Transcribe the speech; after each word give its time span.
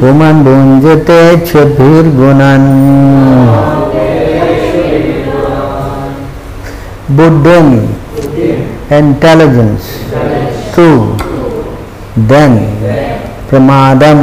पुमन् 0.00 0.40
भुञ्जते 0.44 1.20
क्षुभिर्गुणन् 1.44 2.68
बुद्धं 7.16 7.93
intelligence 8.90 10.04
two 10.74 11.16
then 12.28 12.52
pramadam 13.48 14.20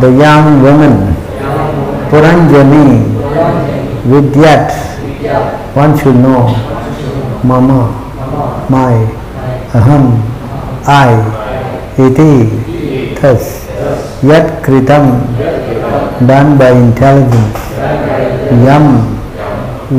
the 0.00 0.10
young 0.22 0.62
woman 0.62 1.14
puranjani 2.10 3.04
vidyat 4.10 4.68
one 5.74 5.96
should 5.98 6.16
know 6.16 6.44
mama 7.42 7.80
my 8.68 8.92
aham 9.72 10.04
i 10.86 11.16
iti 12.06 12.52
thus 13.20 13.68
yat 14.22 14.60
kritam 14.62 15.08
done 16.26 16.58
by 16.58 16.70
intelligence 16.72 17.58
yam 18.66 18.86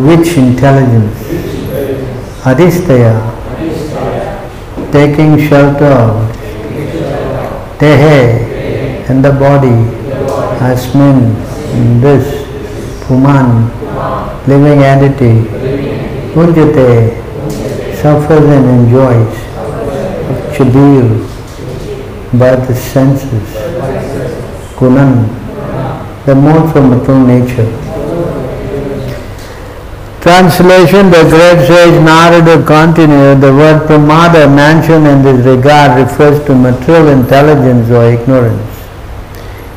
which 0.06 0.38
intelligence 0.38 1.18
adistaya 2.46 3.29
taking 4.92 5.38
shelter. 5.48 6.28
Tehe 7.80 9.10
in 9.10 9.22
the 9.22 9.32
body. 9.32 9.78
Asmin 10.60 11.36
in 11.74 12.02
this. 12.02 12.26
Puman 13.08 13.70
living 14.48 14.84
entity. 14.84 15.36
Punjate 16.34 17.16
suffers 18.02 18.46
and 18.58 18.66
enjoys 18.78 19.34
chabir 20.56 21.08
by 22.38 22.56
the 22.56 22.76
senses. 22.76 23.50
Gunan 24.78 25.40
the 26.26 26.36
modes 26.36 26.76
of 26.76 26.84
material 26.84 27.26
nature 27.26 27.79
Translation 30.22 31.12
The 31.12 31.24
great 31.32 31.66
sage 31.66 32.04
Narada 32.04 32.62
continued, 32.68 33.40
the 33.40 33.56
word 33.56 33.88
pramada 33.88 34.54
mentioned 34.54 35.08
in 35.08 35.24
this 35.24 35.46
regard 35.46 35.96
refers 35.98 36.46
to 36.46 36.54
material 36.54 37.08
intelligence 37.08 37.90
or 37.90 38.04
ignorance. 38.04 38.68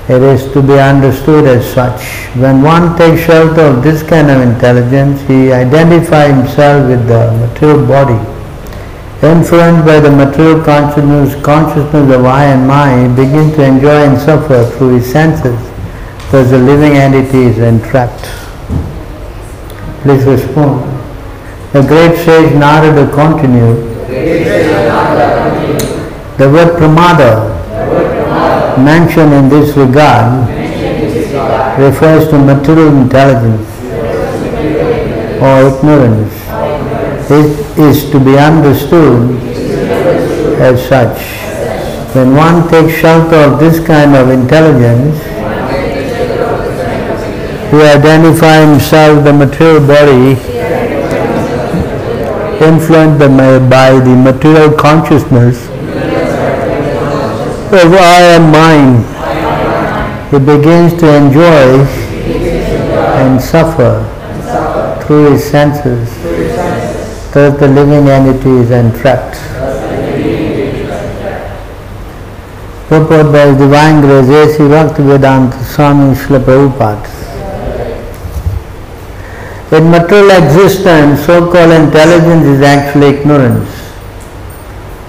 It 0.08 0.20
is 0.20 0.52
to 0.52 0.60
be 0.60 0.80
understood 0.80 1.46
as 1.46 1.62
such. 1.72 2.02
When 2.34 2.60
one 2.60 2.98
takes 2.98 3.22
shelter 3.22 3.60
of 3.60 3.84
this 3.84 4.02
kind 4.02 4.32
of 4.32 4.40
intelligence, 4.40 5.20
he 5.28 5.52
identifies 5.52 6.34
himself 6.34 6.88
with 6.88 7.06
the 7.06 7.30
material 7.38 7.86
body. 7.86 8.18
Influenced 9.22 9.86
by 9.86 10.00
the 10.00 10.10
material 10.10 10.60
consciousness, 10.64 11.40
consciousness 11.44 12.16
of 12.16 12.24
I 12.24 12.46
and 12.46 12.66
my, 12.66 13.06
he 13.06 13.14
begins 13.14 13.54
to 13.54 13.62
enjoy 13.62 14.10
and 14.10 14.20
suffer 14.20 14.68
through 14.76 14.96
his 14.96 15.06
senses. 15.06 15.54
Thus 16.32 16.50
the 16.50 16.58
living 16.58 16.94
entity 16.98 17.44
is 17.44 17.58
entrapped. 17.58 18.41
Please 20.02 20.24
respond. 20.24 20.82
The 21.72 21.82
great 21.82 22.16
sage 22.24 22.52
Narada 22.54 23.08
continued. 23.12 23.88
The 26.38 26.50
word 26.50 26.76
pramada 26.76 27.52
mentioned 28.78 29.32
in 29.32 29.48
this 29.48 29.76
regard 29.76 30.48
refers 31.78 32.28
to 32.30 32.38
material 32.38 32.96
intelligence 32.96 33.68
or 35.40 35.68
ignorance. 35.70 36.34
It 37.30 37.78
is 37.78 38.10
to 38.10 38.18
be 38.18 38.36
understood 38.36 39.40
as 40.60 40.84
such. 40.88 41.18
When 42.14 42.34
one 42.34 42.68
takes 42.68 42.92
shelter 43.00 43.36
of 43.36 43.60
this 43.60 43.78
kind 43.86 44.16
of 44.16 44.30
intelligence, 44.30 45.31
he 47.72 47.80
identify 47.80 48.60
himself 48.66 49.24
the 49.24 49.32
material 49.32 49.80
body 49.80 50.36
influenced 52.62 53.18
by 53.70 53.98
the 53.98 54.14
material 54.14 54.70
consciousness 54.76 55.68
of 57.72 57.94
I 57.94 58.36
am 58.36 58.52
mine. 58.52 59.00
He 60.30 60.38
begins 60.38 60.92
to 61.00 61.16
enjoy 61.16 61.80
and 63.16 63.40
suffer 63.40 64.04
through 65.06 65.32
his 65.32 65.42
senses. 65.42 66.10
Thus 67.32 67.58
the 67.58 67.68
living 67.68 68.08
entity 68.10 68.50
is 68.50 68.70
entrapped. 68.70 69.38
Purport 72.90 73.32
by 73.32 73.56
Divine 73.56 74.02
Grace 74.02 74.28
A.C. 74.28 74.58
Bhaktivedanta 74.64 75.64
Swami 75.64 76.14
Srila 76.14 76.44
Prabhupada. 76.44 77.31
In 79.72 79.90
material 79.90 80.30
existence, 80.32 81.24
so-called 81.24 81.72
intelligence 81.72 82.44
is 82.44 82.60
actually 82.60 83.06
ignorance. 83.06 83.70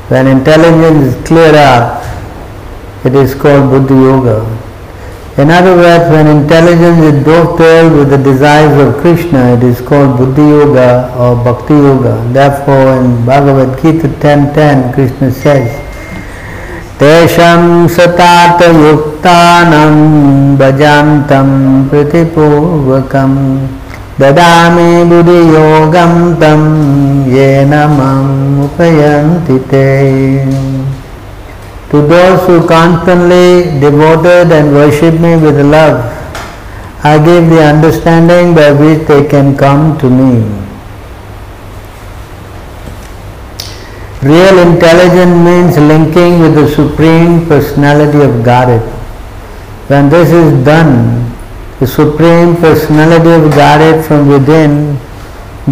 When 0.07 0.25
intelligence 0.25 1.13
is 1.13 1.27
cleared 1.27 1.55
up, 1.55 2.01
it 3.03 3.13
is 3.13 3.35
called 3.35 3.69
Buddhi 3.71 3.93
Yoga. 3.93 4.39
In 5.35 5.49
other 5.49 5.75
words, 5.75 6.09
when 6.09 6.27
intelligence 6.27 7.03
is 7.03 7.25
dovetailed 7.25 7.91
with 7.91 8.09
the 8.11 8.17
desires 8.17 8.79
of 8.79 9.01
Krishna, 9.01 9.57
it 9.57 9.63
is 9.63 9.81
called 9.81 10.15
Buddhi 10.17 10.43
Yoga 10.43 11.13
or 11.19 11.35
Bhakti 11.43 11.73
Yoga. 11.73 12.23
Therefore, 12.31 13.03
in 13.03 13.25
Bhagavad 13.25 13.75
Gita 13.81 14.07
10.10, 14.07 14.93
Krishna 14.93 15.29
says, 15.33 15.67
Tesham 16.97 17.89
satata 17.89 18.71
yuktanam 18.71 20.55
bhajantam 20.55 21.89
pritipurvakam 21.89 23.82
ददामि 24.20 25.04
बुधियोगं 25.10 26.14
तं 26.40 26.62
येन 27.34 27.74
माम् 27.98 28.62
उपयन्ति 28.64 29.58
ते 29.70 29.86
To 31.90 32.02
those 32.06 32.46
who 32.46 32.68
constantly 32.68 33.80
devoted 33.80 34.52
and 34.52 34.74
worship 34.74 35.14
me 35.20 35.36
with 35.36 35.58
love, 35.58 35.96
I 37.02 37.16
give 37.16 37.48
the 37.48 37.62
understanding 37.62 38.54
by 38.54 38.72
which 38.72 39.06
they 39.08 39.26
can 39.26 39.56
come 39.56 39.96
to 40.00 40.10
me. 40.10 40.44
Real 44.20 44.58
intelligence 44.58 45.36
means 45.48 45.78
linking 45.78 46.40
with 46.40 46.56
the 46.56 46.68
Supreme 46.68 47.46
Personality 47.46 48.20
of 48.20 48.44
Godhead. 48.44 48.82
When 49.88 50.10
this 50.10 50.30
is 50.30 50.62
done, 50.66 51.21
the 51.79 51.87
Supreme 51.87 52.55
Personality 52.57 53.31
of 53.31 53.51
Godhead 53.51 54.05
from 54.05 54.27
within 54.27 54.97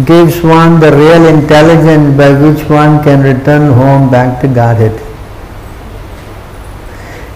gives 0.04 0.42
one 0.42 0.80
the 0.80 0.90
real 0.90 1.26
intelligence 1.26 2.16
by 2.16 2.32
which 2.32 2.68
one 2.68 3.02
can 3.04 3.22
return 3.22 3.72
home 3.72 4.10
back 4.10 4.40
to 4.40 4.48
Godhead. 4.48 4.92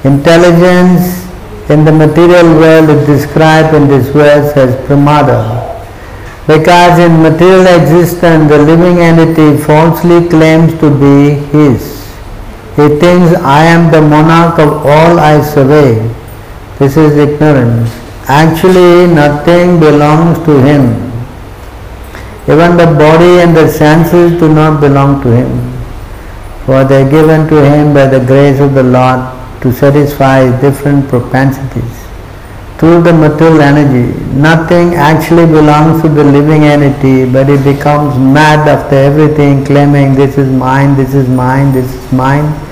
Intelligence 0.04 1.26
in 1.68 1.84
the 1.84 1.92
material 1.92 2.46
world 2.54 2.88
is 2.88 3.06
described 3.06 3.74
in 3.74 3.88
this 3.88 4.08
verse 4.08 4.56
as 4.56 4.74
pramada. 4.86 5.64
Because 6.46 6.98
in 6.98 7.22
material 7.22 7.66
existence 7.66 8.48
the 8.48 8.58
living 8.58 8.98
entity 8.98 9.62
falsely 9.62 10.28
claims 10.28 10.72
to 10.80 10.90
be 10.90 11.34
his. 11.50 11.96
He 12.76 12.88
thinks 13.00 13.34
I 13.42 13.64
am 13.64 13.90
the 13.90 14.00
monarch 14.00 14.58
of 14.58 14.86
all 14.86 15.18
I 15.18 15.42
survey. 15.42 15.94
This 16.78 16.96
is 16.96 17.16
ignorance. 17.16 18.05
Actually 18.28 19.06
nothing 19.14 19.78
belongs 19.78 20.38
to 20.44 20.58
him. 20.58 21.06
Even 22.48 22.76
the 22.76 22.86
body 22.98 23.40
and 23.40 23.56
the 23.56 23.68
senses 23.68 24.38
do 24.40 24.52
not 24.52 24.80
belong 24.80 25.22
to 25.22 25.30
him. 25.30 25.72
For 26.64 26.84
they 26.84 27.02
are 27.02 27.10
given 27.10 27.48
to 27.48 27.64
him 27.64 27.94
by 27.94 28.06
the 28.06 28.18
grace 28.18 28.58
of 28.58 28.74
the 28.74 28.82
Lord 28.82 29.20
to 29.62 29.72
satisfy 29.72 30.60
different 30.60 31.08
propensities. 31.08 32.06
Through 32.78 33.02
the 33.04 33.12
material 33.12 33.60
energy, 33.62 34.12
nothing 34.34 34.94
actually 34.94 35.46
belongs 35.46 36.02
to 36.02 36.08
the 36.08 36.24
living 36.24 36.64
entity, 36.64 37.30
but 37.30 37.48
he 37.48 37.56
becomes 37.62 38.18
mad 38.18 38.68
after 38.68 38.96
everything, 38.96 39.64
claiming 39.64 40.14
this 40.14 40.36
is 40.36 40.50
mine, 40.50 40.96
this 40.96 41.14
is 41.14 41.28
mine, 41.28 41.72
this 41.72 41.94
is 41.94 42.12
mine. 42.12 42.65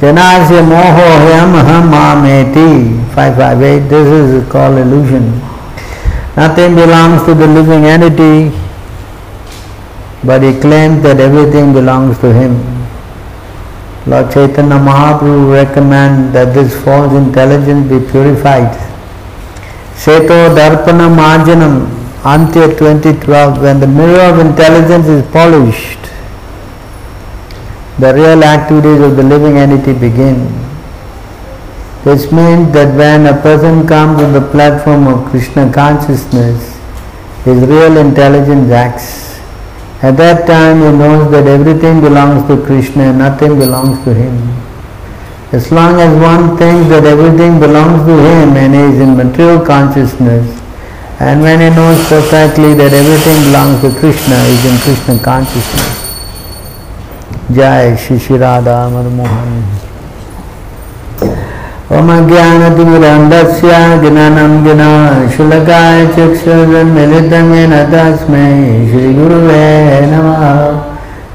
Janasya 0.00 0.62
moho 0.64 1.06
hyam 1.24 1.52
ham 1.68 1.90
mameti 1.90 2.96
558. 3.14 3.88
This 3.88 4.08
is 4.08 4.50
called 4.50 4.78
illusion. 4.78 5.30
Nothing 6.36 6.74
belongs 6.74 7.22
to 7.24 7.34
the 7.34 7.46
living 7.46 7.84
entity. 7.84 8.60
but 10.22 10.42
he 10.42 10.58
claims 10.60 11.02
that 11.02 11.18
everything 11.18 11.72
belongs 11.72 12.18
to 12.18 12.32
him. 12.32 12.52
Lord 14.06 14.30
Chaitanya 14.32 14.76
Mahaprabhu 14.76 15.52
recommend 15.52 16.34
that 16.34 16.52
this 16.54 16.72
false 16.84 17.12
intelligence 17.14 17.88
be 17.88 18.00
purified. 18.10 18.72
Seto 19.94 20.54
Darpana 20.54 21.08
Marjanam, 21.14 21.86
Antya 22.22 22.68
2012, 22.78 23.62
when 23.62 23.80
the 23.80 23.86
mirror 23.86 24.20
of 24.32 24.38
intelligence 24.38 25.06
is 25.06 25.30
polished, 25.32 25.98
the 28.00 28.14
real 28.14 28.42
activities 28.42 29.00
of 29.00 29.16
the 29.16 29.22
living 29.22 29.58
entity 29.58 29.92
begin. 29.92 30.38
This 32.02 32.32
means 32.32 32.72
that 32.72 32.96
when 32.96 33.26
a 33.26 33.36
person 33.42 33.86
comes 33.86 34.20
to 34.20 34.26
the 34.28 34.40
platform 34.52 35.06
of 35.06 35.30
Krishna 35.30 35.70
consciousness, 35.70 36.80
his 37.44 37.60
real 37.68 37.98
intelligence 37.98 38.70
acts. 38.70 39.38
At 40.02 40.16
that 40.16 40.46
time 40.46 40.80
he 40.80 40.96
knows 40.96 41.30
that 41.30 41.46
everything 41.46 42.00
belongs 42.00 42.48
to 42.48 42.64
Krishna 42.64 43.02
and 43.12 43.18
nothing 43.18 43.58
belongs 43.58 44.02
to 44.04 44.14
him. 44.14 44.34
As 45.52 45.70
long 45.70 46.00
as 46.00 46.10
one 46.22 46.56
thinks 46.56 46.88
that 46.88 47.04
everything 47.04 47.60
belongs 47.60 48.06
to 48.06 48.16
him 48.16 48.56
and 48.56 48.72
he 48.72 48.80
is 48.80 49.00
in 49.00 49.14
material 49.14 49.60
consciousness, 49.60 50.46
and 51.20 51.42
when 51.42 51.60
he 51.60 51.68
knows 51.68 52.00
perfectly 52.08 52.72
that 52.80 52.94
everything 52.94 53.52
belongs 53.52 53.82
to 53.82 53.92
Krishna, 54.00 54.40
he 54.48 54.52
is 54.56 54.64
in 54.64 54.76
Krishna 54.80 55.22
consciousness. 55.22 55.99
Shri 57.96 58.18
Shri 58.18 58.38
Radha 58.38 58.88
Mohan. 58.88 59.64
ओम 61.92 62.08
ज्ञानतिमिरन्दस्य 62.28 63.70
ज्ञानं 64.02 64.52
ज्ञानशुलकाय 64.64 65.98
चक्षुर्मिलितं 66.06 67.46
येन 67.54 67.74
तस्मै 67.92 68.50
श्रीगुरुवे 68.90 69.66
नमः। 70.10 70.42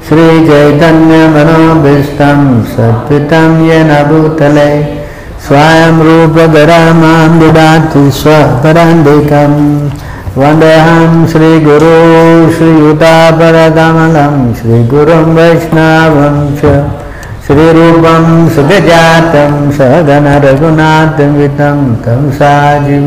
श्रीचैतन्यमनोभीष्टं 0.08 2.40
सत्पितं 2.72 3.50
येन 3.66 3.90
भूतले। 4.08 4.70
स्वयं 5.46 5.96
रूपधरामां 6.06 7.30
ददाति 7.40 8.04
स्वपरान्धिकं 8.10 9.52
वन्देऽहं 10.38 11.26
श्रीगुरो 11.26 11.92
श्रीयुतापरकमलं 12.56 14.34
श्रीगुरुं 14.54 15.28
वैष्णवं 15.36 16.34
च। 16.56 16.72
श्रीरूपं 17.46 18.26
सुखजातं 18.54 19.54
सहगणरघुनाथवितं 19.78 21.78
तं 22.04 22.22
साजिं 22.38 23.06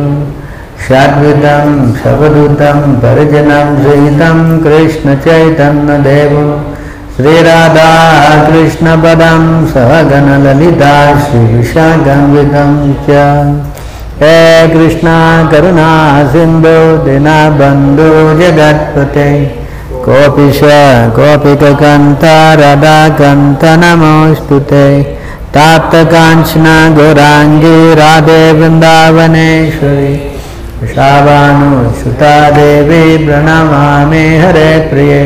षड्वितं 0.87 1.69
शवदूतं 2.01 2.79
परिजनं 3.03 3.69
सहितं 3.83 4.37
कृष्णचैतन्यदेवं। 4.65 6.49
श्रीराधाकृष्णपदं 7.15 9.41
सहगणललिता 9.73 10.95
श्रीविशाखन्वितं 11.25 12.71
च 13.07 13.09
हे 14.21 14.67
कृष्णा 14.71 15.17
करुणा 15.51 15.91
सिन्धो 16.31 16.79
दिनाबन्धो 17.03 18.07
जगत्पते 18.39 19.27
कोऽपिश 20.05 20.59
कोऽपिककन्ता 21.17 22.33
राधाकन्तनमोऽस्तु 22.61 24.57
ते 24.71 24.87
ताप्तकाञ्चना 25.55 26.73
गौराङ्गी 26.97 27.77
राधे 27.99 28.41
वृन्दावनेश्वरी 28.59 30.11
शावानुसुता 30.95 32.33
देवी 32.57 33.05
प्रणमामि 33.25 34.25
हरे 34.43 34.67
प्रिये 34.89 35.23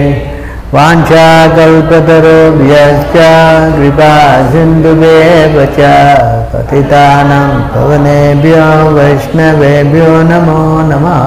वाञ्छाकल्पतरुभ्यश्च 0.73 3.15
कृपा 3.73 4.13
सिन्धुभ्येव 4.51 5.55
च 5.75 5.89
पतितानां 6.51 7.49
पवनेभ्यो 7.73 8.63
वैष्णवेभ्यो 8.95 10.07
नमो 10.29 10.63
नमः। 10.87 11.19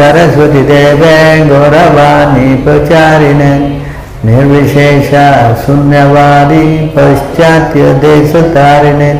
सरस्वतीदेवे 0.00 1.19
गौरवाणी 1.50 2.48
प्रचारिणे 2.64 3.52
निर्विशेष 4.25 5.11
शून्यवादी 5.67 6.64
पश्चात्यदेशतारिणे 6.96 9.12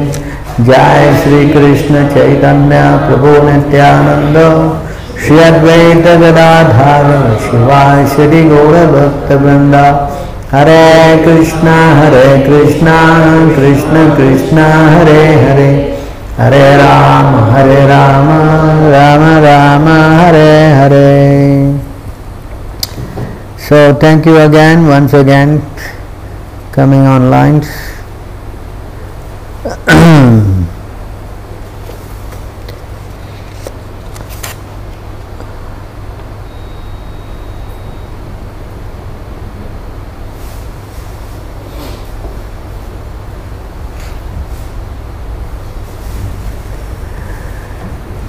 जय 0.67 1.05
श्रीकृष्ण 1.23 1.95
चैतन्य 2.15 2.81
प्रभु 3.07 3.31
नित्यानंद 3.47 4.37
श्री 5.27 5.39
अद्वैत 5.39 6.07
गदाधार 6.23 7.07
शिवाय 7.45 8.01
श्री 8.07 8.41
गौर 8.49 8.75
भक्त 8.97 9.29
वृंदा 9.43 9.87
हरे 10.53 10.87
कृष्णा 11.25 11.77
हरे 12.01 12.29
कृष्णा 12.49 12.97
कृष्ण 13.57 13.95
कृष्णा 14.17 14.67
हरे 14.97 15.23
हरे। 15.45 15.71
हरे 16.39 16.67
राम 16.77 17.29
हरे 17.51 17.81
Ram 17.89 18.29
Ram 18.93 19.23
Ram 19.45 19.87
Hare 20.21 20.53
Hare 20.73 21.60
So 23.71 23.95
thank 23.95 24.27
you 24.27 24.37
again, 24.37 24.89
once 24.89 25.13
again, 25.15 25.63
coming 26.73 27.07
online. 27.07 27.63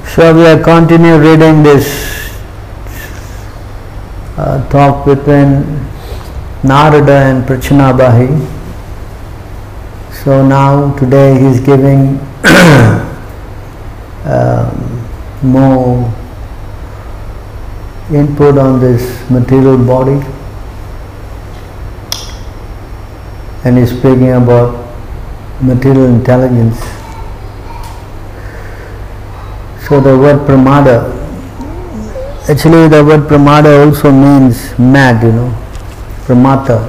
So 0.05 0.35
we 0.35 0.45
are 0.45 0.61
continue 0.61 1.17
reading 1.17 1.63
this 1.63 2.20
uh, 4.41 4.67
talk 4.69 5.05
between 5.05 5.61
Narada 6.63 7.17
and 7.29 7.45
Prachinabarhi. 7.45 8.29
So 10.23 10.45
now 10.45 10.97
today 10.97 11.39
he 11.39 11.45
is 11.45 11.59
giving 11.59 12.19
um, 14.25 14.73
more 15.43 16.11
input 18.11 18.57
on 18.57 18.79
this 18.79 19.29
material 19.29 19.77
body 19.77 20.19
and 23.63 23.77
he's 23.77 23.91
speaking 23.91 24.31
about 24.31 24.73
material 25.61 26.05
intelligence. 26.05 26.79
So 29.87 29.99
the 30.01 30.17
word 30.17 30.47
pramada, 30.47 31.20
actually 32.49 32.87
the 32.87 33.03
word 33.03 33.21
pramada 33.29 33.85
also 33.85 34.11
means 34.11 34.77
mad, 34.79 35.21
you 35.23 35.31
know, 35.31 35.53
pramata, 36.25 36.79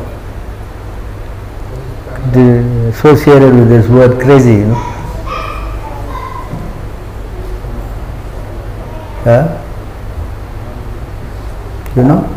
the, 2.32 2.88
associated 2.88 3.54
with 3.54 3.68
this 3.68 3.88
word 3.88 4.20
crazy, 4.20 4.54
you 4.54 4.66
know. 4.66 4.74
Huh? 9.24 9.58
You 11.94 12.02
know? 12.02 12.28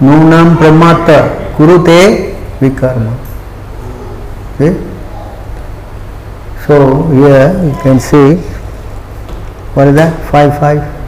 Nunam 0.00 0.56
pramata 0.56 1.54
kurute 1.56 2.34
vikarma. 2.60 3.16
See? 4.58 4.74
So 6.66 7.08
here 7.08 7.64
you 7.64 7.74
can 7.82 7.98
see 7.98 8.36
what 9.74 9.88
is 9.88 9.94
that? 9.94 10.12
5 10.30 10.60
5? 10.60 11.01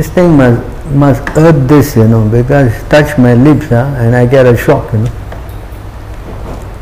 This 0.00 0.08
thing 0.08 0.32
must 0.34 0.64
must 0.96 1.20
hurt 1.36 1.68
this, 1.68 1.94
you 1.94 2.08
know, 2.08 2.26
because 2.26 2.72
touch 2.88 3.18
my 3.18 3.34
lips 3.34 3.68
huh, 3.68 3.84
and 3.98 4.16
I 4.16 4.24
get 4.24 4.46
a 4.46 4.56
shock, 4.56 4.90
you 4.94 5.00
know. 5.00 5.12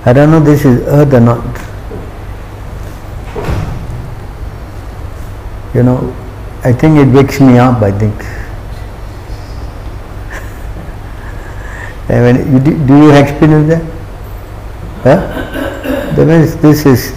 I 0.06 0.12
don't 0.12 0.30
know 0.30 0.38
this 0.38 0.64
is 0.64 0.86
earth 0.86 1.12
or 1.12 1.18
not. 1.18 1.42
You 5.74 5.82
know, 5.82 6.14
I 6.62 6.72
think 6.72 6.96
it 7.00 7.08
wakes 7.12 7.40
me 7.40 7.58
up, 7.58 7.82
I 7.82 7.90
think. 7.90 8.14
I 12.14 12.20
mean, 12.22 12.36
you, 12.52 12.60
do 12.60 12.70
do 12.86 12.96
you 13.02 13.10
experience 13.16 13.68
that? 13.74 13.82
Huh? 15.02 15.20
That 16.14 16.24
means 16.24 16.54
this 16.62 16.86
is, 16.86 17.12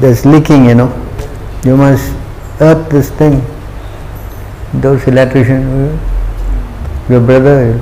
there's 0.00 0.24
leaking, 0.24 0.66
you 0.66 0.76
know. 0.76 0.92
You 1.64 1.76
must 1.76 2.14
earth 2.60 2.88
this 2.88 3.10
thing. 3.10 3.42
Those 4.74 5.06
electricians, 5.08 5.98
your 7.08 7.20
brother. 7.20 7.80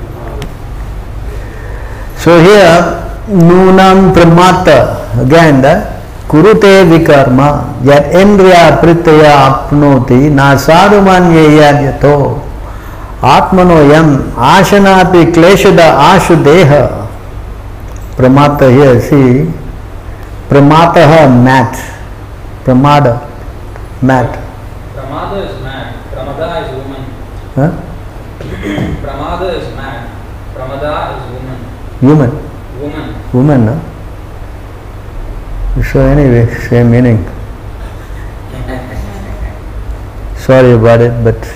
So 2.16 2.38
here, 2.38 3.02
Nunam 3.26 4.14
Pramata, 4.14 5.20
again 5.20 5.60
the 5.62 5.92
Kurute 6.28 6.86
Vikarma, 6.86 7.84
yat 7.84 8.12
Indriya 8.12 8.80
Pritaya 8.80 9.68
Apnoti, 9.68 10.30
Nasarumanyeya 10.30 11.98
Yato, 11.98 12.40
Atmano 13.20 13.90
Yam, 13.90 14.30
Ashanapi 14.32 15.32
Kleshada 15.34 15.98
Ashu 16.14 16.40
Deha. 16.42 17.08
Pramata 18.14 18.70
here, 18.70 19.00
see, 19.00 19.52
Pramataha 20.48 21.26
mat, 21.42 21.74
Pramada, 22.64 23.28
mat. 24.00 24.45
Huh? 27.56 27.72
Pramada 29.00 29.48
is 29.56 29.64
man. 29.74 30.04
Pramada 30.52 31.16
is 31.16 31.24
woman. 31.32 31.56
Human, 32.00 32.30
Woman. 32.82 33.06
woman, 33.32 33.60
no? 33.64 33.80
So 35.82 36.00
anyway, 36.00 36.44
same 36.68 36.90
meaning. 36.90 37.16
Sorry 40.36 40.72
about 40.72 41.00
it, 41.00 41.12
but 41.24 41.40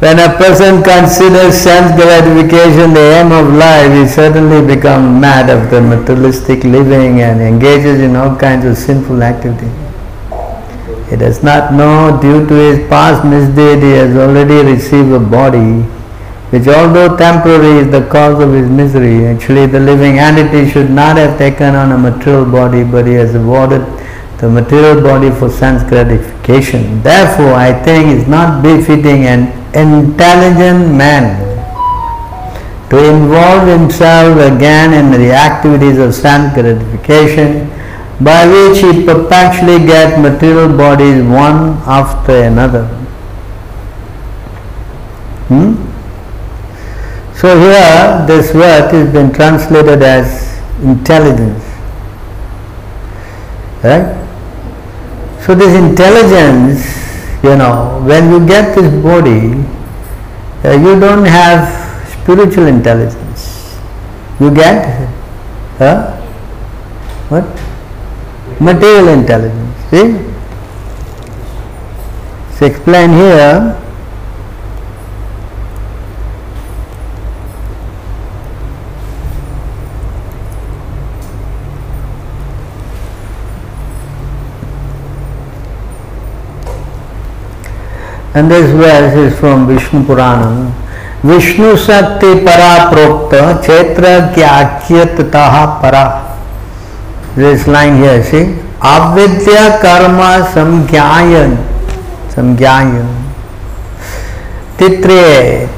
when 0.00 0.18
a 0.18 0.28
person 0.36 0.82
considers 0.82 1.56
sense 1.56 1.92
gratification 1.96 2.92
the 2.92 3.00
aim 3.16 3.32
of 3.32 3.54
life, 3.54 3.90
he 3.90 4.06
certainly 4.06 4.60
becomes 4.74 5.18
mad 5.18 5.48
after 5.48 5.80
materialistic 5.80 6.62
living 6.64 7.22
and 7.22 7.40
engages 7.40 8.00
in 8.00 8.16
all 8.16 8.36
kinds 8.36 8.66
of 8.66 8.76
sinful 8.76 9.22
activity. 9.22 9.70
He 11.10 11.16
does 11.16 11.42
not 11.42 11.72
know 11.72 12.18
due 12.20 12.46
to 12.48 12.54
his 12.54 12.88
past 12.88 13.24
misdeed 13.24 13.82
he 13.82 13.92
has 13.92 14.16
already 14.16 14.68
received 14.72 15.12
a 15.12 15.20
body 15.20 15.82
which 16.50 16.66
although 16.68 17.16
temporary 17.16 17.78
is 17.80 17.90
the 17.90 18.08
cause 18.08 18.40
of 18.42 18.52
his 18.52 18.68
misery. 18.68 19.26
Actually 19.26 19.66
the 19.66 19.80
living 19.80 20.18
entity 20.18 20.68
should 20.70 20.90
not 20.90 21.16
have 21.16 21.38
taken 21.38 21.74
on 21.74 21.92
a 21.92 21.98
material 21.98 22.44
body 22.44 22.82
but 22.82 23.06
he 23.06 23.14
has 23.14 23.34
awarded 23.34 23.82
the 24.38 24.48
material 24.48 25.00
body 25.00 25.30
for 25.30 25.48
sense 25.48 25.82
gratification. 25.88 27.02
Therefore 27.02 27.54
I 27.54 27.72
think 27.84 28.08
it 28.08 28.18
is 28.18 28.28
not 28.28 28.62
befitting 28.62 29.26
an 29.26 29.48
intelligent 29.74 30.94
man 30.94 31.44
to 32.90 32.98
involve 33.14 33.66
himself 33.66 34.38
again 34.38 34.92
in 34.92 35.10
the 35.10 35.32
activities 35.32 35.98
of 35.98 36.14
sense 36.14 36.54
gratification 36.54 37.68
by 38.20 38.46
which 38.46 38.78
he 38.80 39.04
perpetually 39.04 39.84
gets 39.86 40.18
material 40.18 40.74
bodies 40.76 41.22
one 41.22 41.76
after 41.86 42.42
another. 42.44 42.86
Hmm? 45.48 45.74
So 47.34 47.58
here 47.58 48.24
this 48.26 48.54
word 48.54 48.90
has 48.90 49.12
been 49.12 49.32
translated 49.32 50.02
as 50.02 50.58
intelligence. 50.82 51.62
Right? 53.84 54.16
So 55.44 55.54
this 55.54 55.74
intelligence, 55.76 57.44
you 57.44 57.56
know, 57.56 58.02
when 58.04 58.30
you 58.30 58.46
get 58.46 58.74
this 58.74 58.90
body, 59.02 59.62
uh, 60.64 60.72
you 60.72 60.98
don't 60.98 61.26
have 61.26 62.08
spiritual 62.08 62.66
intelligence. 62.66 63.78
You 64.40 64.52
get 64.52 65.08
uh, 65.78 66.16
what? 67.28 67.65
Material 68.58 69.08
intelligence. 69.08 69.76
See? 69.90 70.16
It's 72.50 72.62
explained 72.62 73.12
here. 73.12 73.82
And 88.32 88.50
this 88.50 88.70
verse 88.70 89.16
is 89.16 89.38
from 89.38 89.66
Vishnu 89.66 90.04
Purana. 90.04 90.72
Vishnu 91.22 91.76
Sakti 91.76 92.44
Para 92.44 92.90
Prokta 92.90 93.60
Chetra 93.62 94.32
Kyakyatataha 94.32 95.80
Para. 95.80 96.25
This 97.36 97.66
line 97.66 97.98
here, 98.00 98.24
see? 98.24 98.56
Avidya 98.80 99.76
Karma 99.84 100.48
Samgyayan. 100.48 101.52
Samgyayan. 102.32 103.04
Titre, 104.78 105.68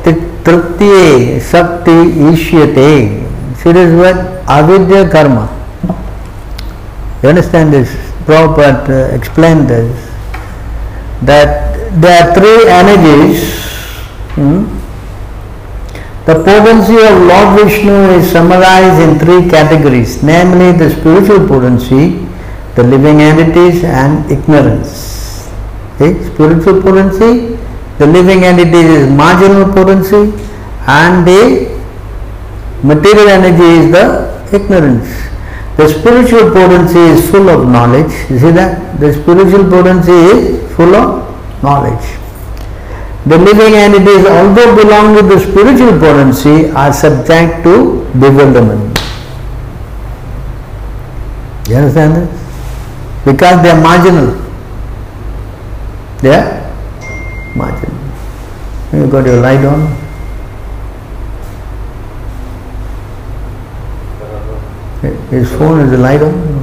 Triptiye, 0.44 1.40
Sakti 1.40 2.14
Ishyate. 2.30 3.26
See 3.58 3.72
this 3.72 3.90
word? 3.92 4.44
Avidya 4.46 5.10
Karma. 5.10 5.50
You 7.24 7.30
understand 7.30 7.72
this? 7.72 7.90
Prabhupada 8.24 9.10
uh, 9.10 9.16
explained 9.16 9.68
this. 9.68 9.90
That 11.22 11.74
there 12.00 12.22
are 12.22 12.34
three 12.34 12.70
energies. 12.70 13.66
Hmm? 14.38 14.77
The 16.28 16.34
potency 16.44 16.96
of 17.08 17.22
Lord 17.26 17.58
Vishnu 17.58 18.10
is 18.18 18.30
summarized 18.30 19.00
in 19.00 19.18
three 19.18 19.48
categories, 19.48 20.22
namely 20.22 20.72
the 20.72 20.90
spiritual 20.90 21.48
potency, 21.48 22.22
the 22.74 22.82
living 22.82 23.22
entities, 23.22 23.82
and 23.82 24.30
ignorance. 24.30 25.48
Okay? 25.94 26.22
Spiritual 26.34 26.82
potency, 26.82 27.56
the 27.96 28.06
living 28.06 28.44
entity 28.44 28.76
is 28.76 29.08
marginal 29.10 29.72
potency, 29.72 30.36
and 30.86 31.26
the 31.26 31.80
material 32.82 33.28
energy 33.28 33.70
is 33.80 33.90
the 33.90 34.04
ignorance. 34.52 35.08
The 35.78 35.88
spiritual 35.88 36.50
potency 36.52 36.98
is 36.98 37.30
full 37.30 37.48
of 37.48 37.66
knowledge. 37.70 38.12
You 38.28 38.38
see 38.38 38.50
that? 38.50 39.00
The 39.00 39.14
spiritual 39.14 39.70
potency 39.70 40.12
is 40.12 40.76
full 40.76 40.94
of 40.94 41.62
knowledge. 41.62 42.04
The 43.26 43.36
living 43.36 43.74
entities, 43.74 44.24
although 44.26 44.76
belong 44.76 45.16
to 45.16 45.22
the 45.22 45.38
spiritual 45.38 45.98
potency, 45.98 46.70
are 46.70 46.92
subject 46.92 47.64
to 47.64 48.04
bewilderment. 48.18 48.98
You 51.68 51.76
understand 51.76 52.16
this? 52.16 53.24
Because 53.24 53.62
they 53.62 53.70
are 53.70 53.80
marginal. 53.80 54.34
They 56.22 56.34
are 56.34 56.74
marginal. 57.54 57.98
You 58.92 59.10
got 59.10 59.26
your 59.26 59.40
light 59.40 59.64
on? 59.64 60.08
His 65.30 65.50
phone 65.50 65.80
is 65.80 65.90
the 65.90 65.98
light 65.98 66.22
on? 66.22 66.57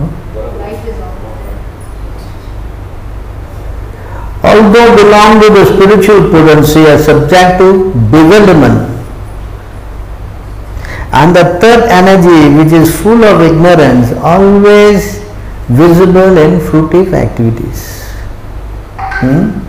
though 4.73 4.95
belong 4.95 5.41
to 5.41 5.49
the 5.49 5.65
spiritual 5.65 6.29
potency, 6.31 6.85
are 6.85 6.97
subject 6.97 7.59
to 7.59 7.93
bewilderment. 8.11 8.91
And 11.11 11.35
the 11.35 11.59
third 11.59 11.83
energy, 11.89 12.55
which 12.57 12.73
is 12.73 12.99
full 13.01 13.23
of 13.23 13.41
ignorance, 13.41 14.11
always 14.19 15.19
visible 15.69 16.37
in 16.37 16.59
fruitive 16.59 17.13
activities. 17.13 18.03
Hmm? 18.97 19.61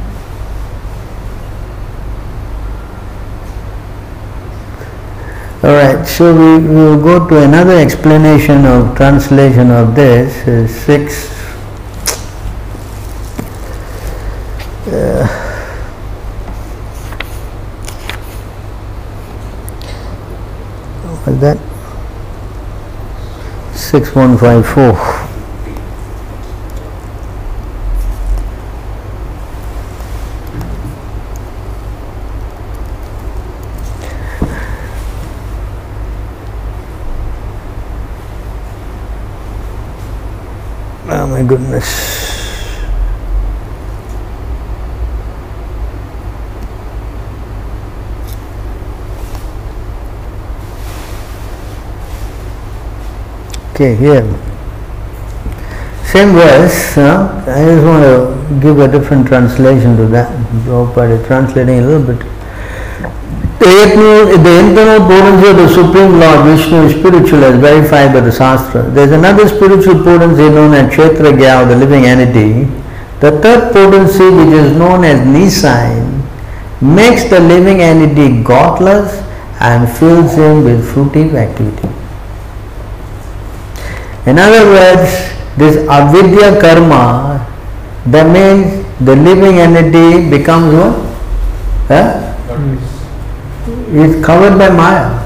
Alright, 5.65 6.07
so 6.07 6.33
we 6.33 6.67
will 6.69 7.01
go 7.03 7.29
to 7.29 7.43
another 7.43 7.79
explanation 7.79 8.67
of 8.67 8.97
translation 8.97 9.71
of 9.71 9.95
this, 9.95 10.47
uh, 10.47 10.69
6 10.69 11.36
like 21.27 21.41
that. 21.41 21.59
6154 23.77 25.16
Okay, 53.77 53.95
here. 53.95 54.25
Same 56.09 56.33
verse, 56.33 56.97
I 56.97 57.61
just 57.61 57.85
want 57.85 58.01
to 58.09 58.59
give 58.63 58.79
a 58.79 58.89
different 58.89 59.27
translation 59.27 59.99
to 59.99 60.07
that. 60.07 60.33
Prabhupada 60.65 61.21
is 61.21 61.27
translating 61.27 61.81
a 61.81 61.83
little 61.83 62.07
bit. 62.07 62.19
The 63.61 63.69
eternal, 63.85 64.39
the 64.41 64.55
internal 64.65 65.07
potency 65.07 65.51
of 65.51 65.57
the 65.59 65.69
Supreme 65.69 66.19
Lord 66.19 66.47
Vishnu 66.49 66.87
is 66.87 66.93
spiritual 66.93 67.45
as 67.45 67.61
verified 67.61 68.15
by 68.15 68.21
the 68.21 68.33
Shastra. 68.33 68.81
There 68.93 69.05
is 69.05 69.13
another 69.13 69.47
spiritual 69.47 70.03
potency 70.03 70.49
known 70.49 70.73
as 70.73 70.91
Kshetragya, 70.95 71.69
the 71.69 71.77
living 71.77 72.07
entity. 72.07 72.65
The 73.21 73.39
third 73.43 73.75
potency, 73.75 74.25
which 74.25 74.57
is 74.57 74.75
known 74.75 75.05
as 75.05 75.21
nescience, 75.27 76.25
makes 76.81 77.25
the 77.29 77.41
living 77.41 77.83
entity 77.83 78.43
godless 78.43 79.21
and 79.61 79.87
fills 79.99 80.33
him 80.33 80.65
with 80.65 80.83
fruitive 80.95 81.35
activity. 81.35 81.86
In 84.27 84.39
other 84.39 84.67
words, 84.67 85.11
this 85.57 85.77
avidya 85.89 86.61
karma, 86.61 87.47
that 88.07 88.27
means 88.27 88.85
the 89.01 89.15
living 89.15 89.59
entity 89.59 90.29
becomes 90.29 90.75
what? 90.75 90.95
Huh? 91.87 92.23
Is 93.91 94.25
covered 94.25 94.59
by 94.59 94.71
Maya. 94.71 95.23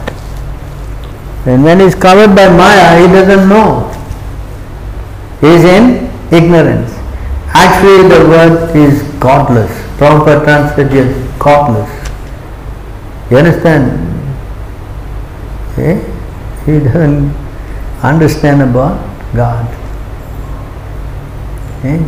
And 1.47 1.65
when 1.65 1.81
he's 1.81 1.95
covered 1.95 2.37
by 2.37 2.49
Maya, 2.49 3.01
he 3.01 3.07
doesn't 3.13 3.49
know. 3.49 3.89
He 5.41 5.47
is 5.47 5.65
in 5.65 6.11
ignorance. 6.31 6.93
Actually, 7.55 8.09
the 8.09 8.29
word 8.29 8.77
is 8.77 9.03
godless. 9.19 9.71
Proper 9.97 10.45
translated 10.45 10.93
as 10.93 11.39
godless. 11.39 11.91
You 13.31 13.39
understand? 13.39 14.07
Eh? 15.79 15.97
He 16.67 16.81
doesn't 16.81 17.50
understand 18.03 18.63
about 18.63 18.99
God. 19.35 19.67
Eh? 21.85 21.99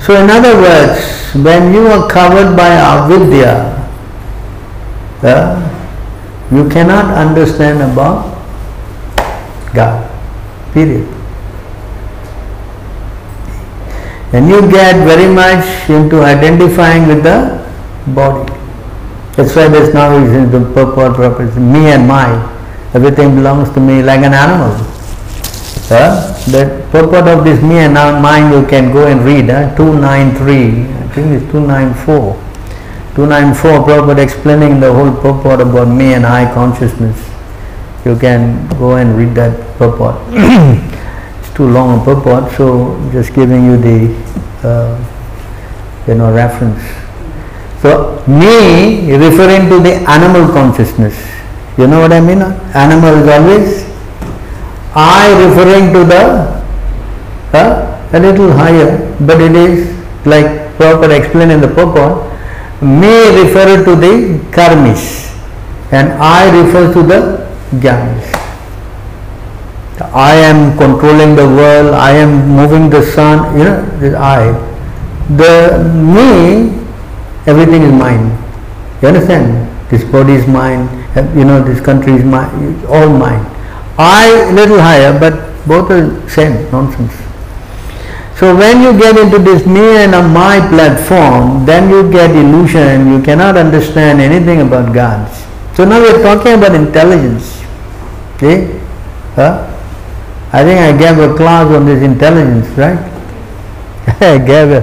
So, 0.00 0.14
in 0.14 0.30
other 0.30 0.54
words, 0.54 1.34
when 1.34 1.74
you 1.74 1.86
are 1.86 2.08
covered 2.08 2.56
by 2.56 2.68
avidya, 2.68 3.76
uh, 5.22 5.58
you 6.50 6.68
cannot 6.68 7.14
understand 7.14 7.82
about 7.82 8.34
God. 9.74 10.10
Period. 10.72 11.06
And 14.32 14.48
you 14.48 14.60
get 14.70 15.04
very 15.06 15.32
much 15.32 15.88
into 15.88 16.22
identifying 16.22 17.08
with 17.08 17.22
the 17.22 17.64
body. 18.08 18.52
That's 19.36 19.54
why 19.56 19.68
there's 19.68 19.94
now 19.94 20.12
is 20.16 20.50
the 20.50 20.60
purport 20.74 21.16
purpose, 21.16 21.56
me 21.56 21.90
and 21.90 22.06
my. 22.06 22.57
Everything 22.94 23.34
belongs 23.34 23.70
to 23.74 23.80
me 23.80 24.02
like 24.02 24.20
an 24.20 24.32
animal. 24.32 24.72
Uh, 25.90 26.32
the 26.52 26.86
purport 26.90 27.28
of 27.28 27.44
this 27.44 27.62
me 27.62 27.78
and 27.78 27.94
mine 27.94 28.52
you 28.52 28.66
can 28.66 28.92
go 28.92 29.06
and 29.06 29.24
read, 29.24 29.48
uh, 29.50 29.74
293, 29.76 30.82
I 30.82 31.08
think 31.08 31.32
it's 31.32 31.50
294. 31.52 32.34
294 33.14 33.70
Prabhupada 33.84 34.22
explaining 34.22 34.80
the 34.80 34.92
whole 34.92 35.10
purport 35.10 35.60
about 35.60 35.88
me 35.88 36.14
and 36.14 36.24
I 36.24 36.52
consciousness. 36.54 37.18
You 38.04 38.16
can 38.16 38.68
go 38.78 38.96
and 38.96 39.16
read 39.16 39.34
that 39.34 39.76
purport. 39.76 40.16
it's 40.28 41.52
too 41.54 41.68
long 41.68 42.00
a 42.00 42.04
purport, 42.04 42.52
so 42.52 42.96
just 43.10 43.34
giving 43.34 43.64
you 43.64 43.76
the 43.76 44.14
uh, 44.62 44.96
you 46.06 46.14
know 46.14 46.32
reference. 46.32 46.80
So 47.82 48.24
me 48.26 49.12
referring 49.12 49.68
to 49.68 49.80
the 49.80 49.94
animal 50.08 50.52
consciousness. 50.52 51.37
You 51.78 51.86
know 51.86 52.00
what 52.00 52.12
I 52.12 52.20
mean? 52.20 52.42
Animal 52.74 53.22
is 53.22 53.28
always 53.28 53.88
I 54.94 55.30
referring 55.46 55.92
to 55.92 56.04
the 56.04 56.22
uh, 57.54 58.10
a 58.12 58.18
little 58.18 58.52
higher, 58.52 59.16
but 59.20 59.40
it 59.40 59.54
is 59.54 59.94
like 60.26 60.76
proper 60.76 61.10
explained 61.12 61.52
in 61.52 61.60
the 61.60 61.68
purport. 61.68 62.32
Me 62.82 63.14
refer 63.42 63.84
to 63.84 63.94
the 63.94 64.38
karmis 64.50 65.28
and 65.92 66.12
I 66.12 66.50
refer 66.60 66.92
to 66.92 67.02
the 67.02 67.46
jnanis. 67.76 68.34
I 70.12 70.34
am 70.34 70.76
controlling 70.78 71.34
the 71.34 71.46
world, 71.46 71.94
I 71.94 72.12
am 72.12 72.48
moving 72.48 72.88
the 72.88 73.02
sun, 73.02 73.58
you 73.58 73.64
know, 73.64 73.98
the 73.98 74.16
I. 74.16 74.52
The 75.36 75.82
me, 75.94 76.70
everything 77.46 77.82
is 77.82 77.92
mine. 77.92 78.30
You 79.02 79.08
understand? 79.08 79.68
This 79.90 80.04
body 80.04 80.34
is 80.34 80.46
mine, 80.46 80.86
you 81.36 81.44
know, 81.44 81.62
this 81.62 81.80
country 81.80 82.12
is 82.14 82.24
mine, 82.24 82.84
all 82.86 83.08
mine. 83.08 83.44
I 83.98 84.50
little 84.52 84.80
higher, 84.80 85.18
but 85.18 85.34
both 85.66 85.90
are 85.90 86.28
same 86.28 86.70
nonsense. 86.70 87.12
So 88.38 88.54
when 88.54 88.82
you 88.82 88.96
get 88.96 89.18
into 89.18 89.38
this 89.38 89.66
me 89.66 89.80
and 89.80 90.12
my 90.32 90.60
platform, 90.70 91.66
then 91.66 91.90
you 91.90 92.08
get 92.10 92.30
illusion. 92.30 93.10
You 93.10 93.20
cannot 93.20 93.56
understand 93.56 94.20
anything 94.20 94.60
about 94.60 94.94
God. 94.94 95.26
So 95.74 95.84
now 95.84 96.00
we 96.00 96.08
are 96.08 96.22
talking 96.22 96.54
about 96.54 96.74
intelligence. 96.74 97.58
See? 98.38 98.78
Huh? 99.34 99.66
I 100.52 100.62
think 100.62 100.78
I 100.78 100.96
gave 100.96 101.18
a 101.18 101.36
class 101.36 101.66
on 101.74 101.84
this 101.84 102.00
intelligence, 102.00 102.68
right? 102.78 102.98
I 104.20 104.38
gave 104.38 104.70
a, 104.70 104.82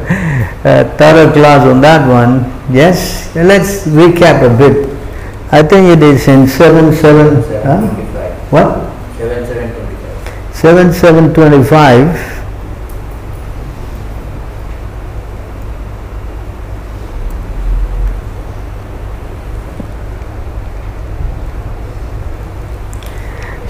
a 0.66 0.98
thorough 0.98 1.32
class 1.32 1.66
on 1.66 1.80
that 1.82 2.08
one. 2.08 2.52
Yes. 2.74 3.34
Let's 3.36 3.88
recap 3.88 4.44
a 4.44 4.58
bit. 4.58 4.95
I 5.52 5.62
think 5.64 5.98
it 5.98 6.04
is 6.04 6.28
in 6.28 6.48
seven 6.48 6.94
seven. 6.96 7.44
Huh? 7.64 7.82
What? 8.50 8.86
7 10.56 10.94
7 10.94 11.34
25 11.34 12.36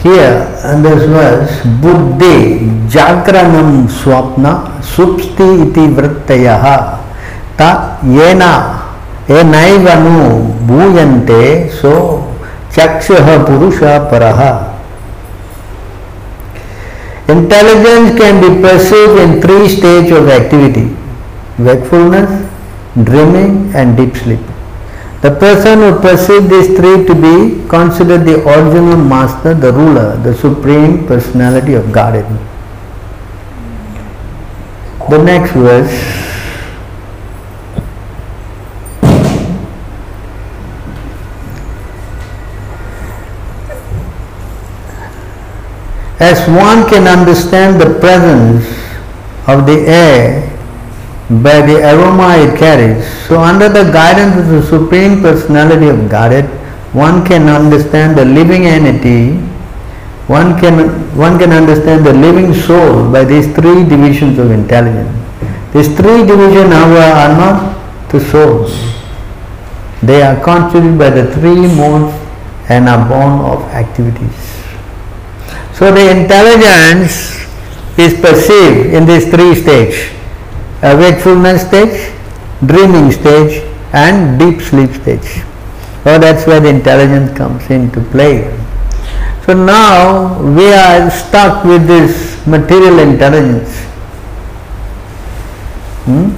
here 0.04 0.46
in 0.72 0.84
this 0.86 1.04
verse 1.10 1.66
buddhi 1.82 2.70
jagranam 2.88 3.90
swapna 3.90 4.80
supsti 4.80 5.66
iti 5.66 5.90
vrittayah 5.90 7.02
ta 7.58 7.98
yena 8.06 8.85
enaivanu 9.28 10.54
bhuyante 10.68 11.72
so 11.82 12.24
chakshah 12.72 13.46
purusha 13.46 14.08
paraha 14.12 14.76
Intelligence 17.28 18.20
can 18.20 18.40
be 18.40 18.62
perceived 18.62 19.18
in 19.20 19.42
three 19.42 19.68
stages 19.68 20.12
of 20.16 20.28
activity 20.30 20.96
wakefulness, 21.58 22.30
dreaming, 23.04 23.74
and 23.74 23.98
deep 23.98 24.16
sleep. 24.16 24.40
The 25.22 25.32
person 25.32 25.80
who 25.80 26.00
perceives 26.00 26.48
these 26.50 26.78
three 26.78 27.04
to 27.06 27.16
be 27.16 27.68
considered 27.68 28.26
the 28.26 28.48
original 28.48 28.98
master, 28.98 29.56
the 29.56 29.72
ruler, 29.74 30.18
the 30.18 30.36
supreme 30.36 31.08
personality 31.08 31.74
of 31.74 31.92
Godhead. 31.92 32.28
The 35.10 35.24
next 35.24 35.54
verse. 35.54 36.35
As 46.20 46.48
one 46.48 46.88
can 46.90 47.08
understand 47.08 47.82
the 47.82 48.00
presence 48.00 48.64
of 49.48 49.66
the 49.66 49.84
air 49.86 50.48
by 51.30 51.60
the 51.60 51.84
aroma 51.84 52.38
it 52.38 52.58
carries, 52.58 53.06
so 53.28 53.40
under 53.42 53.68
the 53.68 53.92
guidance 53.92 54.38
of 54.38 54.48
the 54.48 54.64
Supreme 54.64 55.22
Personality 55.22 55.90
of 55.90 56.10
Godhead, 56.10 56.46
one 56.94 57.26
can 57.26 57.50
understand 57.50 58.18
the 58.18 58.24
living 58.24 58.66
entity, 58.66 59.36
one 60.28 60.58
can, 60.58 60.88
one 61.18 61.38
can 61.38 61.52
understand 61.52 62.06
the 62.06 62.14
living 62.14 62.54
soul 62.54 63.12
by 63.12 63.26
these 63.26 63.54
three 63.54 63.84
divisions 63.84 64.40
of 64.40 64.52
intelligence. 64.52 65.12
These 65.74 65.98
three 65.98 66.26
divisions, 66.26 66.72
however, 66.72 67.02
are 67.02 67.36
not 67.36 68.10
the 68.10 68.22
souls. 68.22 68.72
They 70.02 70.22
are 70.22 70.42
constituted 70.42 70.98
by 70.98 71.10
the 71.10 71.34
three 71.34 71.68
modes 71.76 72.16
and 72.70 72.88
are 72.88 73.06
born 73.10 73.42
of 73.52 73.64
activities. 73.74 74.55
So 75.76 75.92
the 75.92 76.10
intelligence 76.10 77.44
is 77.98 78.14
perceived 78.20 78.94
in 78.94 79.06
these 79.06 79.30
three 79.30 79.56
stages 79.56 80.16
a 80.82 80.96
wakefulness 80.96 81.68
stage, 81.68 82.14
dreaming 82.66 83.12
stage, 83.12 83.64
and 83.92 84.38
deep 84.40 84.62
sleep 84.62 84.92
stage. 85.02 85.44
So 86.04 86.20
that's 86.20 86.46
where 86.46 86.60
the 86.60 86.70
intelligence 86.70 87.36
comes 87.38 87.70
into 87.70 88.02
play. 88.14 88.44
So 89.46 89.54
now 89.54 90.42
we 90.58 90.72
are 90.74 91.10
stuck 91.10 91.66
with 91.66 91.88
this 91.88 92.46
material 92.46 93.00
intelligence. 93.00 93.74
Hmm? 96.06 96.30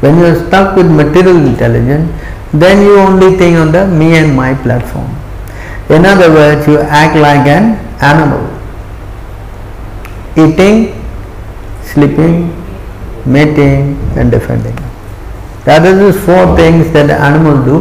When 0.00 0.18
you 0.18 0.26
are 0.26 0.46
stuck 0.46 0.76
with 0.76 0.90
material 0.90 1.36
intelligence, 1.46 2.12
then 2.52 2.82
you 2.82 2.98
only 2.98 3.36
think 3.36 3.56
on 3.56 3.72
the 3.72 3.86
me 3.86 4.16
and 4.16 4.36
my 4.36 4.54
platform. 4.54 5.10
In 5.88 6.04
other 6.04 6.30
words, 6.30 6.66
you 6.66 6.78
act 6.78 7.16
like 7.16 7.46
an 7.46 7.85
animal. 8.00 8.56
eating, 10.36 10.92
sleeping, 11.82 12.52
mating 13.24 13.96
and 14.16 14.30
defending. 14.30 14.76
That 15.64 15.84
is 15.84 15.98
the 15.98 16.20
four 16.26 16.56
things 16.56 16.92
that 16.92 17.06
the 17.06 17.18
animal 17.18 17.64
do 17.64 17.76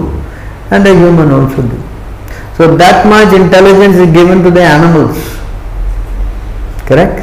and 0.71 0.85
the 0.85 0.95
human 0.95 1.31
also 1.31 1.61
do. 1.61 1.83
So 2.57 2.75
that 2.77 3.05
much 3.05 3.33
intelligence 3.33 3.97
is 3.97 4.11
given 4.13 4.41
to 4.43 4.49
the 4.49 4.61
animals. 4.61 5.17
Correct? 6.87 7.19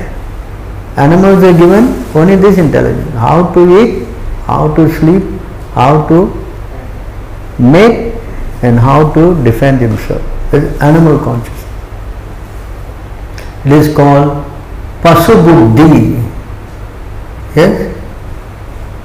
Animals 0.98 1.42
are 1.42 1.56
given 1.56 2.04
only 2.14 2.36
this 2.36 2.58
intelligence. 2.58 3.10
How 3.14 3.52
to 3.54 3.60
eat, 3.80 4.06
how 4.44 4.74
to 4.74 4.92
sleep, 4.92 5.22
how 5.72 6.06
to 6.08 6.26
mate 7.58 8.14
and 8.62 8.78
how 8.78 9.12
to 9.14 9.42
defend 9.42 9.80
himself. 9.80 10.22
It's 10.52 10.80
animal 10.82 11.18
consciousness. 11.18 11.61
It 13.64 13.72
is 13.72 13.94
called 13.94 14.44
Pasubuddhi. 15.02 16.18
Yes? 17.54 17.94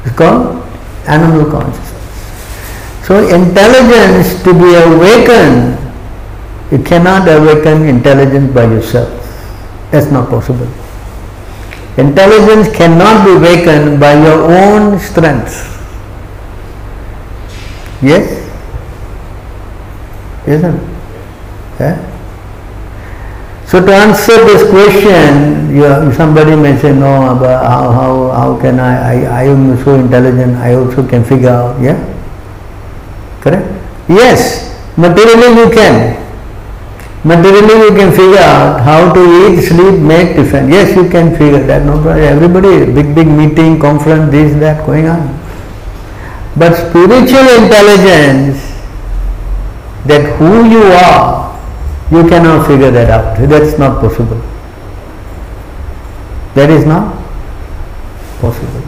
It's 0.06 0.15
called 0.15 0.63
animal 1.06 1.50
consciousness. 1.52 3.06
So 3.06 3.20
intelligence 3.28 4.41
to 4.43 4.54
be 4.54 4.74
awakened, 4.76 5.78
you 6.72 6.84
cannot 6.84 7.28
awaken 7.28 7.88
intelligence 7.88 8.54
by 8.54 8.65
yourself. 8.65 9.10
That's 9.91 10.12
not 10.12 10.30
possible. 10.30 10.67
Intelligence 11.98 12.76
cannot 12.76 13.26
be 13.26 13.32
awakened 13.34 14.00
by 14.00 14.13
your 14.22 14.43
own 14.52 15.00
strength. 15.00 15.74
Yes? 18.02 18.43
Isn't 20.46 20.76
it? 20.76 20.82
Yeah? 21.80 22.16
So 23.67 23.86
to 23.86 23.91
answer 23.91 24.47
this 24.47 24.63
question, 24.71 25.75
you, 25.75 25.84
somebody 26.13 26.56
may 26.56 26.80
say, 26.80 26.95
no, 26.95 27.36
but 27.38 27.67
how, 27.67 27.91
how, 27.91 28.32
how 28.32 28.62
can 28.62 28.80
I, 28.80 28.95
I, 28.95 29.15
I 29.25 29.43
am 29.43 29.75
so 29.84 29.95
intelligent, 29.95 30.56
I 30.56 30.75
also 30.75 31.06
can 31.06 31.25
figure 31.25 31.49
out, 31.49 31.75
yeah? 31.82 31.99
Correct? 33.41 33.67
Yes, 34.08 34.71
materially 34.95 35.60
you 35.60 35.69
can. 35.69 36.15
Materially 37.25 37.91
you 37.91 37.91
can 37.91 38.12
figure 38.15 38.39
out 38.39 38.80
how 38.80 39.13
to 39.13 39.19
eat, 39.19 39.62
sleep, 39.67 39.99
make, 39.99 40.38
defend. 40.38 40.71
Yes, 40.71 40.95
you 40.95 41.10
can 41.10 41.36
figure 41.36 41.67
that, 41.67 41.84
no 41.86 42.01
problem. 42.01 42.23
Everybody, 42.23 42.86
big, 42.93 43.13
big 43.13 43.27
meeting, 43.27 43.82
conference, 43.82 44.32
this, 44.32 44.58
that 44.62 44.86
going 44.86 45.08
on. 45.08 45.27
But 46.56 46.73
spiritual 46.88 47.47
intelligence, 47.60 48.63
that 50.08 50.39
who 50.39 50.69
you 50.71 50.84
are, 50.84 51.46
you 52.12 52.28
cannot 52.28 52.67
figure 52.67 52.91
that 52.91 53.10
out. 53.10 53.38
That's 53.50 53.78
not 53.78 54.02
possible. 54.02 54.41
That 56.56 56.70
is 56.70 56.86
not 56.86 57.13
possible. 58.39 58.82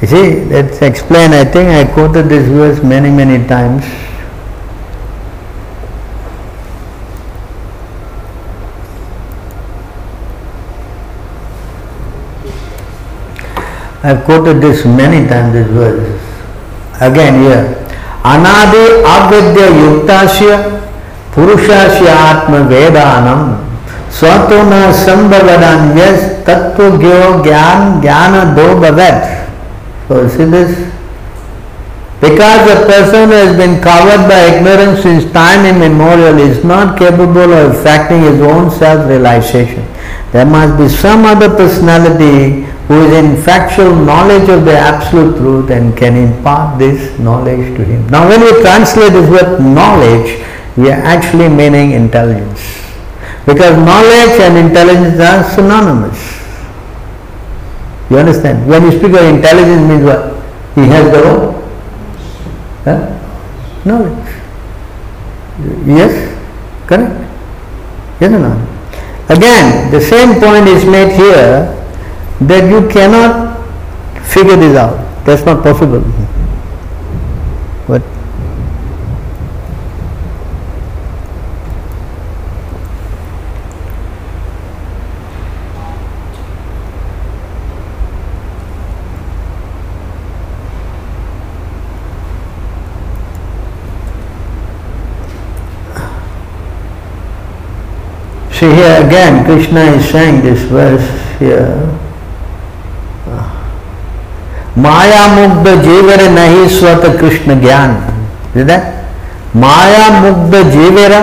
You 0.00 0.06
see, 0.06 0.44
let's 0.46 0.80
explain. 0.80 1.32
I 1.32 1.44
think 1.44 1.68
I 1.68 1.92
quoted 1.92 2.28
this 2.28 2.46
verse 2.48 2.82
many, 2.82 3.10
many 3.10 3.46
times. 3.46 3.84
I've 14.02 14.24
quoted 14.24 14.62
this 14.62 14.86
many 14.86 15.28
times, 15.28 15.52
this 15.52 15.66
verse. 15.68 16.08
Again 17.02 17.42
here. 17.42 17.76
Anadi 18.24 19.04
avidya 19.04 19.68
yuktasya 19.68 20.89
पुरुषस्य 21.35 22.09
आत्म 22.17 22.65
वेदानम 22.73 23.47
स्वतो 24.19 24.61
न 24.71 24.91
संभवदन 25.05 25.97
yes 25.99 26.21
तत्व 26.47 26.97
ज्ञो 26.99 27.21
ज्ञान 27.43 27.99
ज्ञान 28.01 28.53
दो 28.55 28.67
भगत 28.81 29.31
So 30.07 30.27
see 30.27 30.45
this? 30.45 30.93
Because 32.21 32.69
a 32.69 32.85
person 32.85 33.29
has 33.29 33.57
been 33.57 33.81
covered 33.81 34.29
by 34.29 34.55
ignorance 34.55 35.01
since 35.01 35.31
time 35.31 35.65
immemorial 35.65 36.37
is 36.37 36.63
not 36.63 36.97
capable 36.97 37.51
of 37.53 37.75
effecting 37.75 38.21
his 38.21 38.39
own 38.41 38.69
self-realization. 38.69 39.83
There 40.31 40.45
must 40.45 40.77
be 40.77 40.89
some 40.89 41.25
other 41.25 41.49
personality 41.49 42.61
who 42.87 43.01
is 43.05 43.13
in 43.13 43.41
factual 43.41 43.95
knowledge 43.95 44.47
of 44.47 44.63
the 44.63 44.77
absolute 44.77 45.37
truth 45.37 45.71
and 45.71 45.97
can 45.97 46.15
impart 46.15 46.77
this 46.77 47.17
knowledge 47.19 47.75
to 47.77 47.83
him. 47.83 48.05
Now 48.07 48.29
when 48.29 48.41
we 48.41 48.61
translate 48.61 49.13
this 49.13 49.29
word 49.29 49.59
knowledge, 49.59 50.45
we 50.76 50.90
are 50.90 51.00
actually 51.02 51.48
meaning 51.48 51.92
intelligence. 51.92 52.60
Because 53.46 53.76
knowledge 53.76 54.38
and 54.40 54.58
intelligence 54.58 55.18
are 55.20 55.42
synonymous. 55.54 56.18
You 58.10 58.18
understand? 58.18 58.68
When 58.68 58.82
you 58.84 58.92
speak 58.92 59.12
of 59.12 59.24
intelligence 59.24 59.88
means 59.88 60.04
what? 60.04 60.34
He 60.74 60.82
has 60.82 61.10
the? 61.10 61.52
Huh? 62.84 63.20
Knowledge. 63.84 64.28
Yes? 65.86 66.12
Correct? 66.86 67.12
Yes 68.20 68.32
or 68.32 68.38
no? 68.38 68.52
Again, 69.28 69.90
the 69.90 70.00
same 70.00 70.40
point 70.40 70.66
is 70.68 70.84
made 70.84 71.12
here 71.12 71.70
that 72.42 72.68
you 72.68 72.88
cannot 72.88 73.56
figure 74.26 74.56
this 74.56 74.76
out. 74.76 75.24
That's 75.24 75.44
not 75.44 75.62
possible. 75.62 76.02
See 98.60 98.66
here 98.66 99.02
again, 99.02 99.46
Krishna 99.46 99.80
is 99.96 100.06
saying 100.10 100.42
this 100.42 100.60
verse 100.68 101.08
here. 101.38 101.96
माया 104.78 105.26
मुग्ध 105.28 105.68
जीवर 105.84 106.22
नहीं 106.30 106.66
स्वत 106.74 107.04
कृष्ण 107.20 107.54
ज्ञान 107.60 107.94
माया 109.62 110.08
मुग्ध 110.20 110.56
जीवर 110.72 111.14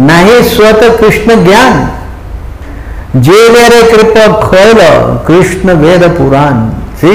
नहीं 0.00 0.42
स्वत 0.48 0.82
कृष्ण 1.00 1.36
ज्ञान 1.44 3.20
जीवेरे 3.28 3.80
कृपा 3.92 4.26
खोल 4.42 4.80
कृष्ण 5.28 5.76
वेद 5.84 6.04
पुराण 6.18 6.68
सी 7.02 7.14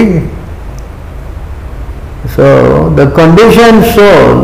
so 2.36 2.48
the 3.00 3.06
conditioned 3.20 3.84
soul 3.98 4.40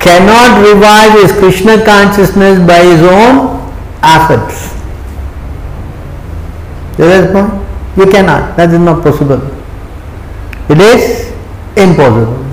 cannot 0.00 0.58
revive 0.66 1.14
his 1.20 1.32
krishna 1.38 1.78
consciousness 1.86 2.60
by 2.72 2.80
his 2.88 3.06
own 3.12 3.57
efforts. 4.02 4.74
There 6.96 7.24
is 7.24 7.32
point? 7.32 7.52
You 7.96 8.06
cannot. 8.10 8.56
That 8.56 8.70
is 8.70 8.80
not 8.80 9.02
possible. 9.02 9.40
It 10.68 10.78
is 10.78 11.32
impossible. 11.76 12.44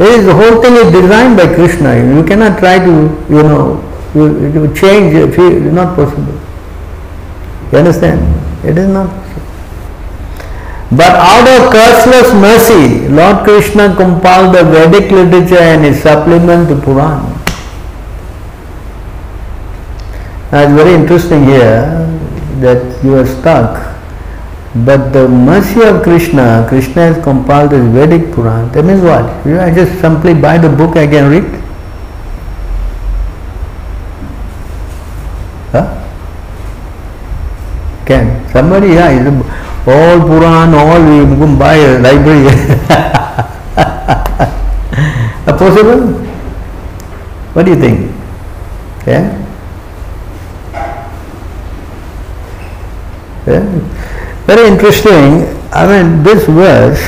It 0.00 0.08
is 0.18 0.24
the 0.24 0.34
whole 0.34 0.62
thing 0.62 0.74
is 0.74 0.90
designed 0.92 1.36
by 1.36 1.54
Krishna. 1.54 1.94
You 1.96 2.24
cannot 2.24 2.58
try 2.58 2.78
to, 2.78 2.92
you 3.28 3.42
know, 3.42 3.78
you, 4.14 4.50
you 4.50 4.74
change. 4.74 5.14
It 5.14 5.38
is 5.38 5.72
not 5.72 5.94
possible. 5.94 6.40
You 7.70 7.78
understand? 7.78 8.20
It 8.64 8.78
is 8.78 8.88
not 8.88 9.08
possible. 9.08 9.30
But 10.90 11.14
out 11.14 11.46
of 11.46 11.72
curseless 11.72 12.34
mercy, 12.34 13.08
Lord 13.08 13.44
Krishna 13.44 13.94
compiled 13.94 14.54
the 14.56 14.64
Vedic 14.64 15.10
literature 15.10 15.62
and 15.62 15.84
his 15.84 16.02
supplement 16.02 16.68
to 16.68 16.80
Puran. 16.80 17.22
Now 17.22 17.38
it's 20.52 20.72
very 20.72 20.94
interesting 20.94 21.44
here 21.44 22.06
that 22.60 23.04
you 23.04 23.14
are 23.16 23.26
stuck. 23.26 23.86
But 24.84 25.10
the 25.12 25.28
mercy 25.28 25.82
of 25.82 26.02
Krishna, 26.02 26.66
Krishna 26.68 27.12
has 27.12 27.22
compiled 27.24 27.70
this 27.70 27.84
Vedic 27.92 28.32
Puran. 28.34 28.70
That 28.72 28.84
means 28.84 29.02
what? 29.02 29.46
you 29.46 29.58
I 29.58 29.74
just 29.74 30.00
simply 30.00 30.34
buy 30.34 30.58
the 30.58 30.68
book 30.68 30.96
I 30.96 31.06
can 31.06 31.30
read? 31.30 31.44
Huh? 35.72 35.86
Can. 38.06 38.48
Somebody, 38.50 38.94
yeah, 38.94 39.42
all 39.86 40.20
Puran, 40.20 40.74
all 40.74 41.00
we 41.02 41.36
can 41.36 41.58
buy 41.58 41.74
a 41.74 41.98
library. 41.98 42.46
possible? 45.60 46.00
What 47.52 47.66
do 47.66 47.72
you 47.72 47.80
think? 47.80 48.10
Yeah? 49.06 49.39
Very 54.46 54.68
interesting. 54.68 55.58
I 55.72 55.86
mean, 55.86 56.22
this 56.22 56.46
verse 56.46 57.00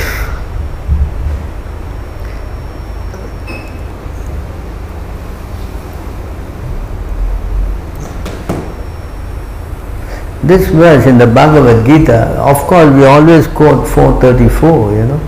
this 10.43 10.67
verse 10.69 11.05
in 11.07 11.17
the 11.17 11.25
Bhagavad 11.25 11.85
Gita, 11.85 12.37
of 12.39 12.57
course 12.67 12.93
we 12.93 13.05
always 13.05 13.47
quote 13.47 13.87
434, 13.87 14.91
you 14.91 15.05
know. 15.05 15.19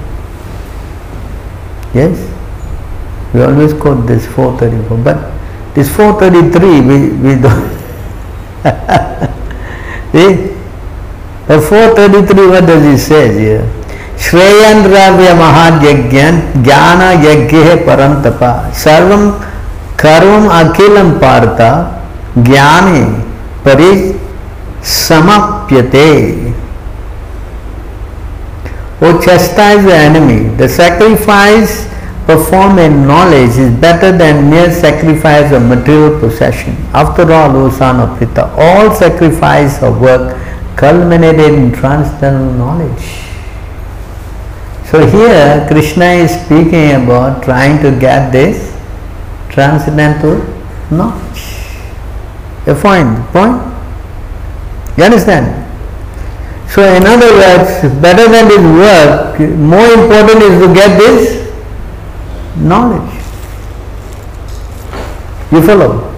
Yes? 1.94 2.32
We 3.34 3.42
always 3.42 3.74
quote 3.74 4.06
this 4.06 4.26
434, 4.28 4.98
but 5.04 5.32
this 5.74 5.94
433 5.96 6.82
we, 6.82 7.10
we 7.16 7.42
don't. 7.42 7.76
See? 10.12 10.55
The 11.48 11.62
433 11.62 12.48
what 12.48 12.66
does 12.66 12.84
he 12.84 12.98
say 12.98 13.26
here? 13.40 13.66
Shreyan 14.26 14.82
द्रव्य 14.84 15.34
महायज्ञ 15.40 16.20
ज्ञान 16.64 17.02
यज्ञ 17.24 17.76
परंतप 17.88 18.42
सर्व 18.84 19.12
कर्म 20.02 20.48
अखिलम 20.60 21.10
पार्थ 21.24 21.60
ज्ञाने 22.50 23.02
परिसमाप्यते 23.66 24.22
O 29.02 29.22
chastise 29.22 29.84
the 29.84 29.94
enemy. 29.94 30.56
The 30.56 30.70
sacrifice 30.70 31.86
performed 32.26 32.80
in 32.80 33.06
knowledge 33.06 33.58
is 33.58 33.70
better 33.80 34.12
than 34.18 34.50
mere 34.50 34.72
sacrifice 34.72 35.52
of 35.52 35.64
material 35.64 36.18
possession. 36.20 36.78
After 36.94 37.32
all, 37.32 37.56
O 37.58 37.70
son 37.70 38.00
of 38.00 38.18
Pita, 38.18 38.46
all 38.58 38.96
sacrifice 38.96 39.84
of 39.84 40.00
work 40.00 40.38
culminated 40.76 41.54
in 41.54 41.72
transcendental 41.72 42.54
knowledge. 42.54 43.04
So 44.86 45.06
here 45.06 45.66
Krishna 45.68 46.06
is 46.06 46.32
speaking 46.32 47.04
about 47.04 47.44
trying 47.44 47.82
to 47.82 47.98
get 48.00 48.32
this 48.32 48.74
transcendental 49.50 50.38
knowledge. 50.92 51.42
You 52.68 52.76
find 52.76 53.26
point? 53.28 53.62
You 54.98 55.04
understand? 55.06 55.64
So 56.70 56.82
in 56.82 57.06
other 57.06 57.32
words, 57.32 58.02
better 58.02 58.30
than 58.30 58.48
this 58.48 58.62
work, 58.62 59.40
more 59.58 59.88
important 59.94 60.42
is 60.44 60.60
to 60.62 60.74
get 60.74 60.98
this 60.98 61.46
knowledge. 62.58 63.14
You 65.52 65.62
follow? 65.62 66.15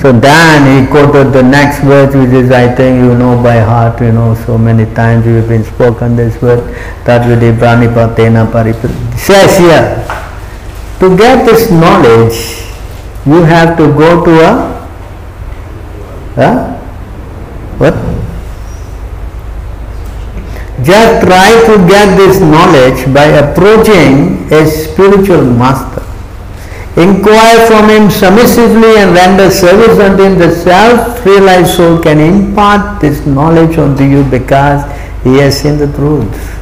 So 0.00 0.12
then 0.12 0.84
he 0.84 0.90
quoted 0.90 1.32
the 1.32 1.42
next 1.42 1.80
verse 1.80 2.14
which 2.14 2.30
is 2.30 2.50
I 2.50 2.74
think 2.74 3.02
you 3.02 3.14
know 3.16 3.42
by 3.42 3.60
heart, 3.60 4.00
you 4.00 4.12
know, 4.12 4.34
so 4.34 4.58
many 4.58 4.84
times 4.94 5.24
we 5.24 5.34
have 5.34 5.48
been 5.48 5.64
spoken 5.64 6.16
this 6.16 6.40
word, 6.42 6.60
Tatvidi 7.04 7.56
Pranipatena 7.56 8.50
Paripur. 8.52 8.90
Says 9.18 9.58
here, 9.58 10.06
to 11.00 11.16
get 11.16 11.44
this 11.46 11.70
knowledge, 11.70 12.62
you 13.26 13.42
have 13.42 13.76
to 13.78 13.88
go 13.92 14.24
to 14.24 14.30
a, 14.40 14.52
huh? 16.36 16.72
what? 17.78 17.94
Just 20.84 21.26
try 21.26 21.50
to 21.66 21.88
get 21.88 22.16
this 22.16 22.38
knowledge 22.38 23.12
by 23.12 23.24
approaching 23.24 24.46
a 24.52 24.66
spiritual 24.66 25.42
master. 25.42 26.05
Inquire 26.96 27.66
from 27.66 27.90
him 27.90 28.10
submissively 28.10 28.96
and 28.96 29.12
render 29.14 29.50
service 29.50 29.98
unto 29.98 30.22
him. 30.22 30.38
The 30.38 30.50
self-realized 30.50 31.74
soul 31.76 32.00
can 32.00 32.18
impart 32.18 33.02
this 33.02 33.26
knowledge 33.26 33.76
unto 33.76 34.02
you 34.02 34.24
because 34.24 34.82
he 35.22 35.36
has 35.36 35.60
seen 35.60 35.76
the 35.76 35.92
truth. 35.92 36.54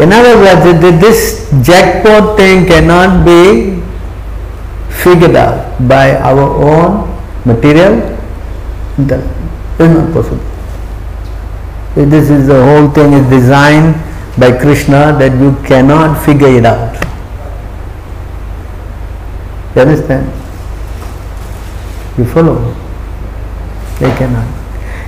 In 0.00 0.12
other 0.12 0.36
words, 0.36 0.80
this 1.00 1.48
jackpot 1.64 2.36
thing 2.36 2.66
cannot 2.66 3.24
be 3.24 3.80
figured 4.90 5.36
out 5.36 5.78
by 5.86 6.16
our 6.16 6.40
own 6.40 7.08
material 7.44 8.18
intellect. 8.98 9.30
It 9.78 9.84
is 9.84 9.96
not 9.96 10.12
possible. 10.12 10.44
This 11.94 12.30
is 12.30 12.48
the 12.48 12.64
whole 12.64 12.88
thing 12.90 13.12
is 13.12 13.28
designed 13.30 13.94
by 14.40 14.58
Krishna 14.58 15.16
that 15.18 15.38
you 15.38 15.54
cannot 15.68 16.24
figure 16.24 16.48
it 16.48 16.64
out. 16.64 16.96
You 19.74 19.82
understand? 19.82 20.26
You 22.18 22.24
follow? 22.26 22.74
They 23.98 24.12
cannot. 24.16 24.46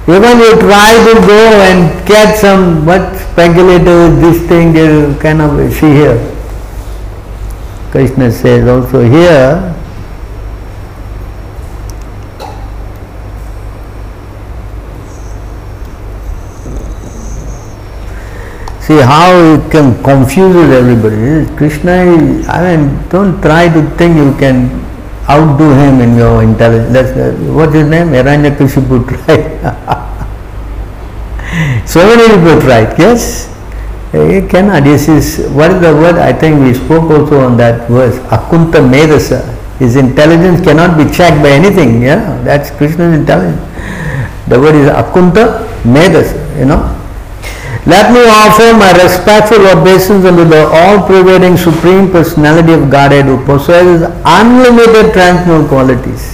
Even 0.09 0.39
you 0.39 0.59
try 0.61 0.93
to 1.05 1.15
go 1.27 1.41
and 1.65 2.07
get 2.07 2.37
some 2.39 2.85
what 2.85 3.17
speculator 3.17 4.15
this 4.21 4.47
thing 4.49 4.73
they 4.73 5.17
cannot 5.21 5.57
see 5.73 5.93
here. 5.93 6.19
Krishna 7.91 8.31
says 8.31 8.67
also 8.69 9.03
here 9.03 9.75
See 18.85 19.01
how 19.01 19.33
it 19.33 19.71
can 19.73 19.97
confuses 20.05 20.69
everybody. 20.71 21.49
Krishna, 21.57 22.05
is, 22.05 22.47
I 22.47 22.77
mean, 22.77 23.09
don't 23.09 23.41
try 23.41 23.73
to 23.73 23.81
think 23.97 24.17
you 24.17 24.37
can 24.37 24.69
outdo 25.27 25.71
him 25.73 26.03
in 26.03 26.19
your 26.19 26.43
intelligence. 26.43 26.93
That's, 26.93 27.41
what's 27.49 27.73
his 27.73 27.89
name? 27.89 28.09
Hiranyakashipu 28.09 29.09
tried. 29.09 29.57
so 31.89 32.05
many 32.05 32.29
people 32.29 32.61
tried, 32.61 32.99
yes? 32.99 33.49
You 34.13 34.47
cannot. 34.47 34.85
This 34.85 35.09
is, 35.09 35.49
what 35.53 35.71
is 35.71 35.81
the 35.81 35.95
word? 35.95 36.17
I 36.17 36.35
think 36.35 36.61
we 36.61 36.75
spoke 36.75 37.11
also 37.11 37.41
on 37.41 37.57
that 37.57 37.89
verse. 37.89 38.19
Akunta 38.29 38.85
Medasa. 38.85 39.41
His 39.79 39.97
intelligence 39.97 40.61
cannot 40.61 40.99
be 40.99 41.11
checked 41.11 41.43
by 41.43 41.53
anything. 41.53 42.03
Yeah, 42.03 42.39
that's 42.45 42.71
Krishna's 42.71 43.19
intelligence. 43.19 43.63
The 44.47 44.61
word 44.61 44.75
is 44.75 44.91
Akunta 44.91 45.67
Medasa, 45.85 46.37
you 46.59 46.67
know. 46.67 47.01
Let 47.87 48.17
me 48.17 48.25
offer 48.25 48.73
my 48.73 48.97
respectful 48.97 49.61
obeisance 49.69 50.25
unto 50.25 50.49
the 50.49 50.65
all-pervading 50.65 51.59
Supreme 51.59 52.11
Personality 52.11 52.73
of 52.73 52.89
Godhead 52.89 53.27
who 53.27 53.37
possesses 53.45 54.01
unlimited 54.25 55.13
transcendental 55.13 55.69
qualities. 55.69 56.33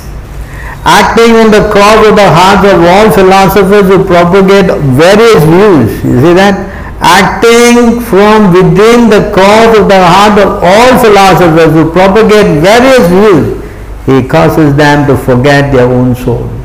Acting 0.86 1.34
in 1.34 1.50
the 1.50 1.66
cause 1.74 2.06
of 2.06 2.14
the 2.14 2.30
hearts 2.30 2.62
of 2.70 2.78
all 2.86 3.10
philosophers 3.10 3.90
who 3.90 4.04
propagate 4.06 4.70
various 4.94 5.42
views. 5.42 5.90
You 6.06 6.20
see 6.22 6.34
that? 6.38 6.70
Acting 7.02 7.98
from 7.98 8.54
within 8.54 9.10
the 9.10 9.34
cause 9.34 9.74
of 9.74 9.88
the 9.88 9.98
heart 9.98 10.38
of 10.38 10.62
all 10.62 11.02
philosophers 11.02 11.74
who 11.74 11.90
propagate 11.90 12.62
various 12.62 13.10
views, 13.10 13.58
he 14.06 14.28
causes 14.28 14.76
them 14.76 15.04
to 15.08 15.16
forget 15.16 15.72
their 15.72 15.88
own 15.90 16.14
soul. 16.14 16.59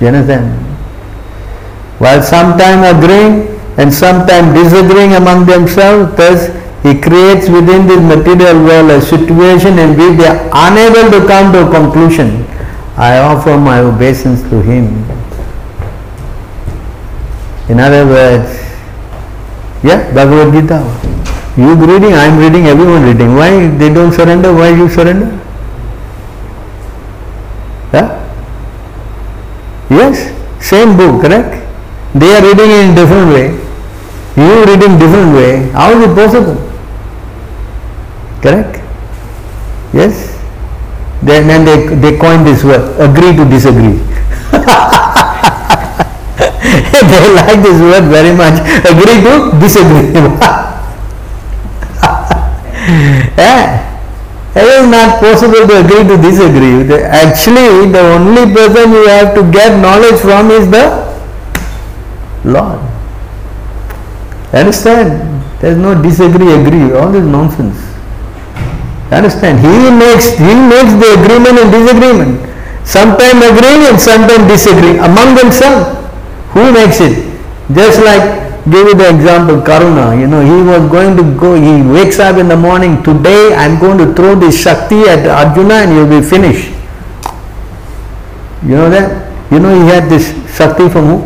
You 0.00 0.08
understand? 0.08 0.46
While 1.98 2.22
sometimes 2.22 2.86
agreeing 2.96 3.58
and 3.76 3.92
sometimes 3.92 4.54
disagreeing 4.54 5.14
among 5.14 5.46
themselves, 5.46 6.16
thus 6.16 6.46
he 6.82 7.00
creates 7.00 7.48
within 7.48 7.86
this 7.86 8.00
material 8.00 8.62
world 8.62 8.90
a 8.90 9.00
situation 9.02 9.78
in 9.78 9.98
which 9.98 10.18
they 10.18 10.28
are 10.28 10.50
unable 10.70 11.10
to 11.10 11.26
come 11.26 11.52
to 11.52 11.66
a 11.66 11.70
conclusion. 11.70 12.44
I 12.96 13.18
offer 13.18 13.58
my 13.58 13.80
obeisance 13.80 14.42
to 14.50 14.62
him. 14.62 14.86
In 17.68 17.78
other 17.80 18.06
words, 18.06 18.48
yeah, 19.82 20.12
Bhagavad 20.14 20.52
Gita. 20.52 20.78
You 21.56 21.74
reading, 21.74 22.14
I 22.14 22.26
am 22.26 22.38
reading, 22.38 22.66
everyone 22.66 23.02
reading. 23.02 23.34
Why 23.34 23.66
they 23.66 23.92
don't 23.92 24.12
surrender? 24.12 24.52
Why 24.54 24.68
you 24.68 24.88
surrender? 24.88 25.26
Yeah? 27.92 28.14
Yes, 29.98 30.30
same 30.62 30.96
book, 30.96 31.22
correct? 31.22 31.58
They 32.14 32.30
are 32.34 32.42
reading 32.42 32.70
in 32.70 32.94
different 32.94 33.34
way. 33.34 33.46
You 34.38 34.64
reading 34.64 34.94
different 34.96 35.34
way. 35.34 35.70
How 35.74 35.90
is 35.90 36.00
it 36.06 36.14
possible? 36.14 36.54
Correct? 38.40 38.78
Yes? 39.92 40.38
Then, 41.22 41.48
then 41.48 41.64
they, 41.64 41.96
they 41.96 42.16
coin 42.16 42.44
this 42.44 42.62
word, 42.62 42.94
agree 43.00 43.34
to 43.34 43.44
disagree. 43.44 43.98
they 47.10 47.34
like 47.34 47.58
this 47.66 47.80
word 47.80 48.04
very 48.04 48.34
much. 48.36 48.62
Agree 48.86 49.18
to 49.26 49.50
disagree. 49.58 50.12
yeah. 53.36 53.74
It 54.58 54.66
is 54.66 54.90
not 54.90 55.20
possible 55.20 55.62
to 55.70 55.74
agree 55.78 56.02
to 56.02 56.16
disagree. 56.18 56.82
Actually, 57.04 57.92
the 57.94 58.02
only 58.18 58.52
person 58.52 58.90
you 58.90 59.06
have 59.06 59.34
to 59.36 59.42
get 59.52 59.78
knowledge 59.80 60.18
from 60.20 60.50
is 60.50 60.68
the 60.68 61.06
Lord. 62.44 62.80
Understand? 64.52 65.38
There 65.60 65.72
is 65.72 65.78
no 65.78 66.00
disagree, 66.02 66.50
agree. 66.54 66.90
All 66.96 67.10
this 67.12 67.24
nonsense. 67.24 67.78
Understand? 69.12 69.60
He 69.60 69.90
makes 69.94 70.34
he 70.34 70.52
makes 70.74 70.92
the 70.98 71.10
agreement 71.22 71.56
and 71.62 71.70
disagreement. 71.70 72.32
Sometimes 72.84 73.44
agreeing 73.44 73.86
and 73.86 74.00
sometimes 74.00 74.44
disagreeing 74.50 74.98
among 74.98 75.36
themselves. 75.36 75.94
Who 76.50 76.72
makes 76.72 77.00
it? 77.00 77.14
Just 77.72 78.02
like 78.02 78.47
give 78.70 78.88
you 78.88 78.94
the 78.94 79.08
example, 79.08 79.60
Karna, 79.60 80.18
you 80.18 80.26
know, 80.26 80.40
he 80.40 80.62
was 80.62 80.90
going 80.90 81.16
to 81.16 81.22
go, 81.38 81.54
he 81.54 81.82
wakes 81.82 82.18
up 82.18 82.36
in 82.36 82.48
the 82.48 82.56
morning, 82.56 83.02
today 83.02 83.54
I'm 83.54 83.78
going 83.80 83.98
to 83.98 84.14
throw 84.14 84.34
this 84.34 84.62
Shakti 84.62 85.02
at 85.02 85.26
Arjuna 85.26 85.74
and 85.74 85.92
he'll 85.92 86.20
be 86.20 86.26
finished. 86.26 86.70
You 88.62 88.76
know 88.76 88.90
that? 88.90 89.28
You 89.52 89.60
know 89.60 89.74
he 89.74 89.86
had 89.86 90.08
this 90.08 90.32
Shakti 90.56 90.88
from 90.88 91.06
who? 91.06 91.18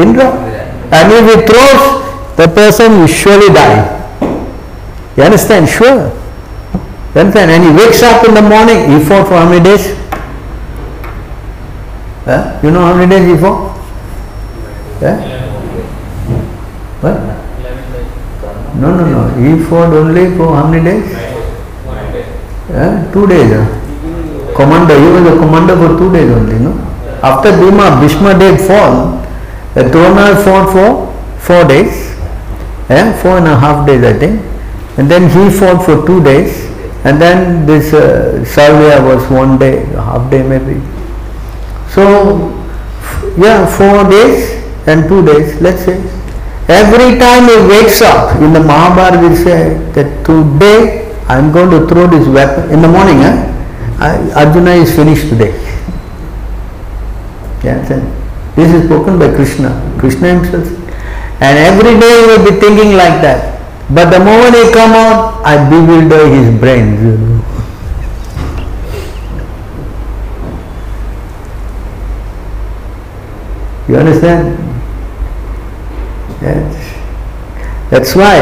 Indra. 0.00 0.30
And 0.92 1.12
if 1.12 1.24
he 1.28 1.46
throws, 1.46 2.36
the 2.36 2.48
person 2.48 3.00
will 3.00 3.06
surely 3.06 3.48
die. 3.52 3.96
You 5.16 5.22
understand? 5.24 5.68
Sure. 5.68 6.10
You 7.14 7.20
understand? 7.20 7.50
And 7.50 7.64
he 7.64 7.70
wakes 7.70 8.02
up 8.02 8.26
in 8.26 8.34
the 8.34 8.42
morning, 8.42 8.90
he 8.90 9.04
fought 9.04 9.28
for 9.28 9.34
how 9.34 9.48
many 9.48 9.62
days? 9.62 9.96
Huh? 12.24 12.60
You 12.62 12.70
know 12.70 12.80
how 12.80 12.94
many 12.94 13.10
days 13.10 13.26
he 13.30 13.40
fought? 13.40 13.69
Yeah? 15.00 15.16
What? 17.00 17.16
No, 18.76 18.96
no, 18.96 19.04
no. 19.08 19.22
He 19.40 19.64
fought 19.64 19.94
only 19.94 20.36
for 20.36 20.54
how 20.54 20.66
many 20.66 20.84
days? 20.84 21.10
Yeah? 22.68 23.10
Two 23.10 23.26
days. 23.26 23.50
Huh? 23.50 24.54
Commander, 24.54 25.00
he 25.00 25.06
was 25.06 25.26
a 25.26 25.38
commander 25.38 25.76
for 25.76 25.96
two 25.96 26.12
days 26.12 26.30
only, 26.30 26.58
no? 26.58 26.72
After 27.22 27.50
Bhima, 27.52 27.98
Bhishma 28.00 28.38
did 28.38 28.60
fall. 28.60 29.24
The 29.74 29.88
Drona 29.88 30.36
fought 30.44 30.70
for 30.70 31.40
four 31.40 31.64
days. 31.64 32.10
Yeah? 32.90 33.16
Four 33.22 33.38
and 33.38 33.48
a 33.48 33.58
half 33.58 33.86
days, 33.86 34.04
I 34.04 34.12
think. 34.12 34.42
And 34.98 35.10
then 35.10 35.30
he 35.30 35.56
fought 35.56 35.82
for 35.82 36.04
two 36.06 36.22
days. 36.22 36.68
And 37.04 37.20
then 37.20 37.64
this 37.64 37.94
uh, 37.94 38.44
Salvia 38.44 39.02
was 39.02 39.26
one 39.30 39.58
day, 39.58 39.86
half 39.86 40.30
day 40.30 40.42
maybe. 40.42 40.78
So, 41.88 42.50
yeah, 43.38 43.64
four 43.64 44.04
days 44.10 44.59
and 44.90 45.08
two 45.08 45.24
days, 45.24 45.60
let's 45.60 45.84
say. 45.84 45.96
Every 46.68 47.18
time 47.18 47.48
he 47.48 47.56
wakes 47.68 48.02
up, 48.02 48.40
in 48.42 48.52
the 48.52 48.60
Mahabharata 48.60 49.18
we 49.26 49.34
say 49.34 49.74
that 49.94 50.24
today 50.24 51.10
I 51.26 51.38
am 51.38 51.52
going 51.52 51.70
to 51.70 51.86
throw 51.86 52.06
this 52.06 52.26
weapon, 52.28 52.70
in 52.70 52.82
the 52.82 52.88
morning, 52.88 53.18
eh? 53.22 53.46
Arjuna 54.34 54.72
is 54.72 54.94
finished 54.94 55.28
today. 55.28 55.52
Yeah, 57.62 57.78
this 58.56 58.72
is 58.72 58.86
spoken 58.86 59.18
by 59.18 59.34
Krishna, 59.34 59.70
Krishna 59.98 60.34
himself. 60.34 60.66
And 61.42 61.58
every 61.58 61.98
day 62.00 62.20
he 62.20 62.26
will 62.26 62.44
be 62.50 62.58
thinking 62.60 62.92
like 62.96 63.20
that. 63.22 63.60
But 63.90 64.10
the 64.10 64.18
moment 64.18 64.54
he 64.54 64.72
come 64.72 64.92
out, 64.92 65.42
I 65.44 65.58
bewilder 65.68 66.28
his 66.28 66.48
know. 66.60 67.44
You 73.88 73.96
understand? 73.96 74.69
Yes. 76.40 77.90
That's 77.90 78.14
why, 78.14 78.40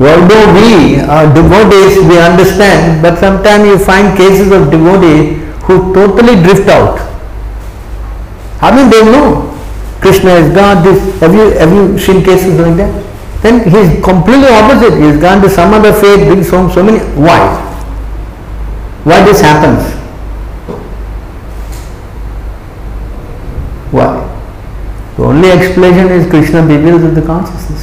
although 0.00 0.46
we 0.54 0.98
are 1.00 1.32
devotees, 1.32 1.98
we 2.08 2.18
understand, 2.18 3.02
but 3.02 3.18
sometimes 3.18 3.66
you 3.66 3.78
find 3.78 4.16
cases 4.16 4.50
of 4.50 4.70
devotees 4.70 5.38
who 5.64 5.94
totally 5.94 6.42
drift 6.42 6.68
out. 6.68 6.98
I 8.60 8.74
mean, 8.74 8.90
they 8.90 9.04
know 9.04 9.52
Krishna 10.00 10.30
is 10.30 10.54
God. 10.54 10.84
This 10.84 11.20
have 11.20 11.34
you 11.34 11.50
have 11.58 11.72
you 11.72 11.98
seen 11.98 12.24
cases 12.24 12.58
like 12.58 12.76
that? 12.76 12.90
Then 13.42 13.68
he 13.68 13.76
is 13.76 14.04
completely 14.04 14.48
opposite. 14.48 14.94
He 14.94 15.02
has 15.02 15.20
gone 15.20 15.42
to 15.42 15.50
some 15.50 15.74
other 15.74 15.92
faith, 15.92 16.26
brings 16.26 16.48
home 16.50 16.70
so 16.70 16.82
many. 16.82 16.98
Why? 17.20 17.38
Why 19.04 19.24
this 19.24 19.40
happens? 19.40 19.82
Why? 23.90 24.21
Only 25.32 25.48
explanation 25.50 26.12
is 26.12 26.28
Krishna 26.28 26.60
bewilders 26.60 27.14
the 27.14 27.22
consciousness. 27.22 27.82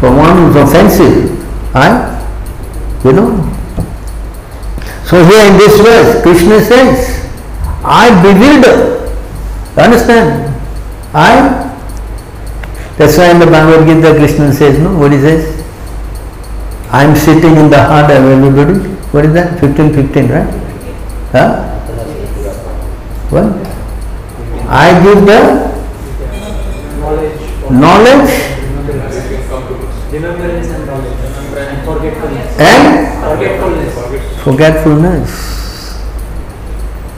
For 0.00 0.08
one 0.08 0.38
who's 0.38 0.56
offensive, 0.56 1.36
I, 1.76 2.16
you 3.04 3.12
know. 3.12 3.36
So 5.04 5.22
here 5.22 5.52
in 5.52 5.58
this 5.58 5.78
verse, 5.82 6.22
Krishna 6.22 6.64
says, 6.64 7.28
I 7.84 8.08
bewilder. 8.22 9.04
Understand? 9.76 10.48
I. 11.12 11.66
That's 12.96 13.18
why 13.18 13.30
in 13.30 13.38
the 13.38 13.46
Bhagavad 13.46 13.86
Gita, 13.86 14.14
Krishna 14.14 14.50
says, 14.50 14.78
no, 14.78 14.98
what 14.98 15.12
is 15.12 15.20
this? 15.20 15.62
I 16.90 17.04
am 17.04 17.14
sitting 17.14 17.54
in 17.56 17.68
the 17.68 17.82
heart 17.84 18.10
of 18.10 18.24
everybody. 18.24 18.78
What 19.12 19.26
is 19.26 19.34
that? 19.34 19.60
15, 19.60 19.92
15, 19.92 20.28
right? 20.28 20.50
Huh? 21.32 21.74
What? 23.28 23.67
I 24.68 25.02
give 25.02 25.24
the 25.24 25.40
knowledge 27.70 28.30
Remembrance 30.12 30.68
and 30.68 30.86
knowledge. 30.86 31.18
And 31.58 31.84
forgetfulness. 31.84 32.58
and 32.60 33.08
Forgetfulness. 33.24 34.42
forgetfulness. 34.44 35.30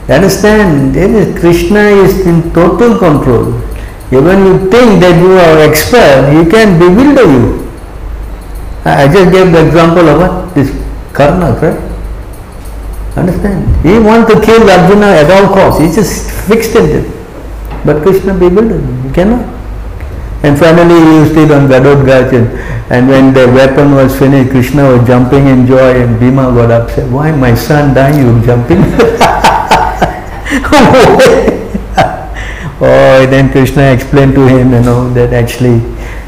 Understand? 0.09 0.93
Krishna 1.39 1.79
is 2.03 2.25
in 2.25 2.53
total 2.53 2.97
control. 2.97 3.59
Even 4.11 4.45
you 4.45 4.69
think 4.69 4.99
that 4.99 5.15
you 5.21 5.31
are 5.39 5.59
expert, 5.69 6.31
he 6.33 6.49
can 6.49 6.77
bewilder 6.79 7.23
you. 7.31 7.69
I 8.83 9.07
just 9.07 9.31
gave 9.31 9.51
the 9.51 9.65
example 9.67 10.07
of 10.09 10.19
what? 10.19 10.53
This 10.55 10.69
Karna, 11.13 11.53
right? 11.61 11.79
Understand? 13.17 13.85
He 13.85 13.99
wants 13.99 14.33
to 14.33 14.41
kill 14.41 14.69
Arjuna 14.69 15.05
at 15.07 15.31
all 15.31 15.53
costs. 15.53 15.79
He 15.81 15.87
just 15.91 16.29
fixed 16.47 16.75
it. 16.75 17.20
But 17.85 18.03
Krishna 18.03 18.33
bewildered 18.33 18.81
him. 18.81 19.03
He 19.03 19.13
cannot. 19.13 19.61
And 20.43 20.57
finally 20.57 20.99
he 20.99 21.15
used 21.19 21.37
it 21.37 21.51
on 21.51 21.67
Ghatotkacha 21.67 22.71
and, 22.91 23.07
when 23.07 23.33
the 23.33 23.47
weapon 23.47 23.91
was 23.91 24.17
finished, 24.17 24.51
Krishna 24.51 24.83
was 24.83 25.07
jumping 25.07 25.47
in 25.47 25.65
joy 25.65 26.01
and 26.01 26.19
Bhima 26.19 26.51
got 26.53 26.71
upset. 26.71 27.09
Why 27.09 27.31
my 27.31 27.55
son 27.55 27.93
dying, 27.93 28.17
you 28.17 28.45
jumping? 28.45 28.79
oh, 32.81 33.25
then 33.29 33.51
Krishna 33.51 33.83
explained 33.83 34.33
to 34.35 34.45
him, 34.45 34.73
you 34.73 34.81
know, 34.81 35.09
that 35.13 35.31
actually 35.31 35.79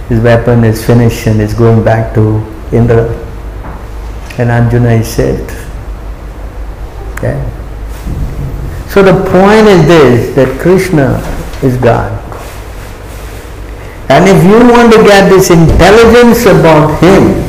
his 0.08 0.22
weapon 0.22 0.64
is 0.64 0.86
finished 0.86 1.28
and 1.28 1.42
it's 1.42 1.54
going 1.54 1.84
back 1.84 2.14
to 2.14 2.40
Indra. 2.72 3.12
And 4.38 4.50
Arjuna 4.50 4.92
is 4.92 5.08
saved. 5.08 5.52
Okay. 7.16 7.36
So 8.88 9.04
the 9.04 9.20
point 9.30 9.68
is 9.68 9.86
this, 9.88 10.36
that 10.36 10.62
Krishna 10.62 11.20
is 11.64 11.78
God. 11.78 12.12
And 14.10 14.28
if 14.28 14.44
you 14.44 14.60
want 14.72 14.92
to 14.94 15.04
get 15.04 15.30
this 15.30 15.50
intelligence 15.50 16.46
about 16.46 17.00
Him, 17.02 17.44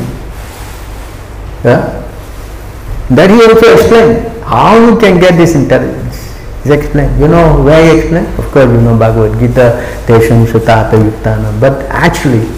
yeah, 1.65 1.95
that 3.09 3.29
he 3.29 3.41
also 3.41 3.73
explained 3.73 4.43
how 4.43 4.77
you 4.77 4.97
can 4.99 5.19
get 5.19 5.37
this 5.37 5.55
intelligence. 5.55 6.33
He's 6.63 6.71
explained. 6.71 7.19
You 7.19 7.27
know 7.27 7.61
where 7.61 7.81
he 7.85 7.99
explained? 7.99 8.27
Of 8.39 8.45
course 8.51 8.65
you 8.65 8.81
know 8.81 8.97
Bhagavad 8.97 9.37
Gita, 9.39 9.81
Tesham 10.05 10.45
Satata 10.45 10.97
Yuktana. 10.97 11.59
But 11.59 11.85
actually 11.89 12.49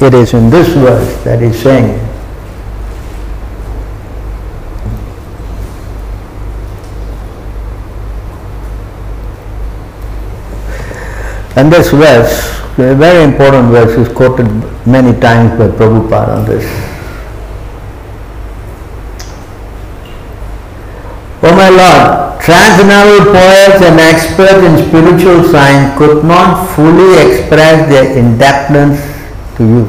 it 0.00 0.14
is 0.14 0.32
in 0.32 0.48
this 0.48 0.68
verse 0.68 1.24
that 1.24 1.40
he's 1.40 1.58
saying 1.60 2.00
And 11.58 11.72
this 11.72 11.90
verse, 11.90 12.54
a 12.78 12.94
very 12.94 13.24
important 13.24 13.72
verse, 13.72 13.90
is 13.98 14.06
quoted 14.14 14.46
many 14.86 15.10
times 15.18 15.58
by 15.58 15.66
Prabhupada 15.66 16.38
on 16.38 16.44
this. 16.46 16.62
Oh 21.42 21.50
my 21.58 21.66
Lord, 21.68 22.40
transcendental 22.40 23.34
poets 23.34 23.82
and 23.82 23.98
experts 23.98 24.62
in 24.62 24.86
spiritual 24.86 25.42
science 25.50 25.98
could 25.98 26.22
not 26.24 26.64
fully 26.76 27.18
express 27.26 27.90
their 27.90 28.16
indebtedness 28.16 29.02
to 29.56 29.66
you. 29.66 29.82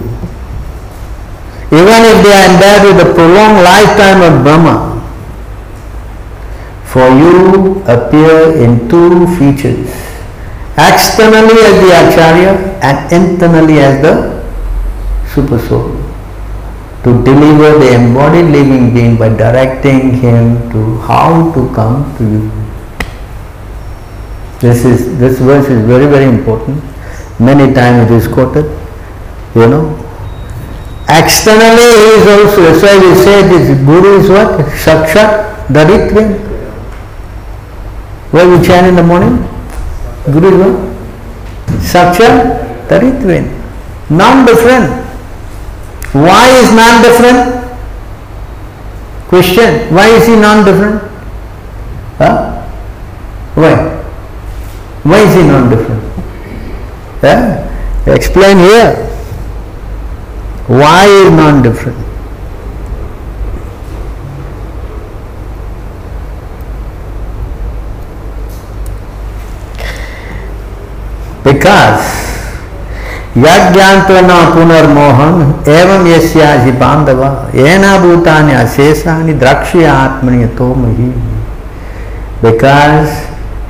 Even 1.69 2.01
if 2.01 2.17
they 2.25 2.33
are 2.33 2.49
endowed 2.49 2.81
with 2.89 3.07
a 3.07 3.13
prolonged 3.13 3.61
lifetime 3.61 4.25
of 4.25 4.41
Brahma, 4.41 4.97
for 6.85 7.07
you 7.09 7.83
appear 7.85 8.57
in 8.57 8.89
two 8.89 9.27
features 9.37 10.08
externally 10.87 11.59
as 11.69 11.75
the 11.83 11.91
Acharya 12.01 12.51
and 12.81 13.11
internally 13.11 13.79
as 13.79 14.01
the 14.01 14.13
Super 15.33 15.59
Soul 15.59 15.99
to 17.03 17.23
deliver 17.23 17.79
the 17.79 17.93
embodied 17.95 18.51
living 18.51 18.93
being 18.93 19.17
by 19.17 19.29
directing 19.29 20.15
him 20.15 20.69
to 20.71 20.97
how 20.99 21.51
to 21.53 21.73
come 21.73 22.15
to 22.17 22.23
you. 22.23 22.51
This 24.59 24.83
is 24.83 25.17
this 25.17 25.39
verse 25.39 25.69
is 25.69 25.85
very 25.85 26.07
very 26.07 26.25
important. 26.25 26.83
Many 27.39 27.73
times 27.73 28.11
it 28.11 28.15
is 28.15 28.27
quoted. 28.27 28.65
You 29.55 29.67
know. 29.67 29.83
Externally 31.07 31.89
he 31.99 32.09
is 32.17 32.27
also 32.33 32.61
that's 32.63 32.83
why 32.83 32.97
we 32.99 33.15
say 33.23 33.37
this 33.51 33.79
Guru 33.85 34.19
is 34.19 34.29
what? 34.29 34.59
Sakshat 34.85 35.67
Daritrin. 35.67 36.37
Where 38.31 38.47
we 38.49 38.63
chant 38.65 38.87
in 38.87 38.95
the 38.95 39.03
morning? 39.03 39.58
Guru 40.31 40.47
is 40.47 40.57
what? 40.59 41.79
Sakcha 41.81 42.87
Taritven. 42.87 43.45
Non-different. 44.09 44.89
Why 46.13 46.47
is 46.59 46.73
non-different? 46.73 47.59
Question. 49.27 49.93
Why 49.93 50.07
is 50.07 50.27
he 50.27 50.35
non-different? 50.35 51.01
Huh? 52.17 52.65
Why? 53.55 53.75
Why 55.03 55.19
is 55.19 55.35
he 55.35 55.43
non-different? 55.43 56.03
Yeah? 57.23 57.65
Explain 58.07 58.57
here. 58.57 59.05
Why 60.67 61.05
is 61.05 61.31
non-different? 61.31 62.08
विकास 71.69 72.17
यज्ञांतना 73.37 74.37
पुनर्मोहन, 74.53 75.41
एवं 75.71 76.07
यश्यासी 76.07 76.71
बांधव 76.79 77.23
एना 77.65 77.97
भूतानि 77.99 78.53
अशेषा 78.53 79.17
द्राक्षी 79.39 79.83
आत्मनि 79.85 80.45
तोमही 80.57 81.09
because 82.43 83.09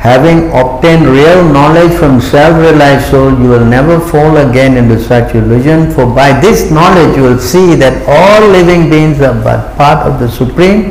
having 0.04 0.54
obtain 0.56 1.06
real 1.14 1.44
knowledge 1.52 1.92
from 1.98 2.20
self 2.30 2.62
realize 2.62 3.02
soul 3.12 3.44
you 3.44 3.52
will 3.52 3.68
never 3.76 4.00
fall 4.12 4.38
again 4.44 4.78
into 4.90 4.98
such 5.04 5.36
illusion 5.36 5.86
for 5.96 6.06
by 6.16 6.34
this 6.48 6.72
knowledge 6.72 7.18
you 7.18 7.24
will 7.24 7.38
see 7.52 7.66
that 7.84 8.10
all 8.20 8.50
living 8.56 8.90
beings 8.92 9.24
are 9.28 9.34
but 9.46 9.78
part 9.80 10.08
of 10.08 10.24
the 10.24 10.30
supreme 10.40 10.84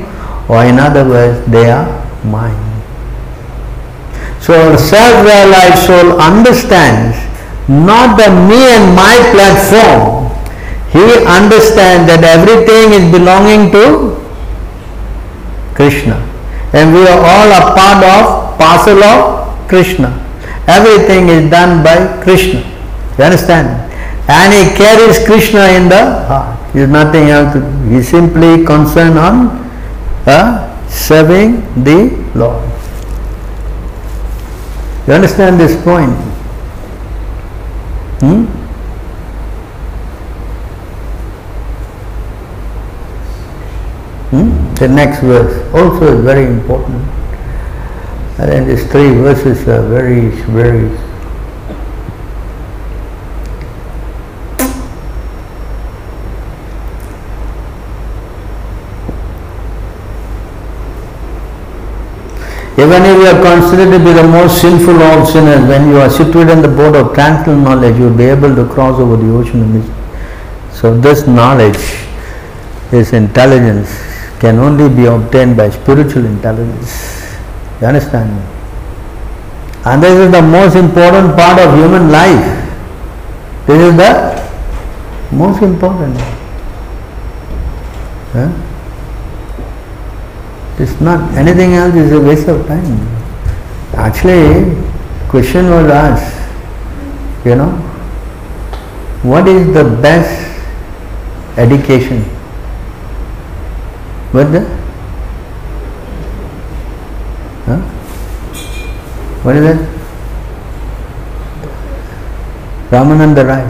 or 0.51 0.67
in 0.67 0.79
other 0.89 1.13
words 1.15 1.51
they 1.51 1.69
are 1.71 1.87
mind 2.27 2.68
so 4.49 4.57
self-realized 4.81 5.85
soul 5.85 6.17
understands 6.17 7.21
not 7.69 8.17
the 8.17 8.33
me 8.49 8.57
and 8.73 8.97
my 8.97 9.13
platform. 9.37 10.33
He 10.89 11.05
understands 11.29 12.09
that 12.09 12.25
everything 12.25 12.97
is 12.97 13.05
belonging 13.13 13.69
to 13.77 14.17
Krishna. 15.77 16.17
And 16.73 16.97
we 16.97 17.05
are 17.05 17.21
all 17.21 17.49
a 17.53 17.77
part 17.77 18.01
of, 18.01 18.57
parcel 18.57 19.05
of 19.05 19.69
Krishna. 19.69 20.17
Everything 20.67 21.29
is 21.29 21.51
done 21.51 21.85
by 21.85 22.23
Krishna. 22.23 22.65
You 23.19 23.25
understand? 23.25 23.69
And 24.31 24.49
he 24.49 24.75
carries 24.81 25.27
Krishna 25.27 25.77
in 25.77 25.91
the 25.91 26.25
heart. 26.25 26.73
He 26.73 26.81
is 26.81 26.89
nothing 26.89 27.29
else. 27.29 27.53
He 27.91 28.03
simply 28.03 28.65
concerned 28.65 29.19
on 29.19 29.61
uh, 30.25 30.89
serving 30.89 31.85
the 31.85 32.17
Lord. 32.35 32.78
You 35.09 35.15
understand 35.15 35.59
this 35.59 35.75
point? 35.85 36.13
Hmm? 38.21 38.45
Hmm? 44.29 44.75
The 44.75 44.89
next 44.89 45.21
verse 45.21 45.75
also 45.75 46.19
is 46.19 46.23
very 46.23 46.45
important. 46.45 47.03
And 48.39 48.53
then 48.53 48.69
these 48.69 48.85
three 48.93 49.15
verses 49.15 49.67
are 49.67 49.81
very, 49.89 50.29
very 50.53 50.95
Even 62.79 63.03
if 63.03 63.17
you 63.19 63.27
are 63.27 63.43
considered 63.43 63.91
to 63.91 63.99
be 63.99 64.13
the 64.13 64.23
most 64.23 64.61
sinful 64.61 64.95
of 64.95 65.03
all 65.03 65.27
sinners, 65.27 65.67
when 65.69 65.89
you 65.89 65.97
are 65.99 66.09
situated 66.09 66.53
on 66.53 66.63
the 66.63 66.69
board 66.69 66.95
of 66.95 67.13
tranquil 67.13 67.57
knowledge, 67.57 67.97
you 67.99 68.05
will 68.05 68.17
be 68.17 68.25
able 68.27 68.55
to 68.55 68.65
cross 68.73 69.01
over 69.01 69.17
the 69.17 69.29
ocean 69.35 69.63
of 69.63 69.69
misery. 69.69 69.95
So 70.71 70.97
this 70.97 71.27
knowledge, 71.27 71.83
this 72.93 73.13
intelligence, 73.13 73.91
can 74.39 74.61
only 74.61 74.89
be 74.89 75.07
obtained 75.07 75.57
by 75.57 75.71
spiritual 75.71 76.25
intelligence. 76.25 77.27
You 77.81 77.89
understand? 77.89 78.31
And 79.85 80.01
this 80.01 80.17
is 80.17 80.31
the 80.31 80.43
most 80.43 80.77
important 80.77 81.35
part 81.35 81.59
of 81.59 81.75
human 81.75 82.13
life. 82.13 82.47
This 83.67 83.81
is 83.91 83.97
the 83.97 84.39
most 85.33 85.63
important. 85.63 86.17
Huh? 88.33 88.68
It's 90.81 91.01
not 91.01 91.35
anything 91.35 91.75
else 91.75 91.95
is 91.97 92.13
a 92.13 92.21
waste 92.21 92.47
of 92.49 92.67
time. 92.69 92.99
Actually, 93.95 94.77
question 95.29 95.69
was 95.71 95.91
asked, 95.91 96.37
you 97.45 97.57
know, 97.57 97.71
what 99.23 99.49
is 99.49 99.67
the 99.75 99.83
best 100.01 100.61
education? 101.59 102.23
What 104.31 104.53
the? 104.53 104.61
Huh? 107.67 107.79
What 109.43 109.57
is 109.57 109.65
it? 109.65 109.99
Ramananda 112.91 113.45
Rai. 113.47 113.65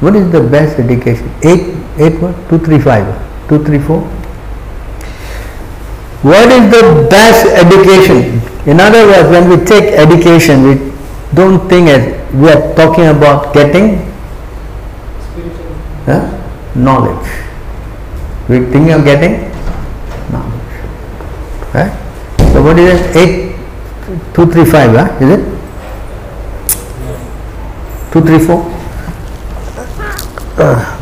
What 0.00 0.16
is 0.16 0.30
the 0.30 0.40
best 0.40 0.78
education? 0.78 1.30
Eight, 1.42 1.74
eight 1.98 2.20
what? 2.20 2.34
Two, 2.50 2.58
three, 2.58 2.78
five. 2.78 3.06
Two, 3.48 3.64
three, 3.64 3.78
four. 3.78 4.06
What 6.22 6.48
is 6.52 6.70
the 6.70 7.08
best 7.10 7.46
education? 7.46 8.40
In 8.64 8.78
other 8.78 9.06
words, 9.06 9.28
when 9.28 9.50
we 9.50 9.64
take 9.64 9.92
education, 9.94 10.62
we 10.62 10.92
don't 11.34 11.68
think 11.68 11.88
as 11.88 12.32
we 12.32 12.48
are 12.48 12.74
talking 12.76 13.06
about 13.06 13.52
getting 13.52 13.96
huh? 16.06 16.30
knowledge. 16.76 17.26
We 18.48 18.60
think 18.70 18.90
of 18.92 19.04
getting 19.04 19.50
knowledge. 20.30 20.72
Right? 21.74 21.92
So 22.52 22.62
what 22.62 22.78
is 22.78 23.00
it? 23.00 23.16
Eight, 23.16 23.56
two, 24.32 24.46
three, 24.46 24.64
five. 24.64 24.94
Huh? 24.94 25.18
Is 25.20 25.38
it? 25.38 25.42
Two, 28.12 28.20
three, 28.20 28.38
four. 28.38 28.62
Uh, 30.56 31.01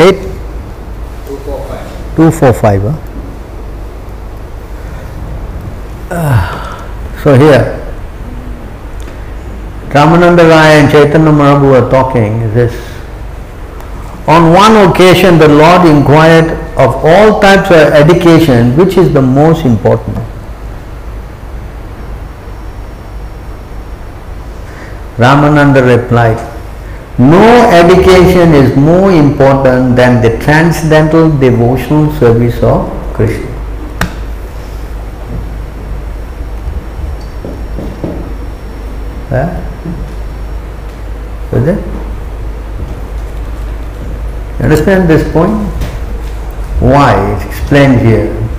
8 0.00 0.12
245 1.28 2.16
245 2.16 2.82
huh? 2.82 2.96
uh, 6.10 7.22
so 7.22 7.34
here 7.38 7.80
Ramananda 9.90 10.44
Raya 10.48 10.80
and 10.82 10.90
Chaitanya 10.90 11.32
Mahaprabhu 11.32 11.82
are 11.82 11.90
talking. 11.90 12.38
This 12.54 12.72
on 14.28 14.52
one 14.52 14.76
occasion 14.88 15.36
the 15.38 15.48
Lord 15.48 15.84
inquired 15.84 16.50
of 16.78 16.94
all 17.04 17.40
types 17.40 17.70
of 17.70 17.92
education 18.02 18.76
which 18.76 18.96
is 18.96 19.12
the 19.12 19.20
most 19.20 19.66
important? 19.66 20.16
Ramananda 25.16 25.82
replied 25.84 26.38
no 27.20 27.68
education 27.68 28.54
is 28.54 28.74
more 28.74 29.12
important 29.12 29.94
than 29.94 30.22
the 30.22 30.42
transcendental 30.42 31.28
devotional 31.38 32.10
service 32.14 32.62
of 32.62 32.88
Krishna. 33.12 33.46
Huh? 39.28 39.60
Is 41.58 41.68
it? 41.68 41.84
Understand 44.62 45.10
this 45.10 45.30
point? 45.30 45.52
Why? 46.80 47.34
It's 47.34 47.44
explained 47.44 48.00
here. 48.00 48.49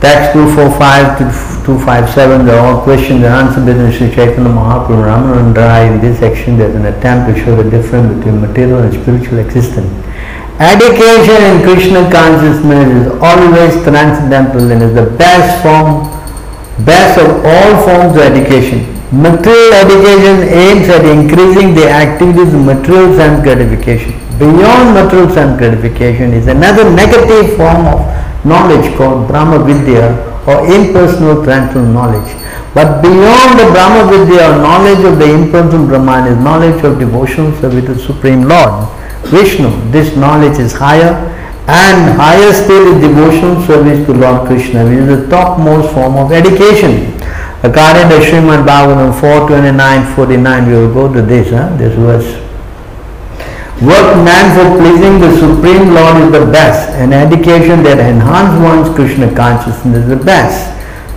Text 0.00 0.32
245 0.32 1.20
to 1.20 1.24
257, 1.76 2.46
they're 2.46 2.56
all 2.56 2.80
questions 2.80 3.20
and 3.20 3.36
answered 3.36 3.68
between 3.68 3.92
Sri 3.92 4.08
Chaitanya 4.08 4.48
Mahaprabhu 4.48 5.36
and 5.36 5.52
Rai. 5.54 5.92
In 5.92 6.00
this 6.00 6.18
section, 6.18 6.56
there's 6.56 6.74
an 6.74 6.86
attempt 6.88 7.28
to 7.28 7.36
show 7.36 7.52
the 7.52 7.68
difference 7.68 8.16
between 8.16 8.40
material 8.40 8.80
and 8.80 8.96
spiritual 8.96 9.44
existence. 9.44 9.92
Education 10.56 11.36
in 11.52 11.60
Krishna 11.68 12.08
consciousness 12.08 12.88
is 12.96 13.06
always 13.20 13.76
transcendental 13.84 14.72
and 14.72 14.80
is 14.80 14.96
the 14.96 15.04
best 15.20 15.60
form, 15.60 16.08
best 16.88 17.20
of 17.20 17.44
all 17.44 17.70
forms 17.84 18.16
of 18.16 18.24
education. 18.24 18.88
Material 19.12 19.84
education 19.84 20.48
aims 20.48 20.88
at 20.88 21.04
increasing 21.04 21.76
the 21.76 21.84
activities 21.84 22.54
of 22.54 22.64
material 22.64 23.12
sense 23.20 23.44
gratification. 23.44 24.16
Beyond 24.40 24.96
material 24.96 25.28
sense 25.28 25.58
gratification 25.60 26.32
is 26.32 26.46
another 26.46 26.88
negative 26.88 27.52
form 27.60 27.84
of 27.84 28.19
knowledge 28.44 28.94
called 28.96 29.28
Brahma 29.28 29.64
Vidya 29.64 30.18
or 30.46 30.66
impersonal 30.66 31.44
tranquil 31.44 31.84
knowledge. 31.84 32.32
But 32.74 33.02
beyond 33.02 33.58
the 33.58 33.66
Brahma 33.72 34.10
Vidya 34.10 34.52
or 34.52 34.62
knowledge 34.62 35.04
of 35.04 35.18
the 35.18 35.32
impersonal 35.32 35.86
Brahman 35.86 36.32
is 36.32 36.38
knowledge 36.42 36.84
of 36.84 36.98
devotional 36.98 37.52
service 37.60 37.86
to 37.86 37.98
Supreme 37.98 38.42
Lord, 38.42 38.88
Vishnu. 39.26 39.90
This 39.90 40.16
knowledge 40.16 40.58
is 40.58 40.72
higher 40.72 41.30
And 41.70 42.18
higher 42.18 42.52
still 42.52 42.96
is 42.96 43.00
devotional 43.00 43.62
service 43.62 44.04
to 44.06 44.12
Lord 44.12 44.48
Krishna, 44.48 44.84
which 44.84 44.98
is 44.98 45.06
the 45.06 45.28
topmost 45.30 45.94
form 45.94 46.16
of 46.16 46.32
education. 46.32 47.14
According 47.62 48.08
to 48.10 48.18
Srimad 48.26 48.66
Bhagavatam 48.66 49.14
429 49.20 50.16
49, 50.16 50.66
we 50.66 50.72
will 50.72 50.92
go 50.92 51.12
to 51.12 51.22
this, 51.22 51.50
huh? 51.50 51.76
this 51.76 51.94
verse. 51.94 52.49
Work 53.80 54.12
man 54.28 54.52
for 54.52 54.76
pleasing 54.76 55.20
the 55.20 55.32
Supreme 55.40 55.94
Lord 55.94 56.20
is 56.20 56.30
the 56.32 56.44
best, 56.52 56.90
and 57.00 57.14
education 57.14 57.82
that 57.84 57.96
enhances 57.96 58.60
one's 58.60 58.94
Krishna 58.94 59.34
consciousness 59.34 60.04
is 60.04 60.08
the 60.08 60.20
best. 60.20 60.68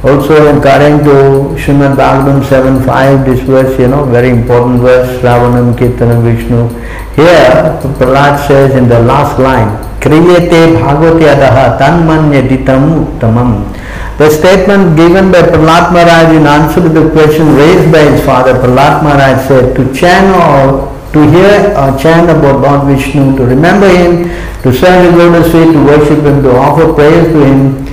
Also, 0.02 0.32
according 0.48 1.04
to 1.04 1.60
Srimad 1.60 2.00
Bhagavatam 2.00 2.40
7.5, 2.40 3.26
this 3.26 3.42
verse, 3.42 3.78
you 3.78 3.90
know, 3.90 4.06
very 4.06 4.30
important 4.30 4.80
verse, 4.80 5.12
Shravanam 5.20 5.76
Kirtanam 5.76 6.24
Vishnu. 6.24 6.72
Here, 7.20 7.76
Prahlad 8.00 8.48
says 8.48 8.76
in 8.78 8.88
the 8.88 9.00
last 9.00 9.38
line, 9.40 9.68
Kriyate 10.00 10.80
Bhagavati 10.80 11.36
Adaha 11.36 11.78
Tanmanyaditam 11.78 13.20
Uttamam. 13.20 13.76
The 14.18 14.30
statement 14.30 14.96
given 14.96 15.34
by 15.34 15.42
Prahlad 15.42 15.92
Maharaj 15.92 16.34
in 16.34 16.48
answer 16.48 16.80
to 16.80 16.88
the 16.88 17.12
question 17.12 17.56
raised 17.56 17.92
by 17.92 18.04
his 18.04 18.24
father, 18.26 18.54
Prahlad 18.54 19.04
Maharaj 19.04 19.48
said, 19.50 19.76
to 19.76 19.94
chant 19.94 20.32
or 20.34 20.93
to 21.14 21.22
hear 21.30 21.74
or 21.78 21.98
chant 21.98 22.30
about 22.30 22.62
Lord 22.62 22.88
Vishnu, 22.88 23.38
to 23.38 23.46
remember 23.46 23.88
him, 23.88 24.26
to 24.64 24.74
serve 24.74 25.06
his 25.06 25.14
lotus 25.14 25.52
feet, 25.52 25.72
to 25.72 25.86
worship 25.86 26.26
him, 26.26 26.42
to 26.42 26.52
offer 26.56 26.92
prayers 26.92 27.32
to 27.32 27.46
him, 27.46 27.86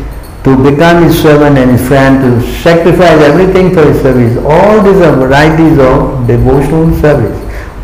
to 0.43 0.57
become 0.57 1.05
his 1.05 1.21
servant 1.21 1.59
and 1.59 1.73
his 1.73 1.87
friend, 1.87 2.23
to 2.23 2.41
sacrifice 2.63 3.21
everything 3.21 3.75
for 3.75 3.85
his 3.85 4.01
service. 4.01 4.39
All 4.39 4.83
these 4.83 5.03
are 5.03 5.15
varieties 5.17 5.79
of 5.79 6.27
devotional 6.27 6.97
service. 6.99 7.37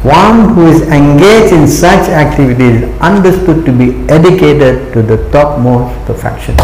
One 0.02 0.54
who 0.54 0.68
is 0.68 0.82
engaged 0.88 1.52
in 1.52 1.68
such 1.68 2.08
activities 2.08 2.82
is 2.82 3.00
understood 3.00 3.66
to 3.66 3.72
be 3.72 4.08
educated 4.08 4.94
to 4.94 5.02
the 5.02 5.18
topmost 5.30 5.94
perfection. 6.06 6.56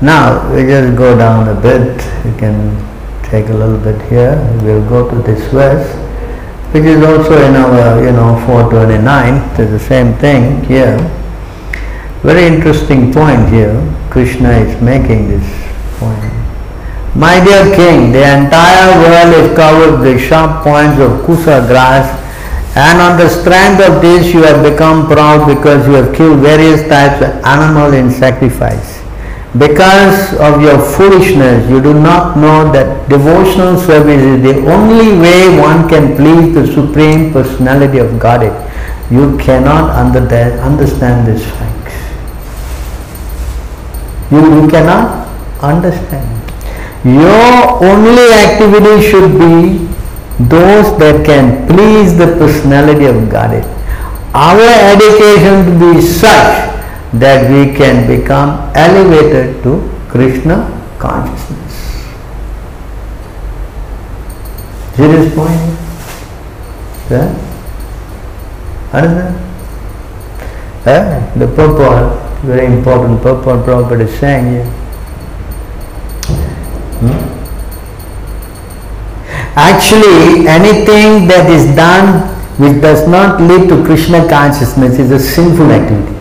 Now 0.00 0.54
we 0.54 0.62
just 0.62 0.96
go 0.96 1.16
down 1.16 1.48
a 1.48 1.60
bit. 1.60 1.96
We 2.24 2.38
can 2.38 2.95
take 3.36 3.50
a 3.50 3.58
little 3.62 3.76
bit 3.76 4.00
here. 4.08 4.34
We'll 4.62 4.88
go 4.88 5.10
to 5.10 5.16
this 5.28 5.42
verse, 5.52 5.88
which 6.72 6.84
is 6.84 7.02
also 7.04 7.36
in 7.46 7.54
our, 7.54 8.02
you 8.02 8.12
know, 8.12 8.32
429. 8.46 9.60
It's 9.60 9.70
the 9.76 9.78
same 9.78 10.14
thing 10.14 10.64
here. 10.64 10.96
Very 12.22 12.44
interesting 12.46 13.12
point 13.12 13.48
here. 13.50 13.76
Krishna 14.08 14.52
is 14.64 14.80
making 14.80 15.28
this 15.28 15.46
point. 16.00 16.32
My 17.14 17.36
dear 17.44 17.64
king, 17.76 18.12
the 18.12 18.24
entire 18.24 18.88
world 19.04 19.32
is 19.42 19.48
covered 19.54 20.00
with 20.00 20.18
sharp 20.28 20.64
points 20.64 20.98
of 20.98 21.20
kusa 21.26 21.60
grass, 21.68 22.08
and 22.74 22.96
on 23.00 23.18
the 23.20 23.28
strength 23.28 23.80
of 23.88 24.00
this 24.00 24.32
you 24.32 24.42
have 24.44 24.64
become 24.64 25.06
proud 25.06 25.46
because 25.46 25.86
you 25.86 25.94
have 26.00 26.14
killed 26.16 26.40
various 26.40 26.88
types 26.88 27.20
of 27.20 27.32
animal 27.44 27.92
in 27.92 28.10
sacrifice. 28.10 28.95
Because 29.58 30.34
of 30.34 30.60
your 30.60 30.78
foolishness, 30.78 31.70
you 31.70 31.80
do 31.80 31.94
not 31.94 32.36
know 32.36 32.70
that 32.72 33.08
devotional 33.08 33.78
service 33.78 34.20
is 34.20 34.42
the 34.42 34.70
only 34.70 35.16
way 35.18 35.58
one 35.58 35.88
can 35.88 36.16
please 36.16 36.52
the 36.52 36.66
Supreme 36.66 37.32
Personality 37.32 37.98
of 37.98 38.18
Godhead. 38.18 38.52
You 39.10 39.38
cannot 39.38 39.90
under 39.90 40.18
understand 40.60 41.28
these 41.28 41.46
facts. 41.46 41.94
You, 44.32 44.62
you 44.62 44.68
cannot 44.68 45.28
understand. 45.62 46.26
Your 47.04 47.84
only 47.84 48.26
activity 48.34 49.08
should 49.08 49.38
be 49.38 49.86
those 50.50 50.98
that 50.98 51.24
can 51.24 51.68
please 51.68 52.18
the 52.18 52.26
personality 52.36 53.06
of 53.06 53.30
Godhead. 53.30 53.64
Our 54.34 54.60
education 54.92 55.64
to 55.70 55.94
be 55.94 56.02
such 56.02 56.66
that 57.14 57.50
we 57.50 57.74
can 57.74 58.06
become 58.06 58.70
elevated 58.74 59.62
to 59.62 59.90
Krishna 60.08 60.72
consciousness. 60.98 61.74
See 64.96 65.06
this 65.06 65.34
point? 65.34 65.60
Yeah? 67.10 67.28
Understand? 68.92 69.36
Yeah? 70.86 71.34
The 71.36 71.46
purport, 71.48 72.22
very 72.42 72.66
important 72.66 73.22
purport 73.22 73.66
Prabhupada 73.66 74.08
is 74.08 74.18
saying 74.18 74.52
here. 74.52 74.64
Hmm? 77.00 77.36
Actually, 79.54 80.48
anything 80.48 81.28
that 81.28 81.50
is 81.50 81.74
done 81.76 82.32
which 82.58 82.80
does 82.80 83.06
not 83.06 83.40
lead 83.40 83.68
to 83.68 83.84
Krishna 83.84 84.26
consciousness 84.28 84.98
is 84.98 85.10
a 85.10 85.18
sinful 85.18 85.70
activity. 85.70 86.15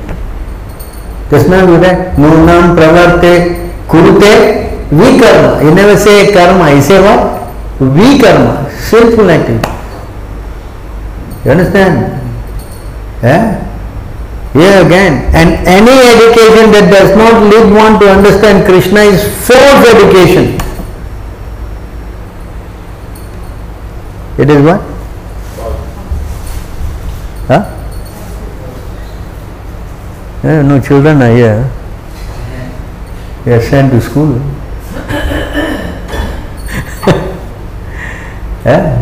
Krishna 1.29 1.65
do 1.65 1.79
that. 1.79 2.17
Nunam 2.17 2.75
pravarte 2.75 3.71
kurute 3.87 4.69
vikarma. 4.91 5.61
He 5.61 5.73
never 5.73 5.97
say 5.97 6.31
karma, 6.33 6.71
he 6.71 6.81
say 6.81 7.01
what? 7.01 7.51
Vikarma, 7.79 8.69
sinful 8.71 9.29
activity. 9.29 9.69
You 11.43 11.51
understand? 11.51 12.21
Yeah? 13.21 13.61
Here 14.53 14.85
again, 14.85 15.35
and 15.35 15.67
any 15.67 15.91
education 15.91 16.71
that 16.71 16.89
does 16.89 17.11
not 17.17 17.43
lead 17.43 17.73
one 17.75 17.99
to 17.99 18.09
understand 18.09 18.65
Krishna 18.65 19.01
is 19.01 19.21
false 19.45 19.85
education. 19.85 20.55
It 24.37 24.49
is 24.49 24.63
what? 24.63 24.81
Huh? 27.47 27.74
Yeah, 30.45 30.61
no 30.61 30.79
children 30.79 31.23
are 31.23 31.35
here. 31.35 31.65
They 33.45 33.53
are 33.55 33.61
sent 33.63 33.91
to 33.91 33.99
school. 33.99 34.37
yeah? 38.63 38.93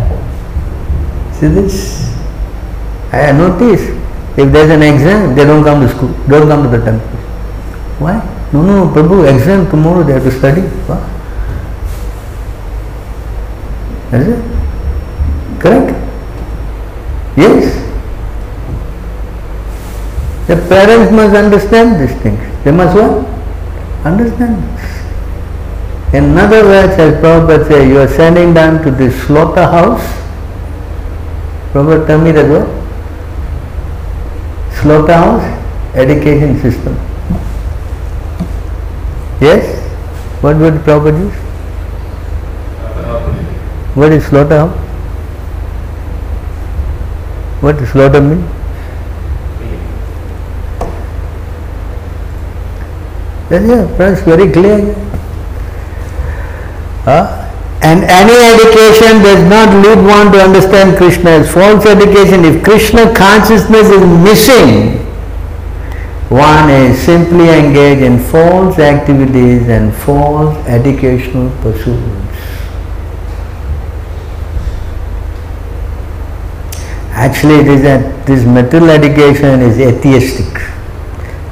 See 1.34 1.48
this? 1.48 2.16
I 3.12 3.34
notice 3.34 3.82
if 4.38 4.54
there 4.54 4.64
is 4.64 4.72
an 4.72 4.84
exam, 4.84 5.36
they 5.36 5.44
don't 5.44 5.66
come 5.66 5.82
to 5.82 5.90
school, 5.90 6.14
don't 6.30 6.48
come 6.48 6.64
to 6.64 6.78
the 6.78 6.86
temple. 6.86 7.10
Why? 8.00 8.24
No, 8.54 8.62
no, 8.64 8.88
Prabhu, 8.94 9.28
exam 9.28 9.70
tomorrow 9.70 10.02
they 10.04 10.14
have 10.14 10.24
to 10.24 10.32
study. 10.32 10.62
Is 14.14 14.28
it? 14.30 14.42
Correct? 15.60 15.92
Yes. 17.36 17.83
The 20.54 20.68
parents 20.70 21.12
must 21.12 21.36
understand 21.36 22.00
these 22.00 22.16
things. 22.22 22.40
They 22.64 22.72
must 22.72 22.96
what? 22.96 23.26
Understand 24.06 24.62
this. 24.62 26.14
In 26.14 26.38
other 26.38 26.64
words, 26.64 26.94
as 26.94 27.16
Prabhupada 27.24 27.68
says, 27.68 27.90
you 27.90 27.98
are 27.98 28.08
sending 28.08 28.54
them 28.54 28.84
to 28.84 28.92
the 28.92 29.10
slaughterhouse. 29.22 30.06
Prabhupada 31.72 32.06
tell 32.06 32.22
me 32.22 32.32
that 32.34 32.48
what? 32.54 32.68
Slaughterhouse 34.80 35.42
education 35.96 36.62
system. 36.62 36.94
Yes? 39.42 39.82
What 40.44 40.58
would 40.58 40.76
Prabhupada 40.86 41.20
use? 41.20 41.40
What 43.96 44.12
is 44.12 44.24
slaughterhouse? 44.28 44.78
What 47.64 47.78
does 47.80 47.90
slaughter 47.90 48.22
mean? 48.22 48.53
Yeah, 53.62 53.96
friends, 53.96 54.22
very 54.22 54.52
clear. 54.52 54.96
Uh, 57.06 57.44
and 57.84 58.04
any 58.06 58.34
education 58.34 59.22
does 59.22 59.44
not 59.50 59.68
lead 59.84 59.98
one 60.08 60.32
to 60.32 60.40
understand 60.40 60.98
Krishna 60.98 61.32
as 61.32 61.54
false 61.54 61.86
education. 61.86 62.46
If 62.46 62.64
Krishna 62.64 63.14
consciousness 63.14 63.90
is 63.90 64.06
missing, 64.24 65.04
one 66.30 66.70
is 66.70 66.98
simply 67.00 67.50
engaged 67.50 68.02
in 68.02 68.20
false 68.20 68.80
activities 68.80 69.68
and 69.68 69.94
false 69.94 70.56
educational 70.66 71.50
pursuits. 71.62 72.24
Actually, 77.12 77.56
it 77.56 77.68
is 77.68 77.82
that 77.84 78.26
this 78.26 78.46
material 78.46 78.90
education 78.90 79.62
is 79.62 79.78
atheistic. 79.78 80.62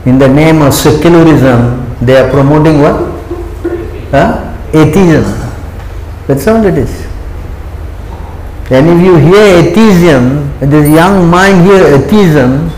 In 0.05 0.17
the 0.17 0.27
name 0.27 0.61
of 0.63 0.73
secularism, 0.73 1.90
they 2.01 2.17
are 2.17 2.29
promoting 2.29 2.81
what? 2.81 2.97
Huh? 4.11 4.57
Atheism. 4.73 5.37
That's 6.27 6.47
all 6.47 6.65
it 6.65 6.77
is. 6.77 7.07
And 8.71 8.87
if 8.87 9.03
you 9.05 9.17
hear 9.17 9.43
atheism, 9.59 10.57
this 10.69 10.89
young 10.89 11.29
mind 11.29 11.65
hear 11.65 11.83
atheism, 11.95 12.69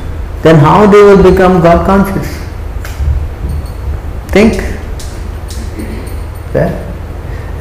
then 0.41 0.55
how 0.55 0.87
they 0.87 1.03
will 1.03 1.21
become 1.21 1.61
God 1.61 1.85
conscious? 1.85 2.27
Think. 4.29 4.53
Yeah? 6.55 6.71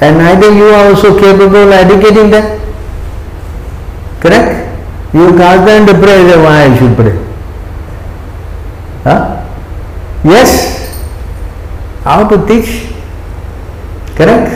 And 0.01 0.19
neither 0.19 0.53
you 0.55 0.65
are 0.65 0.91
also 0.91 1.21
capable 1.21 1.57
of 1.57 1.73
educating 1.73 2.31
them. 2.31 2.59
Correct? 4.21 4.63
You 5.13 5.39
ask 5.39 5.67
them 5.67 5.87
to 5.87 5.93
pray, 5.93 6.25
why 6.39 6.65
I 6.65 6.79
should 6.79 6.97
pray? 6.97 7.13
Huh? 9.05 9.45
Yes. 10.25 10.72
How 12.05 12.29
to 12.29 12.47
teach? 12.47 12.91
Correct? 14.17 14.51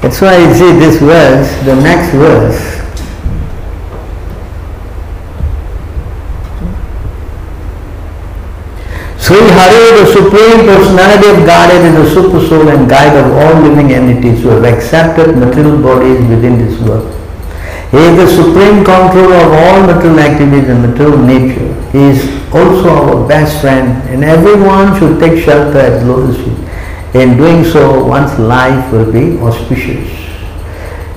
That's 0.00 0.20
why 0.20 0.36
I 0.36 0.52
say 0.52 0.72
this 0.78 1.00
verse, 1.00 1.64
the 1.64 1.76
next 1.76 2.12
verse. 2.12 2.76
Sri 9.20 9.36
Hari, 9.36 10.00
the 10.00 10.12
Supreme 10.12 10.64
Personality 10.64 11.28
of 11.28 11.44
Godhead, 11.44 11.84
is 11.84 12.14
the 12.14 12.22
Super 12.22 12.46
Soul 12.46 12.68
and 12.68 12.88
Guide 12.88 13.16
of 13.16 13.32
all 13.32 13.60
living 13.60 13.92
entities 13.92 14.42
who 14.42 14.50
have 14.50 14.64
accepted 14.64 15.36
material 15.36 15.82
bodies 15.82 16.20
within 16.28 16.58
this 16.58 16.80
world. 16.80 17.25
He 17.90 17.98
is 17.98 18.16
the 18.18 18.26
supreme 18.42 18.84
controller 18.84 19.36
of 19.36 19.52
all 19.52 19.86
material 19.86 20.18
activities 20.18 20.68
and 20.68 20.82
material 20.82 21.18
nature. 21.18 21.72
He 21.92 22.02
is 22.10 22.20
also 22.52 22.88
our 22.90 23.28
best 23.28 23.60
friend 23.60 24.02
and 24.10 24.24
everyone 24.24 24.98
should 24.98 25.20
take 25.20 25.44
shelter 25.44 25.78
at 25.78 26.04
lotus 26.04 26.36
feet. 26.36 26.58
In 27.14 27.36
doing 27.36 27.64
so, 27.64 28.04
one's 28.04 28.36
life 28.38 28.92
will 28.92 29.10
be 29.10 29.38
auspicious. 29.38 30.10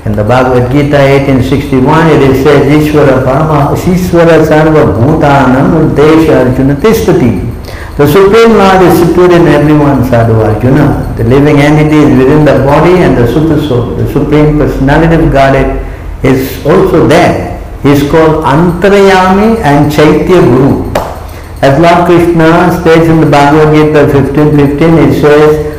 In 0.06 0.14
the 0.14 0.24
Bhagavad 0.24 0.72
Gita 0.72 0.96
1861, 0.96 2.08
it 2.08 2.22
is 2.22 2.44
said, 2.44 2.64
Ishvara 2.70 3.26
Parama, 3.26 3.76
Ishvara 3.76 4.46
Sarva 4.46 4.94
Bhutanam 4.94 5.94
Desha 5.96 6.46
Arjuna 6.46 6.76
Tishtati. 6.76 7.50
The 7.98 8.08
Supreme 8.08 8.56
Lord 8.56 8.82
is 8.84 9.08
situated 9.08 9.42
in 9.42 9.48
everyone, 9.48 10.06
Sadhu 10.06 10.40
Arjuna. 10.40 11.14
The 11.18 11.26
living 11.26 11.58
entity 11.58 11.98
is 11.98 12.18
within 12.18 12.46
the 12.46 12.64
body 12.64 13.04
and 13.04 13.18
the 13.18 13.28
Super 13.28 13.60
Soul. 13.60 13.96
The 13.96 14.08
Supreme 14.14 14.58
Personality 14.58 15.22
of 15.22 15.32
Godhead 15.34 15.90
is 16.24 16.66
also 16.66 17.08
there. 17.08 17.60
He 17.84 17.92
is 17.92 18.10
called 18.12 18.44
Antaryami 18.44 19.60
and 19.62 19.92
Chaitya 19.92 20.42
Guru. 20.42 20.92
As 21.62 21.80
Lord 21.80 22.06
Krishna 22.08 22.72
states 22.82 23.08
in 23.08 23.22
the 23.22 23.30
Bhagavad 23.30 23.74
Gita 23.74 24.08
15.15, 24.12 25.14
he 25.14 25.20
says, 25.20 25.70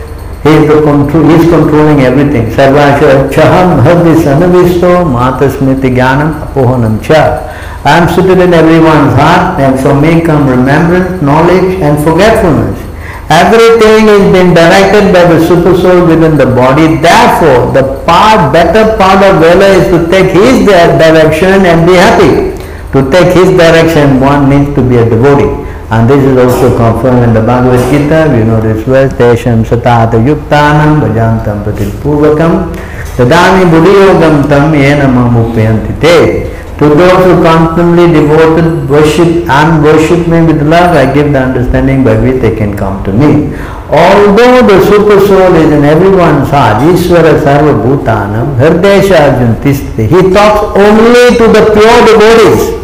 he 0.43 0.49
is, 0.49 0.69
the 0.69 0.81
control, 0.83 1.29
he 1.29 1.35
is 1.35 1.51
controlling 1.51 2.01
everything. 2.01 2.47
Sarvasha 2.51 3.31
chaham 3.31 3.85
bhadvi 3.85 4.17
sanavisto 4.25 5.05
matasmiti 5.05 5.95
jnanam 5.95 6.41
apohanam 6.41 7.03
cha. 7.03 7.47
I 7.85 7.99
am 7.99 8.09
seated 8.09 8.39
in 8.41 8.55
everyone's 8.55 9.15
heart 9.15 9.61
and 9.61 9.79
from 9.79 10.01
me 10.01 10.23
come 10.23 10.49
remembrance, 10.49 11.23
knowledge 11.23 11.81
and 11.81 12.03
forgetfulness. 12.03 12.90
Everything 13.31 14.11
is 14.11 14.27
being 14.35 14.53
directed 14.55 15.15
by 15.15 15.23
the 15.31 15.39
super 15.47 15.79
soul 15.79 16.05
within 16.05 16.37
the 16.37 16.47
body. 16.47 16.99
Therefore, 16.99 17.71
the 17.71 18.03
part, 18.05 18.53
better 18.53 18.97
part 18.99 19.23
of 19.23 19.39
Vela 19.39 19.71
is 19.79 19.87
to 19.95 20.11
take 20.11 20.35
his 20.35 20.67
direction 20.67 21.65
and 21.65 21.87
be 21.87 21.95
happy. 21.95 22.51
To 22.91 23.09
take 23.09 23.33
his 23.33 23.51
direction, 23.57 24.19
one 24.19 24.51
needs 24.51 24.75
to 24.75 24.83
be 24.83 24.97
a 24.97 25.09
devotee. 25.09 25.63
And 25.91 26.11
this 26.11 26.23
is 26.25 26.37
also 26.37 26.77
confirmed 26.77 27.23
in 27.23 27.35
the 27.35 27.41
Bhagavad 27.41 27.79
Gita. 27.91 28.27
We 28.35 28.43
know 28.43 28.61
this 28.61 28.85
verse, 28.85 29.13
Tesham 29.13 29.65
satata 29.65 30.19
yuktanam 30.19 30.99
bhajantam 30.99 31.63
pritipurvakam 31.63 32.75
dadami 33.17 33.65
buddhiyogam 33.71 34.49
tam 34.49 34.73
yena 34.75 35.07
mamupayanti 35.07 36.01
te. 36.01 36.51
To 36.81 36.89
those 36.89 37.25
who 37.27 37.43
constantly 37.43 38.11
devoted 38.11 38.89
worship 38.89 39.47
and 39.51 39.85
worship 39.85 40.27
me 40.27 40.47
with 40.47 40.63
love, 40.63 40.97
I 40.97 41.13
give 41.13 41.31
the 41.31 41.39
understanding 41.39 42.03
by 42.03 42.19
which 42.19 42.41
they 42.41 42.57
can 42.57 42.75
come 42.75 43.05
to 43.05 43.13
me. 43.13 43.55
Although 43.91 44.67
the 44.67 44.83
super 44.87 45.21
soul 45.27 45.55
is 45.57 45.71
in 45.73 45.85
everyone's 45.85 46.49
heart, 46.49 46.83
Ishvara 46.83 47.39
Sarva 47.43 47.75
Bhutanam, 47.85 48.57
Hrdesha 48.57 49.21
Arjun 49.29 49.61
he 50.09 50.33
talks 50.33 50.75
only 50.79 51.37
to 51.37 51.49
the 51.53 51.69
pure 51.77 51.99
devotees. 52.09 52.81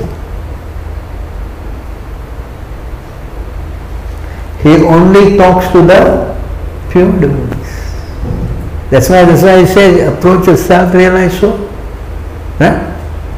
He 4.63 4.85
only 4.85 5.39
talks 5.39 5.69
to 5.73 5.81
the 5.81 6.37
pure 6.91 7.19
devotees. 7.19 7.57
That's 8.91 9.09
why 9.09 9.25
that's 9.25 9.43
why 9.43 9.61
he 9.61 9.67
says 9.67 10.19
approach 10.19 10.55
self-realized 10.59 11.41
soul. 11.41 11.71
Right? 12.61 12.86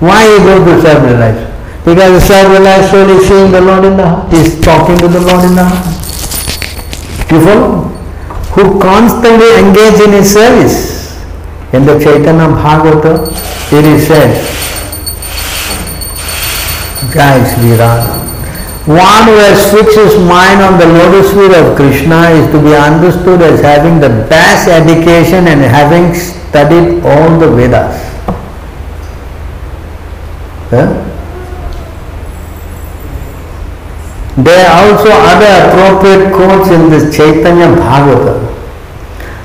Why 0.01 0.23
he 0.31 0.39
go 0.45 0.65
to 0.65 0.81
self-realized 0.81 1.39
soul? 1.39 1.55
Because 1.85 2.11
the 2.21 2.25
self-realized 2.27 2.91
soul 2.91 3.09
is 3.11 3.27
seeing 3.27 3.51
the 3.51 3.61
Lord 3.61 3.85
in 3.85 3.97
the 3.97 4.07
heart. 4.07 4.33
He 4.33 4.39
is 4.39 4.61
talking 4.61 4.97
to 4.99 5.09
the 5.09 5.21
Lord 5.21 5.45
in 5.45 5.55
the 5.55 5.65
heart. 5.65 5.87
You 7.33 7.41
follow? 7.43 7.89
Who 8.55 8.81
constantly 8.81 9.59
engage 9.59 10.01
in 10.01 10.13
his 10.13 10.33
service. 10.33 10.99
In 11.73 11.85
the 11.85 11.99
Chaitanya 11.99 12.49
Bhagavata, 12.49 13.29
it 13.73 13.85
is 13.85 14.07
said, 14.07 14.33
Jai 17.13 17.45
Sri 17.45 17.77
Radha. 17.77 18.25
One 18.89 19.29
who 19.29 19.37
has 19.45 19.71
fixed 19.71 19.99
his 19.99 20.17
mind 20.17 20.63
on 20.65 20.81
the 20.81 20.87
lotus 20.87 21.35
feet 21.37 21.53
of 21.53 21.77
Krishna 21.77 22.31
is 22.33 22.51
to 22.53 22.63
be 22.63 22.73
understood 22.75 23.43
as 23.43 23.61
having 23.61 24.01
the 24.01 24.09
best 24.31 24.67
education 24.67 25.47
and 25.47 25.61
having 25.61 26.15
studied 26.15 27.05
all 27.05 27.39
the 27.39 27.53
Vedas. 27.53 27.98
There 34.45 34.67
are 34.67 34.93
also 34.93 35.11
other 35.11 35.69
appropriate 35.69 36.33
quotes 36.35 36.71
in 36.71 36.91
this 36.91 37.17
Chaitanya 37.17 37.67
Bhagavata. 37.67 38.55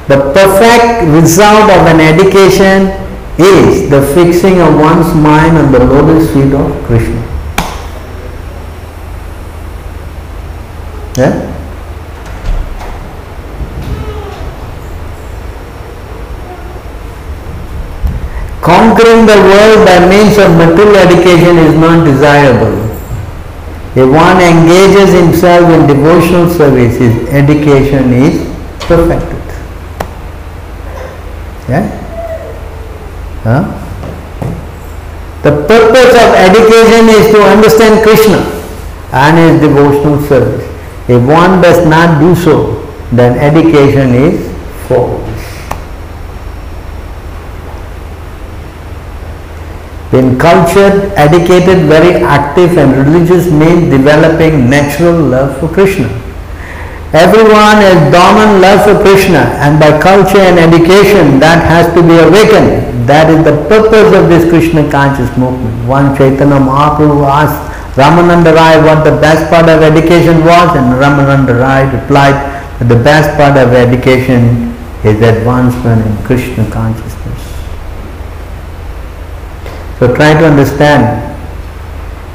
The 0.07 0.17
perfect 0.33 1.09
result 1.11 1.71
of 1.71 1.87
an 1.87 1.99
education 2.01 2.91
is 3.39 3.89
the 3.89 4.01
fixing 4.13 4.59
of 4.61 4.77
one's 4.77 5.15
mind 5.15 5.57
on 5.57 5.71
the 5.71 5.79
lotus 5.79 6.31
feet 6.33 6.53
of 6.53 6.83
Krishna. 6.85 7.21
Yeah? 11.17 11.52
Conquering 18.63 19.25
the 19.27 19.35
world 19.35 19.85
by 19.85 20.07
means 20.07 20.37
of 20.39 20.55
material 20.55 20.95
education 20.95 21.57
is 21.57 21.75
not 21.75 22.05
desirable. 22.05 22.79
If 23.93 24.07
one 24.09 24.39
engages 24.39 25.11
himself 25.11 25.69
in 25.69 25.85
devotional 25.85 26.49
service, 26.49 26.95
education 27.27 28.13
is 28.13 28.39
perfected. 28.87 29.43
Yeah? 31.67 31.85
Huh? 33.43 33.63
The 35.43 35.51
purpose 35.67 36.15
of 36.15 36.29
education 36.33 37.09
is 37.09 37.31
to 37.35 37.43
understand 37.43 38.01
Krishna 38.01 38.47
and 39.11 39.37
his 39.37 39.59
devotional 39.59 40.21
service. 40.21 40.63
If 41.09 41.21
one 41.27 41.61
does 41.61 41.85
not 41.85 42.21
do 42.21 42.33
so, 42.33 42.81
then 43.11 43.37
education 43.37 44.15
is 44.15 44.39
false. 44.87 45.32
When 50.13 50.37
cultured, 50.37 51.09
educated, 51.17 51.89
very 51.89 52.21
active 52.21 52.77
and 52.77 52.93
religious 52.93 53.49
means 53.51 53.89
developing 53.89 54.69
natural 54.69 55.17
love 55.17 55.59
for 55.59 55.67
Krishna. 55.67 56.05
Everyone 57.17 57.81
has 57.81 57.97
dormant 58.13 58.61
love 58.61 58.85
for 58.85 59.01
Krishna 59.01 59.41
and 59.57 59.79
by 59.79 59.97
culture 59.97 60.37
and 60.37 60.61
education 60.61 61.39
that 61.41 61.65
has 61.65 61.89
to 61.97 62.01
be 62.05 62.13
awakened. 62.21 63.09
That 63.09 63.33
is 63.33 63.41
the 63.41 63.57
purpose 63.65 64.13
of 64.13 64.29
this 64.29 64.45
Krishna 64.53 64.85
conscious 64.91 65.33
movement. 65.35 65.73
One 65.89 66.13
Chaitanya 66.15 66.61
Mahaprabhu 66.61 67.25
asked 67.25 67.73
Ramananda 67.97 68.53
Rai 68.53 68.85
what 68.85 69.01
the 69.01 69.17
best 69.17 69.49
part 69.49 69.65
of 69.65 69.81
education 69.81 70.45
was 70.45 70.77
and 70.77 70.93
Ramananda 71.01 71.57
Rai 71.57 71.89
replied 71.89 72.37
that 72.77 72.85
the 72.85 73.01
best 73.01 73.33
part 73.33 73.57
of 73.57 73.73
education 73.73 74.77
is 75.01 75.17
advancement 75.25 76.05
in 76.05 76.13
Krishna 76.25 76.69
consciousness. 76.69 77.22
So 79.99 80.13
try 80.13 80.33
to 80.33 80.45
understand 80.45 81.21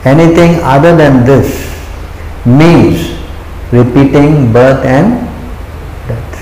anything 0.04 0.60
other 0.62 0.96
than 0.96 1.24
this 1.26 1.68
means 2.46 3.18
repeating 3.72 4.52
birth 4.52 4.84
and 4.84 5.26
death. 6.08 6.34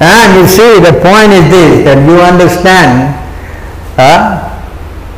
And 0.00 0.40
you 0.40 0.46
see 0.46 0.80
the 0.80 0.98
point 1.02 1.32
is 1.32 1.46
this 1.50 1.84
that 1.84 1.98
you 2.08 2.16
understand 2.20 3.18
uh, 3.98 4.48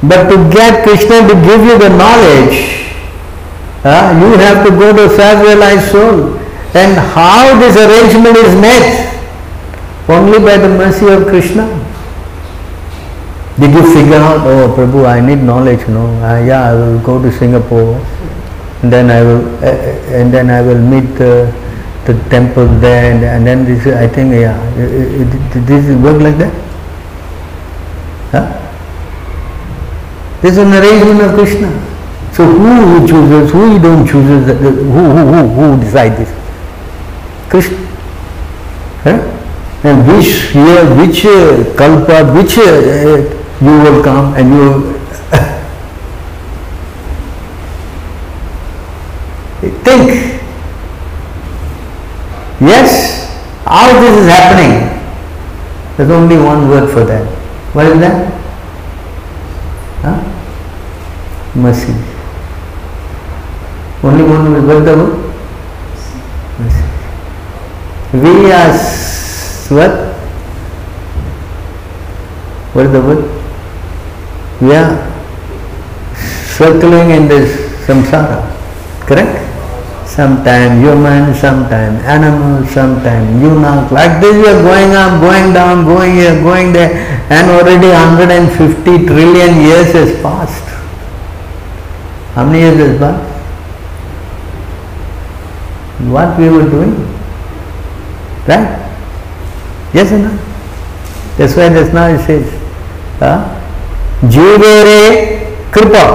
but 0.02 0.28
to 0.28 0.36
get 0.50 0.82
Krishna 0.82 1.28
to 1.28 1.34
give 1.46 1.64
you 1.64 1.78
the 1.78 1.90
knowledge 1.90 2.82
uh, 3.84 4.16
you 4.18 4.36
have 4.38 4.66
to 4.66 4.70
go 4.70 4.92
to 4.96 5.14
self-realized 5.14 5.92
soul 5.92 6.36
and 6.74 6.98
how 7.14 7.58
this 7.60 7.76
arrangement 7.76 8.36
is 8.36 8.60
made? 8.60 9.14
only 10.08 10.38
by 10.38 10.56
the 10.58 10.68
mercy 10.68 11.06
of 11.08 11.26
Krishna. 11.26 11.83
Did 13.58 13.72
you 13.72 13.94
figure 13.94 14.16
out, 14.16 14.40
oh 14.46 14.74
Prabhu, 14.76 15.06
I 15.06 15.20
need 15.20 15.40
knowledge, 15.40 15.80
you 15.86 15.94
know, 15.94 16.06
uh, 16.24 16.42
yeah, 16.44 16.70
I 16.70 16.74
will 16.74 16.98
go 16.98 17.22
to 17.22 17.30
Singapore, 17.30 17.94
and 18.82 18.92
then 18.92 19.10
I 19.12 19.22
will, 19.22 19.46
uh, 19.62 20.10
and 20.10 20.34
then 20.34 20.50
I 20.50 20.60
will 20.60 20.80
meet 20.80 21.06
the, 21.14 21.54
the 22.04 22.14
temple 22.30 22.66
there, 22.80 23.14
and, 23.14 23.22
and 23.22 23.46
then 23.46 23.64
this, 23.64 23.86
I 23.86 24.08
think, 24.08 24.32
yeah, 24.32 24.58
it, 24.76 25.66
this 25.66 25.86
work 26.02 26.20
like 26.20 26.36
that? 26.38 26.52
Huh? 28.32 28.64
This 30.42 30.52
is 30.52 30.58
an 30.58 31.20
of 31.20 31.34
Krishna. 31.38 31.70
So 32.32 32.44
who 32.44 33.06
chooses, 33.06 33.52
who 33.52 33.78
don't 33.78 34.04
chooses, 34.04 34.48
who, 34.58 34.70
who, 34.70 35.14
who, 35.32 35.48
who 35.48 35.80
decides 35.80 36.18
this? 36.18 37.48
Krishna. 37.48 37.78
Huh? 39.04 39.30
And 39.84 40.08
which 40.08 40.52
year, 40.56 40.82
which 40.96 41.24
uh, 41.24 41.76
kalpa, 41.78 42.34
which 42.34 42.58
uh, 42.58 43.43
you 43.64 43.74
will 43.82 44.02
come 44.02 44.34
and 44.34 44.52
you 44.52 44.58
will. 44.60 44.94
think. 49.84 50.40
Yes, 52.60 53.28
how 53.64 54.00
this 54.00 54.20
is 54.22 54.28
happening? 54.28 54.90
There's 55.96 56.10
only 56.10 56.36
one 56.36 56.68
word 56.68 56.90
for 56.90 57.04
that. 57.04 57.26
What 57.74 57.86
is 57.86 58.00
that? 58.00 58.32
Huh? 60.02 60.18
Mercy. 61.54 61.92
Only 64.02 64.24
one 64.24 64.52
word. 64.52 64.64
What 64.66 64.84
the 64.84 64.96
word? 64.96 65.14
Mercy. 66.58 66.84
We 68.24 68.52
are 68.52 68.72
what? 69.76 70.14
What 72.74 72.86
is 72.86 72.92
the 72.92 73.00
word? 73.00 73.43
We 74.60 74.74
are 74.74 74.94
circling 76.54 77.10
in 77.10 77.28
this 77.28 77.50
samsara. 77.86 78.46
Correct? 79.06 79.42
Sometime 80.06 80.80
human, 80.80 81.34
sometime 81.34 81.96
animal, 82.06 82.64
sometime 82.66 83.40
eunuch. 83.42 83.90
Like 83.90 84.20
this 84.20 84.36
we 84.36 84.46
are 84.46 84.62
going 84.62 84.94
up, 84.94 85.20
going 85.20 85.52
down, 85.52 85.84
going 85.84 86.14
here, 86.14 86.40
going 86.42 86.72
there, 86.72 86.94
and 87.30 87.50
already 87.50 87.88
150 87.88 89.06
trillion 89.06 89.60
years 89.60 89.92
has 89.92 90.22
passed. 90.22 90.62
How 92.34 92.44
many 92.46 92.60
years 92.60 92.78
has 92.78 92.98
passed? 92.98 93.34
What 96.08 96.38
we 96.38 96.48
were 96.48 96.68
doing? 96.70 96.94
Right? 98.46 98.84
Yes 99.92 100.12
or 100.12 100.18
no? 100.18 100.38
That's 101.36 101.56
why 101.56 101.68
just 101.70 101.92
now 101.92 102.06
it 102.06 102.24
says, 102.26 102.46
huh? 103.18 103.53
जीवेरे 104.30 105.00
कृपा। 105.74 106.06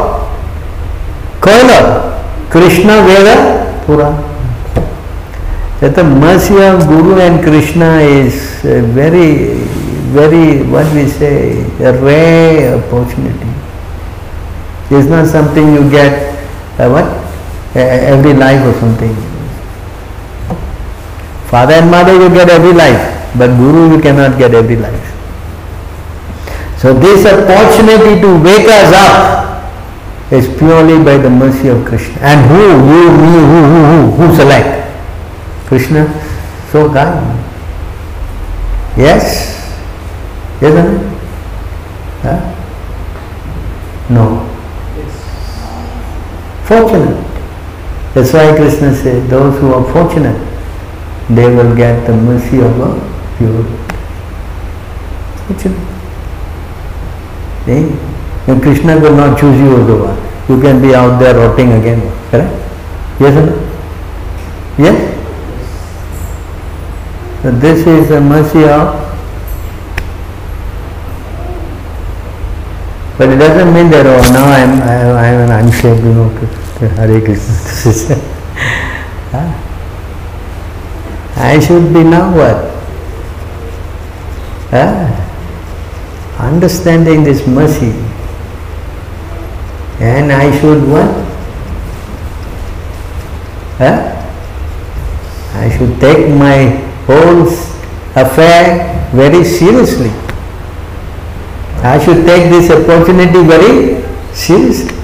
कल 1.44 1.70
Krishna 2.54 3.00
Veda 3.06 3.28
Purana. 3.88 4.14
Mercy 6.22 6.56
of 6.66 6.86
guru 6.88 7.20
and 7.20 7.44
Krishna 7.44 7.90
is 8.02 8.68
very 8.96 9.30
very 10.16 10.48
one 10.72 10.88
we 10.94 11.06
say 11.10 11.30
rare 11.82 12.24
opportunity 12.68 13.50
is 14.98 15.10
not 15.10 15.26
something 15.32 15.76
you 15.76 15.84
get 15.90 16.82
one 16.94 17.12
every 17.80 18.34
life 18.38 18.66
or 18.66 18.74
something 18.80 19.16
father 21.52 21.74
and 21.74 21.92
mother 21.92 22.22
you 22.22 22.30
get 22.30 22.50
every 22.50 22.74
life 22.78 23.38
but 23.38 23.58
guru 23.60 23.88
you 23.92 24.00
can 24.00 24.20
not 24.22 24.38
get 24.38 24.54
every 24.54 24.76
life 24.76 25.09
So 26.80 26.94
this 26.94 27.26
opportunity 27.26 28.22
to 28.22 28.42
wake 28.42 28.66
us 28.70 28.94
up 28.96 30.32
is 30.32 30.48
purely 30.58 31.04
by 31.04 31.18
the 31.18 31.30
mercy 31.30 31.68
of 31.68 31.84
Krishna. 31.86 32.16
And 32.22 32.50
who, 32.50 32.56
you, 32.56 33.12
me, 33.20 33.36
who, 33.36 33.60
who, 33.68 33.86
who, 33.92 34.28
who 34.28 34.36
select? 34.38 34.88
Krishna, 35.68 36.08
so 36.72 36.88
kind. 36.94 37.38
Yes? 38.96 39.76
Or 40.62 40.70
no? 40.70 41.00
Huh? 42.22 42.56
No. 44.10 44.46
Fortunate. 46.64 47.26
That's 48.14 48.32
why 48.32 48.56
Krishna 48.56 48.96
says, 48.96 49.30
those 49.30 49.60
who 49.60 49.74
are 49.74 49.84
fortunate, 49.92 50.40
they 51.30 51.54
will 51.54 51.76
get 51.76 52.08
the 52.08 52.14
mercy 52.14 52.60
of 52.62 52.80
a 52.80 53.38
pure. 53.38 53.64
Fortunate. 55.46 55.89
See? 57.70 57.86
Krishna 58.62 59.00
will 59.00 59.16
not 59.16 59.40
choose 59.40 59.60
you 59.60 59.76
otherwise. 59.78 60.18
You 60.50 60.60
can 60.60 60.82
be 60.82 60.96
out 60.96 61.20
there 61.20 61.36
rotting 61.36 61.72
again. 61.74 62.02
Correct? 62.32 62.50
Yes 63.22 63.38
or 63.38 63.46
no? 63.46 63.54
Yes? 64.80 64.98
So 67.44 67.52
this 67.52 67.86
is 67.86 68.10
the 68.10 68.20
mercy 68.20 68.64
of 68.64 69.06
but 73.20 73.30
it 73.30 73.36
doesn't 73.38 73.74
mean 73.74 73.92
that 73.92 74.06
oh 74.08 74.22
now 74.34 74.46
I'm 74.48 74.82
I, 74.82 75.28
I'm 75.28 75.50
an 75.50 75.66
unsaved, 75.66 76.04
you 76.04 76.14
know, 76.14 76.30
Hare 76.98 77.22
Krishna. 77.22 78.16
Huh? 79.30 79.54
I 81.36 81.60
should 81.60 81.94
be 81.94 82.04
now 82.04 82.36
what? 82.36 82.74
Huh? 84.72 85.29
Understanding 86.40 87.24
this 87.24 87.46
mercy. 87.46 87.92
And 90.00 90.32
I 90.32 90.58
should 90.60 90.88
what? 90.88 91.12
Huh? 93.78 94.16
I 95.56 95.70
should 95.78 96.00
take 96.00 96.30
my 96.36 96.68
whole 97.06 97.44
affair 98.16 99.12
very 99.12 99.44
seriously. 99.44 100.12
I 101.84 102.00
should 102.04 102.26
take 102.26 102.50
this 102.50 102.72
opportunity 102.72 103.44
very 103.44 104.02
seriously. 104.34 104.96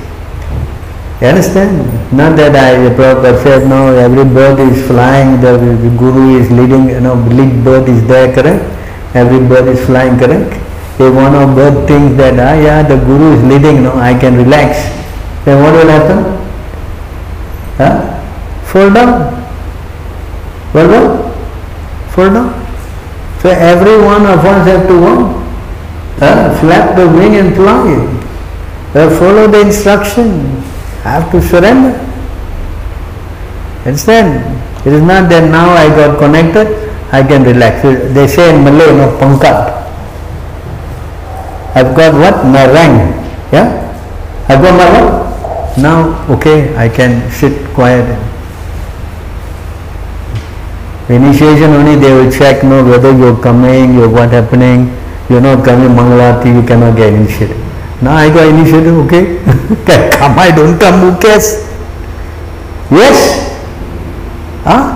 You 1.21 1.27
understand? 1.27 1.77
Not 2.11 2.35
that 2.37 2.55
I, 2.55 2.83
the 2.83 2.95
Prabhupada 2.95 3.41
said, 3.43 3.67
no, 3.67 3.95
every 3.95 4.25
bird 4.25 4.59
is 4.59 4.85
flying, 4.87 5.39
the, 5.41 5.57
the 5.57 5.97
Guru 5.97 6.39
is 6.39 6.51
leading, 6.51 6.89
you 6.89 6.99
know, 6.99 7.15
lead 7.15 7.63
bird 7.63 7.87
is 7.87 8.05
there, 8.07 8.33
correct? 8.33 8.63
Every 9.15 9.39
bird 9.47 9.67
is 9.69 9.85
flying, 9.85 10.17
correct? 10.19 10.64
If 10.97 11.13
one 11.13 11.35
of 11.35 11.55
bird 11.55 11.87
thinks 11.87 12.15
that, 12.17 12.39
ah, 12.39 12.55
yeah, 12.55 12.81
the 12.81 12.95
Guru 12.95 13.35
is 13.35 13.43
leading, 13.43 13.83
no, 13.83 13.97
I 13.97 14.17
can 14.17 14.37
relax, 14.37 14.87
then 15.43 15.61
what 15.61 15.73
will 15.73 15.91
happen? 15.91 16.23
Huh? 17.75 18.15
Fall 18.63 18.93
down. 18.93 19.35
Fall 20.71 20.87
down? 20.87 21.09
Fall 22.11 22.29
down. 22.31 22.65
So 23.41 23.49
every 23.49 23.97
one 24.01 24.25
of 24.25 24.39
us 24.39 24.67
have 24.67 24.87
to 24.87 24.95
what? 24.95 25.35
Uh, 26.23 26.57
flap 26.61 26.95
the 26.95 27.05
wing 27.07 27.35
and 27.35 27.53
fly. 27.53 27.91
Uh, 28.95 29.09
follow 29.19 29.47
the 29.47 29.59
instruction. 29.59 30.61
Have 31.03 31.29
to 31.31 31.41
surrender. 31.41 31.91
Understand? 33.85 34.55
It 34.87 34.93
is 34.93 35.01
not 35.01 35.29
that 35.29 35.49
now 35.51 35.69
I 35.75 35.89
got 35.89 36.17
connected, 36.17 36.67
I 37.11 37.21
can 37.21 37.43
relax. 37.43 37.81
They 38.13 38.27
say 38.27 38.55
in 38.55 38.63
Malay, 38.63 38.95
no, 38.95 39.11
pangkat. 39.19 39.74
I've 41.75 41.91
got 41.91 42.15
what? 42.15 42.45
My 42.47 42.65
rank. 42.71 43.11
Yeah? 43.51 43.67
I've 44.47 44.63
got 44.63 44.73
my 44.79 44.87
what? 44.95 45.77
Now, 45.77 46.23
okay, 46.31 46.71
I 46.79 46.87
can 46.87 47.29
sit 47.29 47.51
quiet. 47.75 48.07
Initiation 51.09 51.69
only 51.75 51.99
they 51.99 52.13
will 52.15 52.31
check 52.31 52.63
no 52.63 52.81
whether 52.83 53.11
you're 53.11 53.35
coming, 53.43 53.93
you're 53.93 54.09
what 54.09 54.31
happening, 54.31 54.89
you're 55.29 55.41
not 55.41 55.63
coming 55.65 55.89
Mangalati, 55.89 56.55
you 56.55 56.65
cannot 56.65 56.95
get 56.95 57.13
initiated. 57.13 57.57
Now 58.01 58.15
I 58.15 58.29
got 58.29 58.47
initiated, 58.47 58.95
okay. 59.05 59.43
Come, 60.17 60.39
I 60.39 60.49
don't 60.55 60.79
come, 60.79 60.99
who 61.01 61.19
cares? 61.21 61.67
Yes? 62.89 63.51
Huh? 64.63 64.95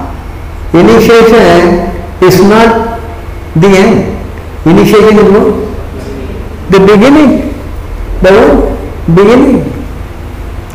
Initiation 0.74 1.92
is 2.24 2.42
not 2.42 3.00
the 3.56 3.68
end. 3.68 4.16
Initiation 4.66 5.20
is 5.20 5.30
what? 5.30 5.69
The 6.70 6.80
beginning. 6.80 7.50
The 8.22 8.32
what? 8.32 9.16
Beginning. 9.16 9.62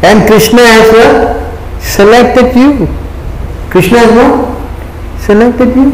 And 0.02 0.26
Krishna 0.26 0.60
has 0.60 0.90
what? 0.90 1.82
Selected 1.82 2.56
you. 2.56 2.86
Krishna 3.70 3.98
has 3.98 4.10
what? 4.10 5.20
Selected 5.20 5.76
you. 5.76 5.90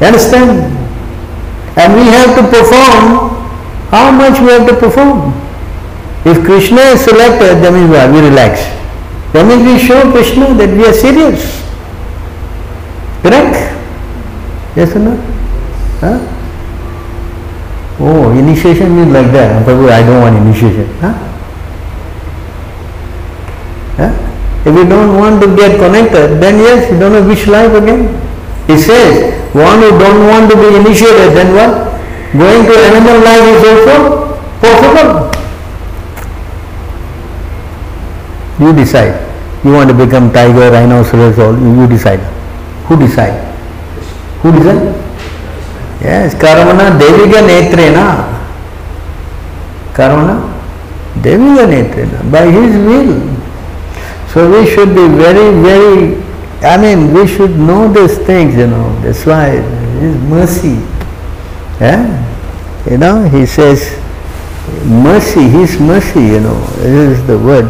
You 0.00 0.06
understand? 0.06 0.76
And 1.76 1.94
we 1.94 2.06
have 2.06 2.36
to 2.38 2.42
perform 2.48 3.34
how 3.90 4.10
much 4.12 4.40
we 4.40 4.46
have 4.46 4.66
to 4.68 4.76
perform. 4.76 5.34
If 6.24 6.44
Krishna 6.44 6.80
is 6.94 7.00
selected, 7.04 7.62
that 7.62 7.72
means 7.72 7.90
what? 7.90 8.12
We 8.12 8.20
relax. 8.28 8.60
That 9.32 9.46
means 9.46 9.62
we 9.66 9.78
show 9.78 10.10
Krishna 10.12 10.54
that 10.54 10.70
we 10.70 10.86
are 10.86 10.92
serious. 10.92 11.60
Correct? 13.22 13.74
Yes 14.76 14.94
or 14.94 15.00
no? 15.00 15.16
Huh? 15.98 16.39
Oh, 18.00 18.32
initiation 18.32 18.96
means 18.96 19.12
like 19.12 19.30
that. 19.32 19.60
Prabhu, 19.66 19.92
I 19.92 20.00
don't 20.00 20.22
want 20.24 20.36
initiation. 20.36 20.88
Huh? 21.04 21.12
Huh? 24.00 24.12
If 24.64 24.72
you 24.74 24.88
don't 24.88 25.16
want 25.20 25.42
to 25.42 25.54
get 25.54 25.76
connected, 25.76 26.40
then 26.40 26.58
yes, 26.64 26.90
you 26.90 26.98
don't 26.98 27.12
know 27.12 27.28
which 27.28 27.46
life 27.46 27.72
again. 27.76 28.08
He 28.66 28.78
says, 28.80 29.36
one 29.54 29.80
who 29.84 29.90
don't 29.98 30.28
want 30.28 30.50
to 30.50 30.56
be 30.56 30.76
initiated, 30.80 31.36
then 31.36 31.52
what? 31.52 31.92
Going 32.32 32.64
to 32.64 32.74
animal 32.88 33.20
life 33.20 33.44
is 33.52 33.62
also 33.68 33.96
possible. 34.64 35.28
You 38.60 38.72
decide. 38.72 39.28
You 39.64 39.72
want 39.72 39.90
to 39.90 39.94
become 39.94 40.32
tiger, 40.32 40.70
rhinoceros, 40.70 41.38
or 41.38 41.52
you 41.52 41.86
decide. 41.86 42.20
Who 42.88 42.96
decide? 42.96 43.36
Who 44.40 44.52
decide? 44.52 45.09
Yes, 46.02 46.34
Karamana 46.34 46.98
Deviga 46.98 47.42
Netrena. 47.44 48.24
Karamana 49.92 50.48
Deviga 51.20 51.66
Netrena. 51.68 52.30
By 52.32 52.46
his 52.46 52.74
will. 52.76 53.40
So 54.32 54.50
we 54.50 54.64
should 54.70 54.94
be 54.94 55.08
very, 55.08 55.60
very, 55.60 56.22
I 56.62 56.80
mean, 56.80 57.12
we 57.12 57.26
should 57.26 57.58
know 57.58 57.92
these 57.92 58.16
things, 58.18 58.54
you 58.56 58.66
know. 58.66 58.98
That's 59.02 59.26
why 59.26 59.50
his 60.00 60.16
mercy. 60.16 60.78
Yeah? 61.80 62.26
You 62.88 62.96
know, 62.96 63.28
he 63.28 63.44
says, 63.44 63.98
mercy, 64.86 65.48
his 65.48 65.78
mercy, 65.78 66.20
you 66.20 66.40
know, 66.40 66.56
is 66.78 67.26
the 67.26 67.38
word. 67.38 67.66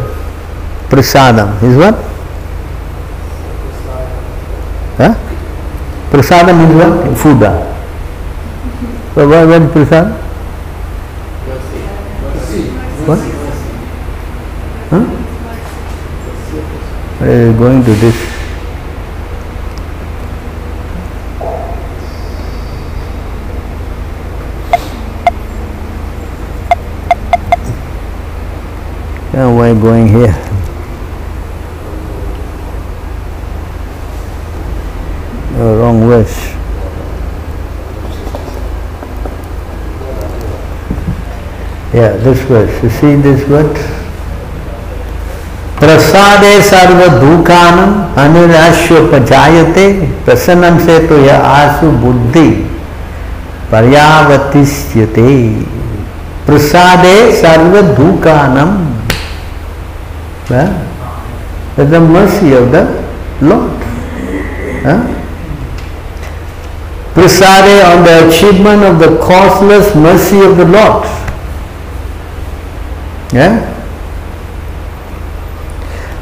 Prasadam. 0.87 1.61
Is 1.63 1.75
what? 1.75 1.95
Huh? 4.97 5.15
Prasadam 6.11 6.69
is 6.69 6.75
what? 6.75 7.17
Food. 7.17 7.70
So 9.13 9.27
what 9.27 9.49
is 9.49 9.71
prasad? 9.73 10.07
What? 13.05 13.19
Huh? 14.89 15.05
Uh, 17.19 17.51
going 17.57 17.83
to 17.83 17.93
this. 17.95 18.15
Yeah, 29.33 29.53
why 29.53 29.73
going 29.73 30.07
here? 30.07 30.50
Yeah, 41.93 42.15
this 42.17 42.41
verse. 42.43 42.71
You 42.83 42.89
see 42.89 43.15
this 43.17 43.43
verse? 43.43 44.01
प्रसादे 45.81 46.51
सर्वधूकान 46.61 47.77
अनुराश्योपजाते 48.23 49.85
प्रसन्नम 50.25 50.77
से 50.85 50.97
तो 51.07 51.17
यह 51.19 51.45
आसु 51.51 51.87
बुद्धि 52.03 52.49
पर्यावतिष्यते 53.71 55.33
प्रसादे 56.47 57.15
सर्वधूकानम 57.41 58.75
the 61.93 62.03
mercy 62.11 62.53
of 62.57 62.69
the 62.75 62.87
lord 63.49 63.87
Prasade 67.15 67.81
on 67.83 68.03
the 68.03 68.21
achievement 68.27 68.85
of 68.91 69.01
the 69.03 69.11
costless 69.25 69.95
mercy 70.05 70.41
of 70.47 70.57
the 70.61 70.69
lord 70.75 71.20
Yeah? 73.32 73.72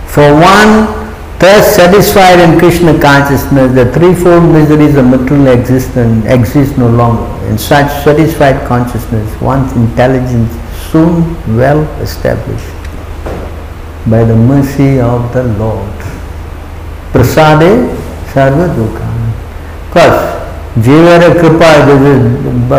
For 0.08 0.32
one 0.32 1.04
thus 1.38 1.76
satisfied 1.76 2.40
in 2.40 2.58
Krishna 2.58 2.98
consciousness, 3.00 3.74
the 3.74 3.92
threefold 3.92 4.44
miseries 4.52 4.96
of 4.96 5.06
material 5.06 5.48
existence 5.48 6.24
exist 6.26 6.78
no 6.78 6.88
longer. 6.88 7.28
In 7.48 7.58
such 7.58 7.90
satisfied 8.04 8.66
consciousness, 8.66 9.28
one's 9.40 9.72
intelligence 9.72 10.52
soon 10.90 11.34
well 11.56 11.82
established 12.00 12.74
by 14.06 14.24
the 14.24 14.36
mercy 14.36 15.00
of 15.00 15.32
the 15.32 15.44
Lord. 15.58 15.98
Prasade 17.12 17.90
sarva 18.32 18.68
dukha. 18.74 19.10
Because 19.88 20.34
जीवर 20.82 21.22
कृपा 21.38 21.68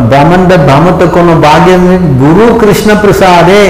ब्राह्मण 0.08 0.42
भामत 0.68 1.04
कोनो 1.14 1.36
भाग्य 1.42 1.78
में 1.78 2.18
गुरु 2.20 2.48
कृष्ण 2.60 2.96
प्रसादे 3.02 3.62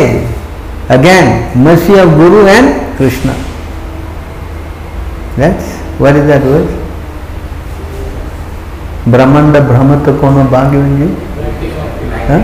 again 0.97 1.27
mercy 1.67 1.95
of 2.03 2.11
guru 2.21 2.47
and 2.57 2.97
krishna 2.99 3.35
that's 5.41 5.69
what 6.03 6.17
is 6.21 6.27
that 6.31 6.43
word 6.53 6.69
brahmanda 9.15 9.61
brahmat 9.71 10.09
kono 10.23 10.43
bhagya 10.55 10.83
huh? 12.31 12.43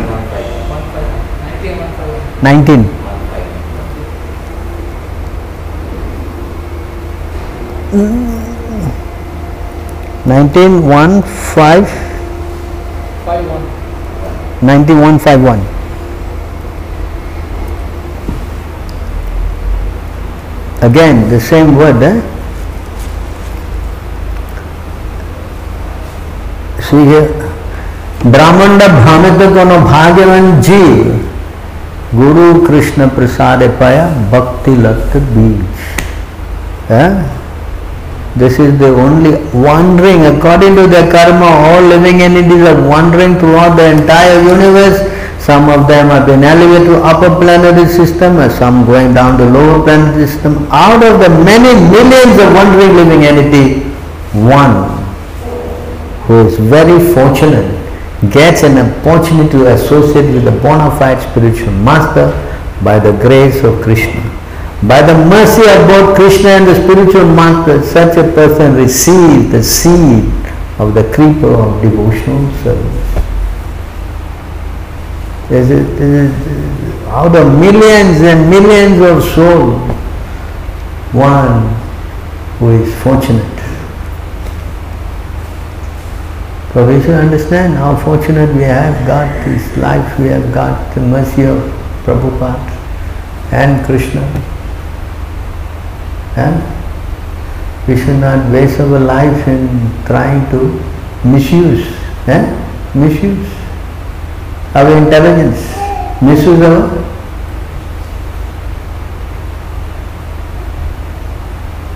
19 2.42 2.86
19 10.26 10.82
1 10.82 11.22
5 11.22 12.06
Five 13.26 13.46
one. 13.50 13.64
91 14.62 15.18
51 15.18 15.75
again 20.82 21.28
the 21.30 21.40
same 21.40 21.76
word 21.76 22.02
eh? 22.02 22.20
see 26.88 27.04
here 27.04 27.28
brahmanda 28.34 28.88
bhamita 28.96 29.46
kono 29.56 29.78
bhagavan 29.92 30.60
ji 30.66 30.82
guru 32.20 32.66
krishna 32.66 33.08
prasade 33.08 33.66
paya 33.80 34.04
bhakti 34.34 34.74
lakta 34.84 35.20
beach 35.32 35.88
eh? 36.90 37.10
this 38.36 38.58
is 38.58 38.78
the 38.78 38.90
only 39.04 39.32
wandering 39.66 40.26
according 40.26 40.76
to 40.76 40.86
the 40.86 41.02
karma 41.10 41.50
all 41.68 41.82
living 41.94 42.20
entities 42.20 42.64
are 42.72 42.80
wandering 42.86 43.38
throughout 43.38 43.76
the 43.76 43.86
entire 43.96 44.40
universe 44.54 44.98
some 45.46 45.68
of 45.70 45.86
them 45.86 46.08
have 46.08 46.26
been 46.26 46.42
elevated 46.42 46.88
to 46.88 46.96
upper 47.04 47.30
planetary 47.30 47.86
system, 47.86 48.38
and 48.38 48.50
some 48.50 48.84
going 48.84 49.14
down 49.14 49.38
to 49.38 49.44
lower 49.44 49.80
planetary 49.84 50.26
system. 50.26 50.66
Out 50.72 51.04
of 51.04 51.20
the 51.20 51.28
many 51.28 51.70
millions 51.86 52.34
of 52.42 52.52
wandering 52.52 52.96
living 52.96 53.22
entity, 53.22 53.86
one 54.34 54.90
who 56.26 56.48
is 56.48 56.58
very 56.58 56.98
fortunate 57.14 57.70
gets 58.32 58.64
an 58.64 58.76
opportunity 58.76 59.50
to 59.50 59.72
associate 59.72 60.34
with 60.34 60.44
the 60.46 60.50
bona 60.50 60.90
fide 60.98 61.22
spiritual 61.30 61.70
master 61.86 62.26
by 62.82 62.98
the 62.98 63.12
grace 63.12 63.62
of 63.62 63.80
Krishna. 63.82 64.22
By 64.82 65.00
the 65.02 65.14
mercy 65.14 65.62
of 65.62 65.86
both 65.86 66.16
Krishna 66.16 66.58
and 66.58 66.66
the 66.66 66.74
spiritual 66.74 67.24
master, 67.24 67.80
such 67.84 68.18
a 68.18 68.24
person 68.32 68.74
receives 68.74 69.52
the 69.52 69.62
seed 69.62 70.26
of 70.80 70.94
the 70.94 71.04
creeper 71.14 71.54
of 71.54 71.80
devotional 71.82 72.50
service. 72.64 73.05
This 75.48 75.70
is, 75.70 75.98
this 75.98 76.32
is, 76.32 77.06
out 77.06 77.36
of 77.36 77.58
millions 77.60 78.20
and 78.20 78.50
millions 78.50 79.00
of 79.00 79.22
souls, 79.32 79.78
one 81.14 81.68
who 82.58 82.82
is 82.82 82.92
fortunate. 83.00 83.56
So 86.72 86.84
we 86.84 87.00
should 87.00 87.14
understand 87.14 87.74
how 87.74 87.94
fortunate 87.96 88.52
we 88.56 88.64
have 88.64 89.06
got 89.06 89.44
this 89.44 89.76
life, 89.76 90.18
we 90.18 90.26
have 90.26 90.52
got 90.52 90.92
the 90.96 91.00
mercy 91.00 91.44
of 91.44 91.58
Prabhupada 92.04 92.58
and 93.52 93.86
Krishna. 93.86 94.22
And 96.34 96.60
we 97.86 97.96
should 97.96 98.18
not 98.18 98.50
waste 98.52 98.80
our 98.80 98.98
life 98.98 99.46
in 99.46 99.68
trying 100.04 100.50
to 100.50 100.82
misuse, 101.24 101.86
eh? 102.26 102.44
misuse 102.96 103.65
our 104.74 104.96
intelligence, 104.96 105.60
misuse 106.22 106.60
our 106.62 107.06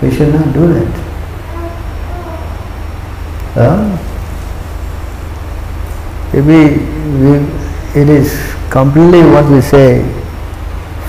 we 0.01 0.09
should 0.09 0.33
not 0.33 0.51
do 0.53 0.73
that. 0.73 0.91
Huh? 3.53 3.97
Maybe 6.33 6.77
we, 7.21 8.01
it 8.01 8.09
is 8.09 8.33
completely 8.71 9.21
what 9.21 9.49
we 9.51 9.61
say 9.61 10.01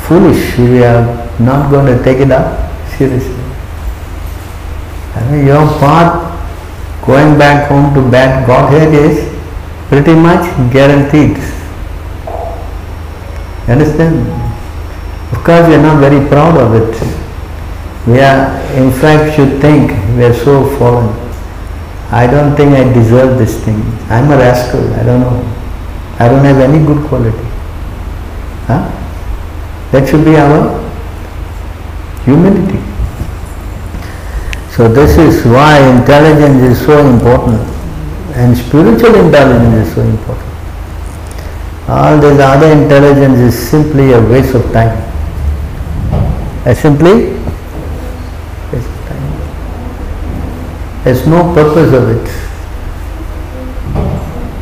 foolish. 0.02 0.58
We 0.58 0.84
are 0.84 1.06
not 1.40 1.70
going 1.70 1.86
to 1.86 2.02
take 2.04 2.18
it 2.18 2.30
up 2.30 2.70
seriously. 2.98 3.34
I 5.14 5.30
mean, 5.30 5.46
your 5.46 5.66
path 5.78 6.28
going 7.06 7.38
back 7.38 7.68
home 7.68 7.94
to 7.94 8.10
bad 8.10 8.46
Godhead 8.46 8.92
is 8.92 9.32
pretty 9.92 10.14
much 10.14 10.44
guaranteed. 10.72 11.36
Understand? 13.68 14.26
Of 15.32 15.44
course, 15.44 15.68
we 15.68 15.74
are 15.74 15.82
not 15.82 16.00
very 16.00 16.26
proud 16.28 16.56
of 16.56 16.72
it. 16.80 16.96
We 18.06 18.18
are, 18.20 18.56
in 18.72 18.90
fact, 18.90 19.36
should 19.36 19.60
think 19.60 19.90
we 20.16 20.24
are 20.24 20.32
so 20.32 20.54
fallen. 20.78 21.10
I 22.10 22.26
don't 22.26 22.56
think 22.56 22.72
I 22.72 22.90
deserve 22.90 23.36
this 23.38 23.62
thing. 23.62 23.82
I'm 24.08 24.30
a 24.30 24.38
rascal. 24.38 24.94
I 24.94 25.02
don't 25.02 25.20
know. 25.20 25.36
I 26.18 26.26
don't 26.26 26.42
have 26.42 26.56
any 26.56 26.82
good 26.86 27.06
quality. 27.08 27.46
Huh? 28.70 28.88
That 29.90 30.08
should 30.08 30.24
be 30.24 30.36
our 30.36 30.80
Humility. 32.24 32.78
So 34.70 34.88
this 34.88 35.18
is 35.18 35.44
why 35.44 35.76
intelligence 35.98 36.62
is 36.62 36.86
so 36.86 37.06
important 37.06 37.71
and 38.34 38.56
spiritual 38.56 39.14
intelligence 39.14 39.86
is 39.88 39.94
so 39.94 40.00
important. 40.02 40.48
All 41.88 42.18
this 42.18 42.40
other 42.40 42.72
intelligence 42.72 43.38
is 43.38 43.68
simply 43.70 44.12
a 44.12 44.20
waste 44.20 44.54
of 44.54 44.62
time. 44.72 44.96
A 46.64 46.74
simply 46.74 47.34
waste 48.72 48.88
of 48.88 49.04
time. 49.08 49.26
There's 51.04 51.26
no 51.26 51.52
purpose 51.52 51.92
of 51.92 52.08
it. 52.08 52.26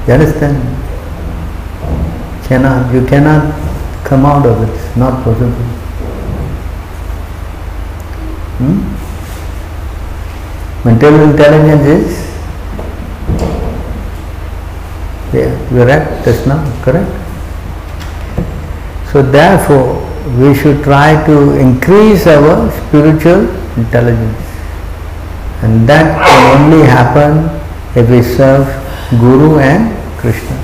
You 0.09 0.15
understand? 0.15 0.57
Cannot, 2.47 2.93
you 2.93 3.07
cannot 3.07 3.55
come 4.05 4.25
out 4.27 4.45
of 4.47 4.63
it. 4.63 4.75
It's 4.75 4.97
not 4.97 5.23
possible. 5.23 5.65
Hmm? 8.59 8.81
Material 10.89 11.31
intelligence 11.31 11.87
is 11.87 12.30
yeah, 15.33 15.51
you 15.73 15.83
are 15.83 15.87
right, 15.87 16.25
that's 16.25 16.47
not 16.47 16.61
correct. 16.83 17.11
So 19.13 19.23
therefore, 19.23 20.07
we 20.39 20.55
should 20.55 20.83
try 20.85 21.25
to 21.27 21.59
increase 21.59 22.27
our 22.27 22.71
spiritual 22.87 23.49
intelligence. 23.77 24.39
And 25.63 25.89
that 25.89 26.17
can 26.19 26.73
only 26.73 26.87
happen 26.87 27.49
if 27.97 28.09
we 28.09 28.23
serve 28.23 28.67
Guru 29.21 29.59
and 29.59 29.91
Krishna. 30.19 30.57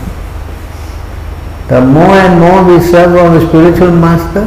The 1.69 1.81
more 1.81 2.15
and 2.15 2.39
more 2.41 2.63
we 2.65 2.81
serve 2.81 3.17
our 3.17 3.41
spiritual 3.49 3.91
master, 3.91 4.45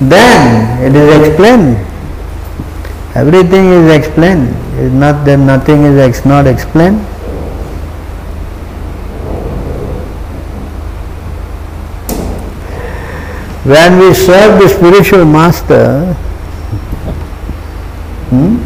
then 0.00 0.82
it 0.82 0.96
is 0.96 1.28
explained. 1.28 1.76
Everything 3.14 3.66
is 3.66 3.90
explained. 3.94 4.48
It's 4.78 4.94
not 4.94 5.26
that 5.26 5.38
nothing 5.38 5.82
is 5.84 5.98
ex- 5.98 6.24
not 6.24 6.46
explained. 6.46 7.04
When 13.64 14.00
we 14.00 14.12
serve 14.12 14.60
the 14.60 14.68
spiritual 14.68 15.24
master, 15.24 16.14
hmm, 18.30 18.56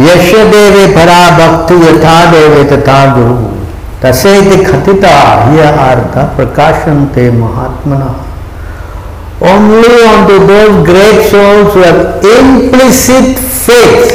यश्य 0.00 0.44
देवे 0.50 0.86
परा 0.94 1.22
भक्ति 1.38 1.74
यथा 1.86 2.14
देवे 2.32 2.64
तथा 2.70 3.04
गुरु 3.14 3.51
तसेति 4.02 4.56
खतिता 4.64 5.16
हिय 5.46 5.62
अर्थ 5.62 6.14
प्रकाशन्ते 6.36 7.30
महात्मना 7.38 8.10
only 9.50 9.94
unto 10.08 10.34
those 10.48 10.74
great 10.86 11.20
souls 11.28 11.74
who 11.74 11.80
have 11.80 12.24
implicit 12.32 13.38
faith 13.38 14.12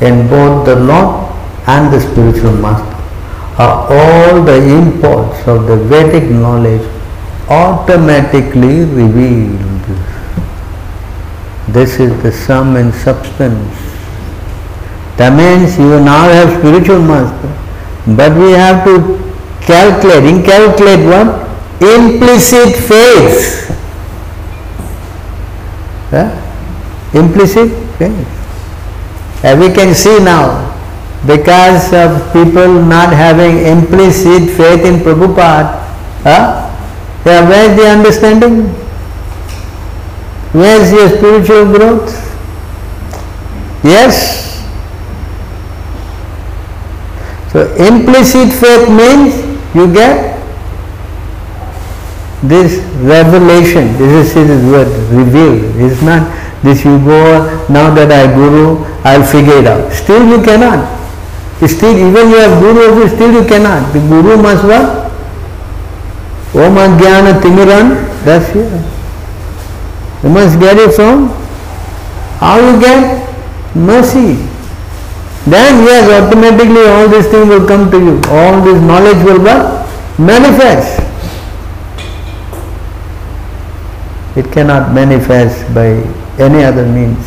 in 0.00 0.28
both 0.28 0.64
the 0.66 0.76
Lord 0.76 1.32
and 1.66 1.92
the 1.92 2.00
spiritual 2.00 2.52
master 2.52 2.98
are 3.58 3.76
all 3.98 4.42
the 4.44 4.58
imports 4.78 5.46
of 5.48 5.66
the 5.66 5.76
Vedic 5.76 6.30
knowledge 6.30 6.86
automatically 7.48 8.84
revealed. 8.84 9.84
This 11.68 11.98
is 11.98 12.22
the 12.22 12.30
sum 12.30 12.76
and 12.76 12.94
substance 12.94 13.90
that 15.20 15.36
means 15.36 15.76
you 15.76 16.00
now 16.00 16.30
have 16.32 16.58
spiritual 16.60 17.02
master, 17.02 17.48
but 18.06 18.32
we 18.36 18.52
have 18.52 18.84
to 18.84 19.18
calculate, 19.60 20.24
incalculate 20.24 21.00
what? 21.06 21.48
Implicit 21.82 22.76
faith. 22.76 23.68
Huh? 26.10 26.28
Implicit 27.14 27.70
faith. 27.98 29.44
And 29.44 29.60
we 29.60 29.72
can 29.72 29.94
see 29.94 30.18
now, 30.22 30.68
because 31.26 31.92
of 31.92 32.32
people 32.32 32.82
not 32.82 33.12
having 33.12 33.66
implicit 33.66 34.50
faith 34.56 34.84
in 34.84 35.00
Prabhupada, 35.00 35.80
huh? 36.22 36.68
yeah, 37.24 37.48
where 37.48 37.70
is 37.70 37.76
the 37.76 37.86
understanding? 37.86 38.68
Where 40.52 40.80
is 40.80 40.92
your 40.92 41.08
spiritual 41.08 41.72
growth? 41.72 42.10
Yes, 43.84 44.49
so 47.52 47.66
implicit 47.74 48.52
faith 48.52 48.88
means 48.88 49.42
you 49.74 49.92
get 49.92 50.38
this 52.42 52.78
revelation. 53.02 53.92
This 53.98 54.34
is 54.36 54.48
his 54.48 54.64
word, 54.64 54.88
revealed. 55.10 55.76
It's 55.76 56.00
not 56.02 56.24
this 56.62 56.84
you 56.84 56.98
go, 57.04 57.66
now 57.68 57.92
that 57.94 58.12
I 58.12 58.32
guru, 58.34 58.84
I'll 59.04 59.24
figure 59.24 59.58
it 59.58 59.66
out. 59.66 59.92
Still 59.92 60.26
you 60.28 60.42
cannot. 60.44 60.98
Still 61.66 61.92
even 61.96 62.30
you 62.30 62.36
have 62.36 62.60
guru 62.60 63.08
still 63.08 63.32
you 63.32 63.46
cannot. 63.46 63.92
The 63.92 64.00
guru 64.00 64.40
must 64.40 64.64
what? 64.64 65.10
Om 66.54 66.76
Ajnana 66.76 67.40
Timiran, 67.40 68.24
that's 68.24 68.52
here. 68.52 68.84
You 70.22 70.30
must 70.30 70.58
get 70.58 70.76
it 70.78 70.92
from 70.94 71.28
how 72.40 72.58
you 72.58 72.80
get 72.80 73.34
mercy. 73.74 74.49
Then 75.50 75.82
yes, 75.84 76.06
automatically 76.22 76.86
all 76.86 77.08
these 77.08 77.26
things 77.26 77.48
will 77.48 77.66
come 77.66 77.90
to 77.90 77.98
you. 77.98 78.20
All 78.30 78.62
this 78.62 78.80
knowledge 78.80 79.22
will 79.24 79.40
what? 79.42 79.88
Manifest. 80.18 81.00
It 84.36 84.52
cannot 84.52 84.92
manifest 84.94 85.74
by 85.74 85.88
any 86.38 86.62
other 86.62 86.86
means. 86.86 87.18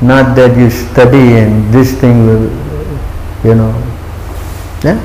Not 0.00 0.36
that 0.36 0.56
you 0.56 0.70
study 0.70 1.34
and 1.42 1.74
this 1.74 1.98
thing 2.00 2.24
will, 2.26 2.46
you 3.42 3.56
know. 3.56 3.74
Yeah? 4.84 5.00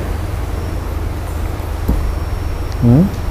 Hmm? 2.85 3.22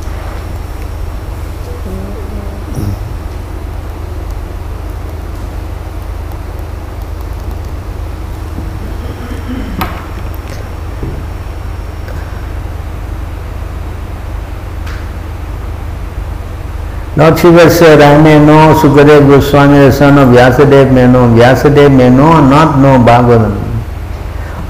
Lord 17.14 17.38
Shiva 17.38 17.68
said, 17.68 18.00
I 18.00 18.22
may 18.22 18.38
know 18.38 18.72
Sukadev 18.80 19.28
Goswami, 19.28 19.78
the 19.80 19.92
son 19.92 20.16
of 20.16 20.28
Vyasadeva 20.28 20.90
may 20.94 21.06
know, 21.06 21.28
Vyasadeva 21.28 21.94
may 21.94 22.08
know 22.08 22.32
or 22.32 22.40
not 22.40 22.78
know 22.78 22.96
Bhagavatam. 23.04 23.52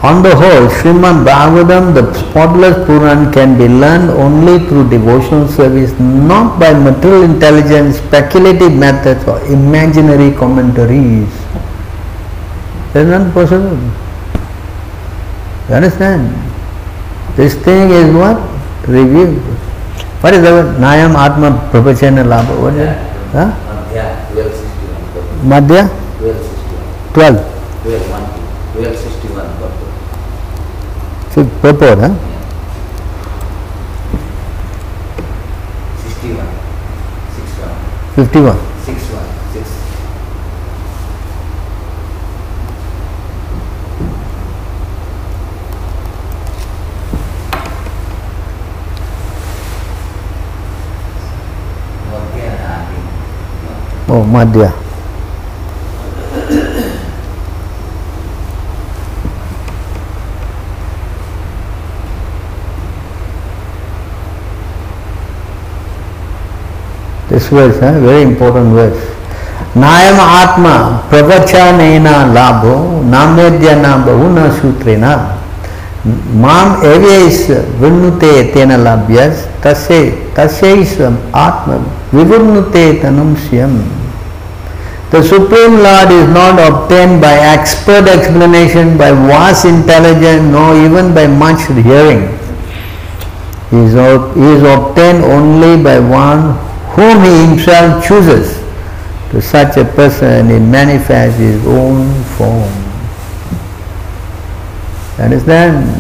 On 0.03 0.25
the 0.25 0.35
whole, 0.35 0.67
Srimad 0.67 1.25
Bhagavatam, 1.25 1.95
the 1.95 2.13
spotless 2.13 2.85
Puran, 2.85 3.33
can 3.33 3.57
be 3.57 3.69
learned 3.69 4.11
only 4.11 4.59
through 4.67 4.91
devotional 4.91 5.47
service, 5.47 5.93
not 6.01 6.59
by 6.59 6.75
material 6.75 7.23
intelligence, 7.23 7.99
speculative 7.99 8.75
methods 8.75 9.25
or 9.29 9.41
imaginary 9.47 10.37
commentaries. 10.37 11.31
That 12.93 13.07
is 13.07 13.09
not 13.09 13.33
possible. 13.33 13.79
You 15.69 15.75
understand? 15.77 16.35
This 17.37 17.55
thing 17.55 17.91
is 17.91 18.13
what? 18.13 18.37
Revealed. 18.89 19.72
What 20.23 20.35
is 20.35 20.43
the 20.43 20.53
word? 20.53 20.77
Nayam 20.79 21.17
Atma 21.17 21.51
Prabhachana 21.73 22.23
Labha. 22.23 22.55
What 22.63 22.75
is 22.75 22.87
it? 22.87 22.95
Huh? 23.35 23.51
Madhya 23.67 24.23
1261 24.31 25.51
Madhya? 25.51 25.91
1261 26.23 27.11
12. 27.11 27.43
12 27.83 28.07
1 28.07 28.23
1261 28.79 29.51
purport. 29.59 29.91
So, 31.35 31.43
purport, 31.59 31.99
huh? 31.99 32.15
61 36.07 36.47
61 37.35 38.63
51. 38.63 38.72
Oh, 54.13 54.25
Madhya. 54.25 54.69
This 67.31 67.49
verse, 67.49 67.81
eh? 67.81 67.99
very 68.01 68.21
important 68.21 68.75
verse. 68.75 69.01
नायम 69.77 70.19
आत्मा 70.21 70.75
प्रवचन 71.11 71.81
लाभो 72.35 72.75
नामेद्य 73.13 73.75
ना 73.77 73.95
बहु 74.07 74.29
न 74.35 74.51
सूत्रेण 74.59 75.05
माम 76.43 76.85
एवेश 76.91 77.41
विन्नुते 77.81 78.33
तेन 78.55 78.73
लभ्य 78.85 79.27
तस्य 79.65 80.03
तस्यैस्वम् 80.37 81.19
आत्म 81.47 81.81
विवृन्नुते 82.15 82.85
तनुं 83.03 83.35
स्वयम् 83.49 84.02
The 85.13 85.23
Supreme 85.23 85.75
Lord 85.85 86.11
is 86.11 86.27
not 86.33 86.57
obtained 86.57 87.21
by 87.21 87.35
expert 87.35 88.09
explanation, 88.09 88.97
by 88.97 89.11
vast 89.13 89.67
intelligence, 89.67 90.51
nor 90.51 90.75
even 90.75 91.13
by 91.13 91.27
much 91.27 91.67
hearing. 91.69 92.33
He 93.69 93.77
is, 93.77 93.93
he 93.93 94.49
is 94.57 94.63
obtained 94.65 95.23
only 95.23 95.83
by 95.85 96.01
one 96.01 96.57
whom 96.97 97.23
he 97.23 97.47
himself 97.47 98.03
chooses. 98.03 98.57
To 99.33 99.43
such 99.43 99.77
a 99.77 99.85
person 99.85 100.49
he 100.49 100.59
manifests 100.59 101.39
his 101.39 101.63
own 101.67 102.09
form. 102.41 102.73
Understand? 105.19 105.93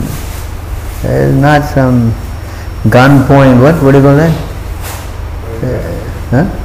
There 1.02 1.28
is 1.28 1.36
not 1.36 1.64
some 1.68 2.14
gun 2.88 3.26
point, 3.26 3.60
what, 3.60 3.74
what 3.82 3.92
do 3.92 3.98
you 3.98 4.04
call 4.04 4.16
that? 4.16 4.32
Uh, 5.62 6.44
huh? 6.44 6.61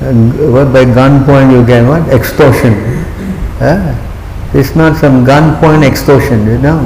What 0.00 0.72
by 0.72 0.84
gunpoint 0.84 1.52
you 1.52 1.66
can 1.66 1.88
what? 1.88 2.08
Extortion. 2.08 2.74
It's 4.54 4.76
not 4.76 4.96
some 4.96 5.24
gunpoint 5.24 5.84
extortion, 5.84 6.46
you 6.46 6.58
know. 6.58 6.78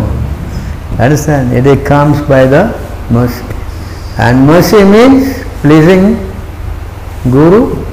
Understand? 0.98 1.52
It, 1.52 1.66
it 1.66 1.86
comes 1.86 2.20
by 2.26 2.46
the 2.46 2.72
mercy. 3.10 3.44
And 4.18 4.46
mercy 4.46 4.82
means 4.82 5.42
pleasing 5.60 6.14
Guru 7.30 7.84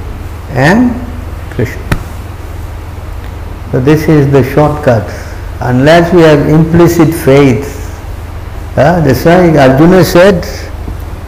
and 0.51 0.95
Krishna. 1.51 1.83
So 3.71 3.79
this 3.79 4.07
is 4.07 4.31
the 4.31 4.43
shortcut. 4.53 5.07
Unless 5.61 6.13
we 6.13 6.21
have 6.21 6.47
implicit 6.47 7.13
faith, 7.13 7.75
uh, 8.77 9.01
that's 9.01 9.25
why 9.25 9.49
Arjuna 9.57 10.03
said 10.05 10.45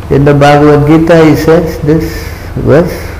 in 0.09 0.23
the 0.23 0.33
Bhagavad 0.33 0.87
Gita, 0.87 1.25
he 1.25 1.35
says 1.35 1.79
this 1.81 2.23
verse. 2.55 3.10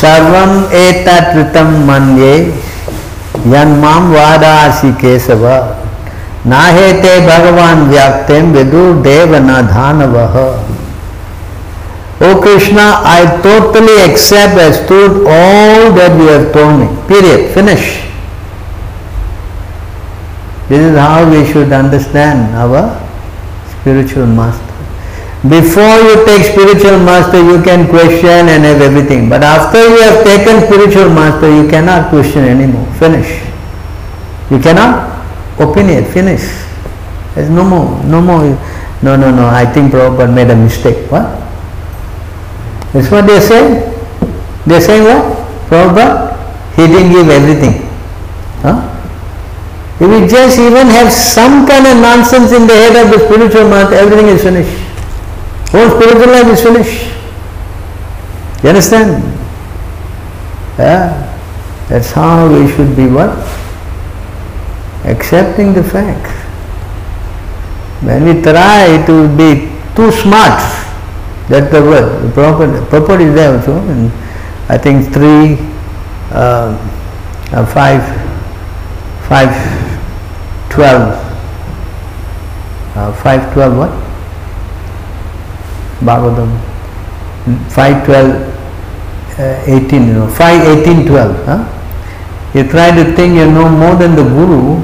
सर्वम 0.00 0.52
एतातृतम 0.78 1.70
मन 1.86 2.16
ये 2.18 2.34
यम 3.54 3.84
वादासी 4.12 4.92
केशव। 5.00 5.44
नाहेते 6.46 7.18
भगवान 7.20 7.82
व्याप्तेम 7.88 8.52
विदुर 8.52 8.94
देव 9.02 9.34
न 9.46 9.60
धान 9.68 10.02
वह 10.12 10.36
O 12.26 12.34
Krishna 12.42 12.84
I 13.06 13.26
totally 13.42 13.96
accept 14.02 14.58
as 14.60 14.80
true 14.88 15.00
all 15.32 15.90
that 15.98 16.20
you 16.20 16.28
have 16.28 16.44
told 16.54 16.78
me 16.78 16.86
period 17.08 17.52
finish 17.54 17.82
this 20.68 20.80
is 20.80 20.96
how 20.98 21.24
we 21.24 21.44
should 21.52 21.72
understand 21.72 22.56
our 22.62 22.88
spiritual 23.72 24.32
master 24.40 24.67
Before 25.46 26.02
you 26.02 26.26
take 26.26 26.50
spiritual 26.50 26.98
master, 26.98 27.38
you 27.38 27.62
can 27.62 27.86
question 27.86 28.50
and 28.50 28.64
have 28.66 28.82
everything. 28.82 29.28
But 29.28 29.44
after 29.44 29.78
you 29.78 30.02
have 30.02 30.24
taken 30.26 30.66
spiritual 30.66 31.14
master, 31.14 31.46
you 31.46 31.70
cannot 31.70 32.10
question 32.10 32.42
anymore. 32.42 32.84
Finish. 32.98 33.46
You 34.50 34.58
cannot 34.58 35.14
opinionate. 35.58 36.10
Finish. 36.12 36.42
There's 37.36 37.50
no 37.50 37.62
more. 37.62 38.02
No 38.02 38.20
more. 38.20 38.42
No, 39.00 39.14
no, 39.14 39.30
no. 39.30 39.46
I 39.46 39.64
think 39.64 39.92
Prabhupada 39.92 40.34
made 40.34 40.50
a 40.50 40.56
mistake. 40.56 41.06
What? 41.06 41.22
That's 42.92 43.08
what 43.08 43.24
they're 43.24 43.40
saying. 43.40 43.94
They're 44.66 44.80
saying 44.80 45.04
what? 45.04 45.38
Prabhupada, 45.70 46.34
he 46.74 46.88
didn't 46.88 47.12
give 47.12 47.28
everything. 47.30 47.86
Huh? 48.66 48.82
If 50.00 50.10
we 50.10 50.26
just 50.26 50.58
even 50.58 50.88
have 50.88 51.12
some 51.12 51.64
kind 51.64 51.86
of 51.86 52.02
nonsense 52.02 52.50
in 52.50 52.66
the 52.66 52.74
head 52.74 52.98
of 52.98 53.12
the 53.14 53.22
spiritual 53.22 53.70
master, 53.70 53.94
everything 53.94 54.26
is 54.34 54.42
finished. 54.42 54.87
Whole 55.70 55.90
spiritual 56.00 56.32
life 56.32 56.46
is 56.46 56.62
finished. 56.62 57.14
You 58.62 58.70
understand? 58.70 59.22
Yeah. 60.78 61.28
That's 61.88 62.12
how 62.12 62.48
we 62.52 62.70
should 62.72 62.94
be 62.96 63.06
what? 63.06 63.30
Accepting 65.04 65.72
the 65.74 65.82
fact. 65.82 66.26
When 68.02 68.24
we 68.24 68.42
try 68.42 69.04
to 69.06 69.28
be 69.36 69.72
too 69.96 70.12
smart, 70.12 70.60
that's 71.48 71.70
the 71.72 71.80
word. 71.80 72.22
The 72.22 72.32
proper, 72.32 72.84
proper 72.86 73.20
is 73.20 73.34
there 73.34 73.56
also. 73.56 73.76
And 73.88 74.12
I 74.68 74.78
think 74.78 75.12
three, 75.12 75.56
uh, 76.30 76.76
uh, 77.52 77.66
five, 77.66 78.04
five, 79.28 79.52
twelve, 80.70 81.14
uh, 82.96 83.12
five, 83.14 83.52
twelve 83.52 83.76
what? 83.76 84.07
Bhagavatam. 86.00 86.50
5, 87.70 88.04
12, 88.04 89.38
uh, 89.38 89.62
18, 89.66 90.06
you 90.06 90.12
know, 90.14 90.28
5, 90.28 90.78
18, 90.86 91.06
12. 91.06 91.44
Huh? 91.46 91.74
You 92.54 92.64
try 92.68 92.90
to 92.90 93.04
think 93.14 93.34
you 93.36 93.50
know 93.50 93.68
more 93.68 93.94
than 93.94 94.16
the 94.16 94.22
Guru, 94.22 94.80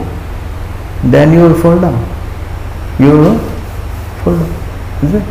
then 1.11 1.33
you 1.33 1.41
will 1.41 1.55
fall 1.61 1.79
down. 1.81 1.99
You 2.99 3.11
will 3.18 3.38
fall 4.22 4.37
down. 4.37 4.53
Is 5.03 5.14
it? 5.14 5.25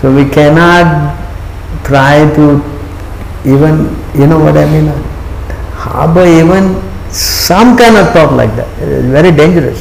So 0.00 0.14
we 0.14 0.28
cannot 0.28 1.16
try 1.84 2.26
to 2.34 2.62
even, 3.44 3.96
you 4.18 4.26
know 4.26 4.38
what 4.40 4.56
I 4.56 4.66
mean, 4.66 4.86
harbor 5.74 6.26
even 6.26 6.82
some 7.10 7.76
kind 7.78 7.96
of 7.96 8.12
thought 8.12 8.32
like 8.34 8.54
that. 8.56 8.68
It 8.82 8.88
is 8.88 9.06
very 9.06 9.30
dangerous. 9.30 9.80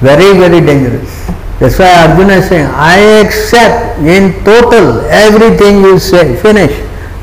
Very, 0.00 0.38
very 0.38 0.64
dangerous. 0.64 1.28
That's 1.60 1.78
why 1.78 2.08
Arjuna 2.08 2.32
is 2.40 2.48
saying, 2.48 2.66
I 2.72 2.98
accept 3.20 4.00
in 4.00 4.32
total 4.44 5.00
everything 5.10 5.82
you 5.82 5.98
say. 5.98 6.34
Finish. 6.40 6.72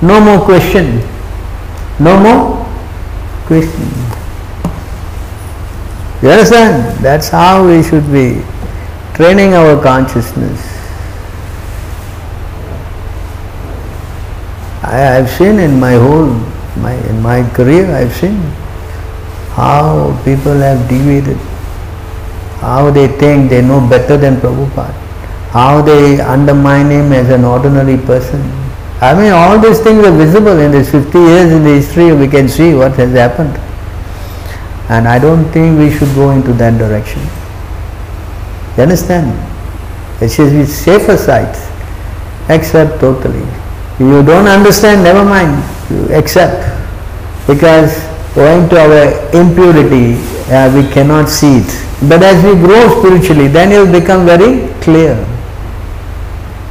No 0.02 0.22
more 0.22 0.46
question. 0.46 1.00
No 2.00 2.20
more 2.22 2.64
question. 3.48 3.90
You 6.22 6.30
understand? 6.30 7.04
That's 7.04 7.30
how 7.30 7.66
we 7.68 7.82
should 7.84 8.06
be 8.12 8.42
training 9.16 9.56
our 9.56 9.82
consciousness. 9.82 10.62
I 14.84 14.98
have 14.98 15.30
seen 15.30 15.60
in 15.60 15.80
my 15.80 15.94
whole 15.94 16.30
my 16.78 16.94
in 17.10 17.22
my 17.22 17.44
career 17.54 17.90
I've 17.94 18.14
seen 18.16 18.38
how 19.58 20.14
people 20.24 20.54
have 20.54 20.88
deviated, 20.88 21.38
how 22.60 22.90
they 22.92 23.08
think 23.08 23.50
they 23.50 23.62
know 23.62 23.80
better 23.88 24.18
than 24.18 24.38
Prabhupada, 24.38 24.94
how 25.52 25.82
they 25.82 26.20
undermine 26.20 26.90
him 26.90 27.12
as 27.14 27.30
an 27.30 27.44
ordinary 27.44 27.98
person. 27.98 28.42
I 29.00 29.14
mean 29.14 29.32
all 29.32 29.60
these 29.60 29.80
things 29.80 30.04
are 30.06 30.12
visible 30.12 30.58
in 30.58 30.72
these 30.72 30.90
50 30.92 31.20
years 31.20 31.52
in 31.52 31.64
the 31.64 31.70
history 31.70 32.14
we 32.14 32.28
can 32.28 32.50
see 32.50 32.74
what 32.74 32.94
has 32.94 33.12
happened. 33.14 33.56
And 34.90 35.08
I 35.08 35.20
don't 35.20 35.46
think 35.52 35.78
we 35.78 35.96
should 35.96 36.14
go 36.16 36.32
into 36.32 36.54
that 36.54 36.78
direction. 36.78 37.22
You 38.76 38.84
understand? 38.84 39.28
It 40.22 40.30
should 40.30 40.52
be 40.52 40.66
safer 40.66 41.18
sides. 41.18 41.60
Accept 42.50 43.00
totally. 43.00 43.44
If 43.96 44.00
you 44.00 44.24
don't 44.24 44.48
understand, 44.48 45.04
never 45.04 45.26
mind. 45.26 45.62
You 45.92 46.16
accept. 46.16 46.64
Because 47.46 48.07
owing 48.38 48.70
to 48.70 48.78
our 48.78 49.02
impurity, 49.34 50.16
uh, 50.54 50.70
we 50.74 50.88
cannot 50.94 51.28
see 51.28 51.58
it. 51.60 51.70
But 52.08 52.22
as 52.22 52.44
we 52.46 52.54
grow 52.54 53.00
spiritually, 53.00 53.48
then 53.48 53.72
it 53.72 53.80
will 53.80 54.00
become 54.00 54.26
very 54.26 54.72
clear. 54.82 55.18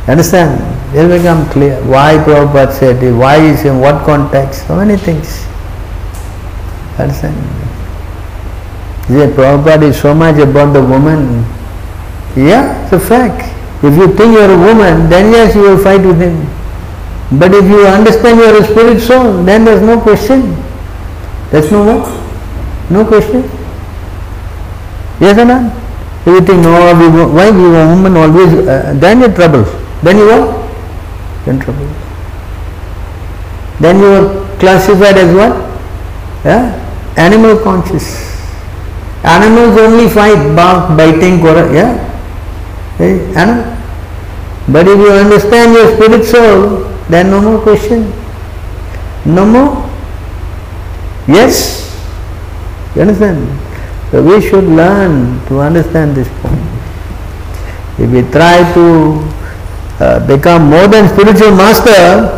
Understand? 0.06 0.62
It 0.94 1.02
will 1.02 1.18
become 1.18 1.48
clear. 1.50 1.82
Why 1.84 2.14
Prabhupada 2.22 2.72
said 2.72 3.02
it, 3.02 3.12
why 3.12 3.36
is 3.36 3.64
in 3.64 3.80
what 3.80 4.04
context, 4.04 4.68
so 4.68 4.76
many 4.76 4.96
things. 4.96 5.44
Understand? 6.98 7.34
Yeah, 9.10 9.26
Prabhupada 9.34 9.82
is 9.82 10.00
so 10.00 10.14
much 10.14 10.38
about 10.38 10.72
the 10.72 10.82
woman. 10.82 11.44
Yeah, 12.36 12.84
it's 12.84 12.92
a 12.92 13.00
fact. 13.00 13.52
If 13.82 13.96
you 13.96 14.06
think 14.14 14.34
you're 14.34 14.50
a 14.50 14.58
woman, 14.58 15.10
then 15.10 15.32
yes, 15.32 15.54
you 15.54 15.62
will 15.62 15.82
fight 15.82 16.00
with 16.06 16.20
him. 16.20 16.46
But 17.38 17.52
if 17.52 17.64
you 17.64 17.84
understand 17.86 18.38
you're 18.38 18.62
a 18.62 18.64
spirit 18.64 19.00
soul, 19.00 19.42
then 19.42 19.64
there's 19.64 19.82
no 19.82 20.00
question. 20.00 20.65
There's 21.50 21.70
no 21.70 21.84
what? 21.84 22.90
No 22.90 23.04
question. 23.04 23.42
Yes 25.20 25.38
or 25.38 25.44
not? 25.44 25.72
If 26.22 26.26
you 26.26 26.40
think, 26.40 26.62
no, 26.62 26.92
we, 26.98 27.06
why 27.32 27.50
we 27.50 27.66
a 27.74 27.86
woman 27.86 28.16
always, 28.16 28.52
uh, 28.66 28.94
then 28.96 29.20
you're 29.20 29.32
trouble. 29.32 29.64
Then 30.02 30.18
you 30.18 30.26
what? 30.26 30.66
in 31.46 31.60
trouble. 31.60 31.86
Then 33.80 34.00
you 34.00 34.06
are 34.06 34.58
classified 34.58 35.16
as 35.16 35.34
what? 35.34 35.54
Yeah? 36.44 36.74
Animal 37.16 37.58
conscious. 37.62 38.34
Animals 39.22 39.78
only 39.78 40.08
fight, 40.08 40.54
bark, 40.54 40.96
biting, 40.96 41.40
quarrel, 41.40 41.72
yeah? 41.72 41.94
Hey, 42.98 43.34
animal. 43.34 43.76
But 44.68 44.88
if 44.88 44.98
you 44.98 45.10
understand 45.10 45.74
your 45.74 45.94
spirit 45.96 46.24
soul, 46.24 46.90
then 47.08 47.30
no 47.30 47.40
more 47.40 47.62
question. 47.62 48.12
No 49.24 49.46
more? 49.46 49.85
Yes? 51.28 51.82
You 52.94 53.02
understand? 53.02 53.42
So 54.10 54.22
we 54.22 54.40
should 54.40 54.64
learn 54.64 55.44
to 55.48 55.60
understand 55.60 56.16
this 56.16 56.28
point. 56.40 56.62
If 57.98 58.10
we 58.10 58.22
try 58.30 58.62
to 58.74 58.86
uh, 59.98 60.26
become 60.26 60.70
more 60.70 60.86
than 60.86 61.08
spiritual 61.08 61.56
master, 61.56 62.30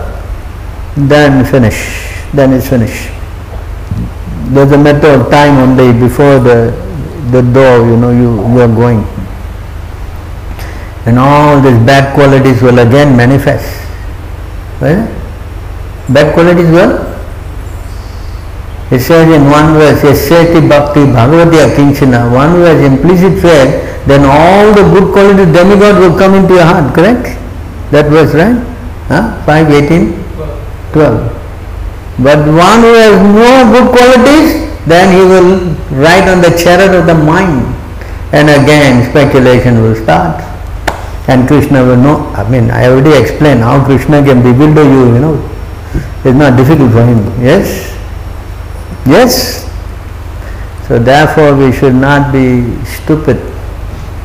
then 0.97 1.45
finish. 1.45 2.09
Then 2.33 2.53
it's 2.53 2.69
finished. 2.69 3.11
There's 4.55 4.73
a 4.73 4.79
matter 4.79 5.21
of 5.21 5.31
time 5.31 5.59
only 5.59 5.93
before 5.93 6.39
the 6.41 6.73
the 7.31 7.43
door, 7.43 7.87
you 7.87 7.97
know, 7.97 8.11
you, 8.11 8.41
you 8.55 8.61
are 8.61 8.69
going. 8.75 9.05
And 11.05 11.19
all 11.19 11.61
these 11.61 11.77
bad 11.85 12.15
qualities 12.15 12.63
will 12.63 12.79
again 12.79 13.17
manifest. 13.17 13.69
Right? 14.81 15.05
Bad 16.09 16.33
qualities 16.33 16.71
will 16.71 17.08
it 18.91 19.01
says 19.01 19.29
in 19.29 19.45
one 19.51 19.75
verse, 19.75 20.01
Yasyati 20.01 20.69
Bhakti 20.69 21.01
Bhagavati 21.01 21.61
Akinchana, 21.69 22.33
one 22.33 22.55
verse 22.65 22.81
implicit 22.81 23.43
faith, 23.43 24.07
then 24.07 24.25
all 24.25 24.73
the 24.73 24.83
good 24.95 25.13
qualities 25.13 25.53
demigod 25.53 26.01
will 26.01 26.17
come 26.19 26.35
into 26.35 26.55
your 26.55 26.65
heart, 26.65 26.95
correct? 26.95 27.37
That 27.91 28.09
verse, 28.09 28.33
right? 28.33 28.57
Huh? 29.09 29.45
5, 29.45 29.71
18, 29.71 30.13
12. 30.93 31.39
But 32.21 32.39
one 32.49 32.81
who 32.81 32.93
has 32.97 33.17
more 33.21 33.61
good 33.73 33.89
qualities, 33.93 34.69
then 34.89 35.13
he 35.13 35.21
will 35.21 35.77
ride 36.01 36.29
on 36.29 36.41
the 36.41 36.57
chariot 36.57 36.99
of 36.99 37.07
the 37.07 37.15
mind. 37.15 37.75
And 38.33 38.49
again 38.49 39.09
speculation 39.11 39.83
will 39.83 39.95
start. 39.95 40.43
And 41.29 41.47
Krishna 41.47 41.85
will 41.85 41.97
know, 41.97 42.27
I 42.33 42.49
mean, 42.49 42.71
I 42.71 42.87
already 42.87 43.13
explained 43.13 43.61
how 43.61 43.85
Krishna 43.85 44.25
can 44.25 44.43
bewilder 44.43 44.83
you, 44.83 45.13
you 45.13 45.21
know. 45.21 45.37
It's 46.25 46.37
not 46.37 46.57
difficult 46.57 46.93
for 46.93 47.05
him, 47.05 47.19
yes? 47.45 47.98
Yes? 49.09 49.65
So 50.87 50.99
therefore 50.99 51.57
we 51.57 51.73
should 51.73 51.95
not 51.95 52.33
be 52.33 52.65
stupid. 52.85 53.39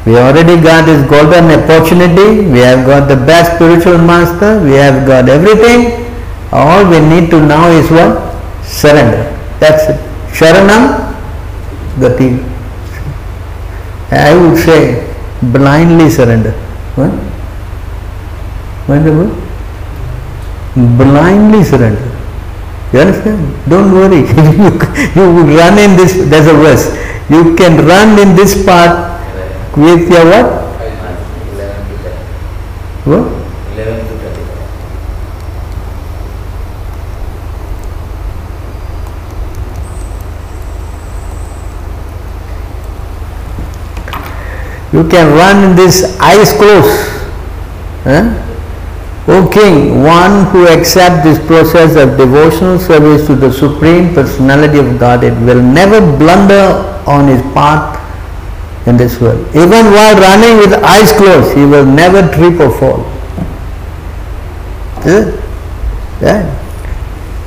We 0.06 0.18
already 0.18 0.62
got 0.62 0.86
this 0.86 1.08
golden 1.10 1.46
opportunity, 1.52 2.46
we 2.52 2.60
have 2.60 2.86
got 2.86 3.08
the 3.08 3.16
best 3.16 3.56
spiritual 3.56 3.98
master, 3.98 4.62
we 4.64 4.72
have 4.74 5.08
got 5.08 5.30
everything. 5.30 6.04
All 6.52 6.84
we 6.90 7.00
need 7.00 7.30
to 7.32 7.40
now 7.40 7.70
is 7.70 7.90
what? 7.90 8.34
Surrender. 8.64 9.24
That's 9.60 9.90
it. 9.90 10.00
Sharanam 10.32 11.16
Gati. 12.00 12.44
I 14.12 14.36
would 14.36 14.58
say 14.58 15.10
blindly 15.42 16.10
surrender. 16.10 16.52
What? 16.96 17.12
Word? 18.88 19.32
Blindly 20.76 21.64
surrender. 21.64 22.13
You 22.94 23.00
understand? 23.00 23.42
Don't 23.68 23.92
worry. 23.92 24.22
you, 25.18 25.24
you 25.34 25.58
run 25.58 25.80
in 25.80 25.98
this, 25.98 26.14
there's 26.30 26.46
a 26.46 26.54
verse. 26.54 26.94
You 27.28 27.56
can 27.56 27.88
run 27.88 28.20
in 28.20 28.36
this 28.36 28.64
path 28.64 29.10
with 29.76 30.08
your 30.12 30.26
what? 30.26 30.62
What? 33.06 33.26
Eleven 33.74 34.06
to 34.06 34.14
twenty. 34.22 34.44
You 44.96 45.10
can 45.10 45.34
run 45.34 45.72
in 45.72 45.76
this 45.76 46.20
eyes 46.20 46.54
closed. 46.54 47.10
Huh? 48.04 48.53
O 49.26 49.48
King, 49.48 50.04
one 50.04 50.46
who 50.52 50.68
accepts 50.68 51.24
this 51.24 51.40
process 51.48 51.96
of 51.96 52.18
devotional 52.18 52.78
service 52.78 53.26
to 53.28 53.36
the 53.36 53.52
Supreme 53.54 54.14
Personality 54.14 54.80
of 54.80 55.00
Godhead 55.00 55.40
will 55.46 55.62
never 55.62 56.02
blunder 56.18 56.84
on 57.08 57.30
his 57.30 57.42
path 57.54 57.96
in 58.86 58.98
this 58.98 59.22
world. 59.22 59.48
Even 59.56 59.86
while 59.96 60.16
running 60.20 60.58
with 60.58 60.74
eyes 60.84 61.14
closed, 61.14 61.56
he 61.56 61.64
will 61.64 61.86
never 61.86 62.22
trip 62.34 62.60
or 62.60 62.70
fall. 62.78 63.00
Yeah. 66.22 66.44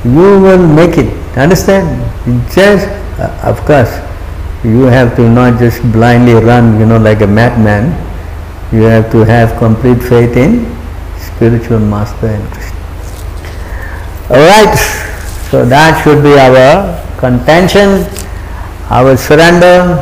You 0.03 0.41
will 0.41 0.65
make 0.65 0.97
it. 0.97 1.13
Understand? 1.37 1.85
Just, 2.51 2.87
uh, 3.19 3.39
of 3.43 3.59
course, 3.65 3.93
you 4.63 4.85
have 4.85 5.15
to 5.17 5.29
not 5.29 5.59
just 5.59 5.83
blindly 5.91 6.33
run, 6.33 6.79
you 6.79 6.87
know, 6.87 6.97
like 6.97 7.21
a 7.21 7.27
madman. 7.27 7.93
You 8.71 8.81
have 8.83 9.11
to 9.11 9.23
have 9.25 9.55
complete 9.59 10.01
faith 10.01 10.35
in 10.35 10.76
spiritual 11.37 11.79
master 11.79 12.27
and 12.27 12.43
Krishna. 12.51 12.77
Alright, 14.33 14.77
so 15.53 15.63
that 15.65 16.01
should 16.03 16.23
be 16.23 16.33
our 16.33 16.97
contention, 17.19 18.03
our 18.89 19.15
surrender, 19.15 20.01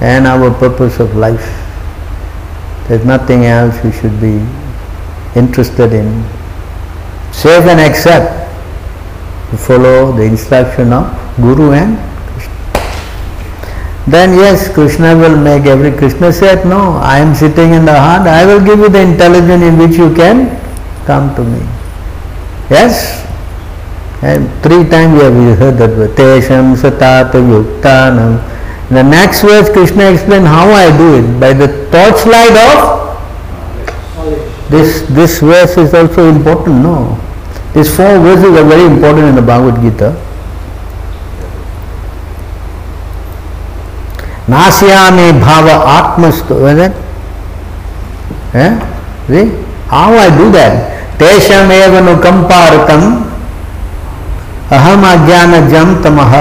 and 0.00 0.26
our 0.26 0.52
purpose 0.52 1.00
of 1.00 1.16
life. 1.16 1.48
There's 2.86 3.06
nothing 3.06 3.46
else 3.46 3.82
we 3.82 3.90
should 3.92 4.20
be 4.20 4.44
interested 5.34 5.94
in. 5.94 6.22
Save 7.32 7.66
and 7.66 7.80
accept 7.80 8.28
to 9.50 9.56
follow 9.56 10.12
the 10.12 10.22
instruction 10.24 10.92
of 10.92 11.08
Guru 11.36 11.72
and. 11.72 12.13
Then 14.06 14.34
yes, 14.36 14.72
Krishna 14.72 15.16
will 15.16 15.36
make 15.36 15.64
every 15.64 15.90
Krishna 15.90 16.32
said, 16.32 16.66
No, 16.66 16.96
I 17.00 17.18
am 17.18 17.34
sitting 17.34 17.72
in 17.72 17.84
the 17.86 17.98
heart, 17.98 18.26
I 18.26 18.44
will 18.44 18.62
give 18.64 18.78
you 18.78 18.88
the 18.88 19.00
intelligence 19.00 19.62
in 19.62 19.78
which 19.78 19.96
you 19.96 20.14
can 20.14 20.60
come 21.06 21.34
to 21.36 21.44
me. 21.44 21.60
Yes? 22.68 23.24
And 24.22 24.48
three 24.62 24.88
times 24.88 25.14
you 25.14 25.24
have 25.24 25.58
heard 25.58 25.78
that 25.78 25.96
word. 25.96 26.16
Tesham 26.16 26.76
satata 26.76 27.40
yuktanam. 27.40 28.40
In 28.88 28.96
the 28.96 29.02
next 29.02 29.42
verse 29.42 29.70
Krishna 29.70 30.12
explained 30.12 30.46
how 30.46 30.68
I 30.68 30.94
do 30.96 31.18
it. 31.20 31.40
By 31.40 31.52
the 31.52 31.68
torchlight 31.90 32.56
of 32.56 33.04
this 34.70 35.02
this 35.08 35.40
verse 35.40 35.76
is 35.76 35.92
also 35.92 36.28
important, 36.28 36.82
no? 36.82 37.20
These 37.74 37.94
four 37.96 38.18
verses 38.20 38.56
are 38.56 38.64
very 38.64 38.84
important 38.84 39.26
in 39.28 39.34
the 39.34 39.42
Bhagavad 39.42 39.80
Gita. 39.82 40.23
नास्यामि 44.50 45.30
भाव 45.40 45.68
आत्मस्तु 45.70 46.54
how 49.92 50.16
I 50.18 50.30
do 50.38 50.48
that 50.50 50.74
तेषमेव 51.20 51.96
अनुकंपारकम 51.96 53.04
अहम 54.76 55.06
अज्ञान 55.12 55.68
जम 55.68 55.94
तमह 56.04 56.34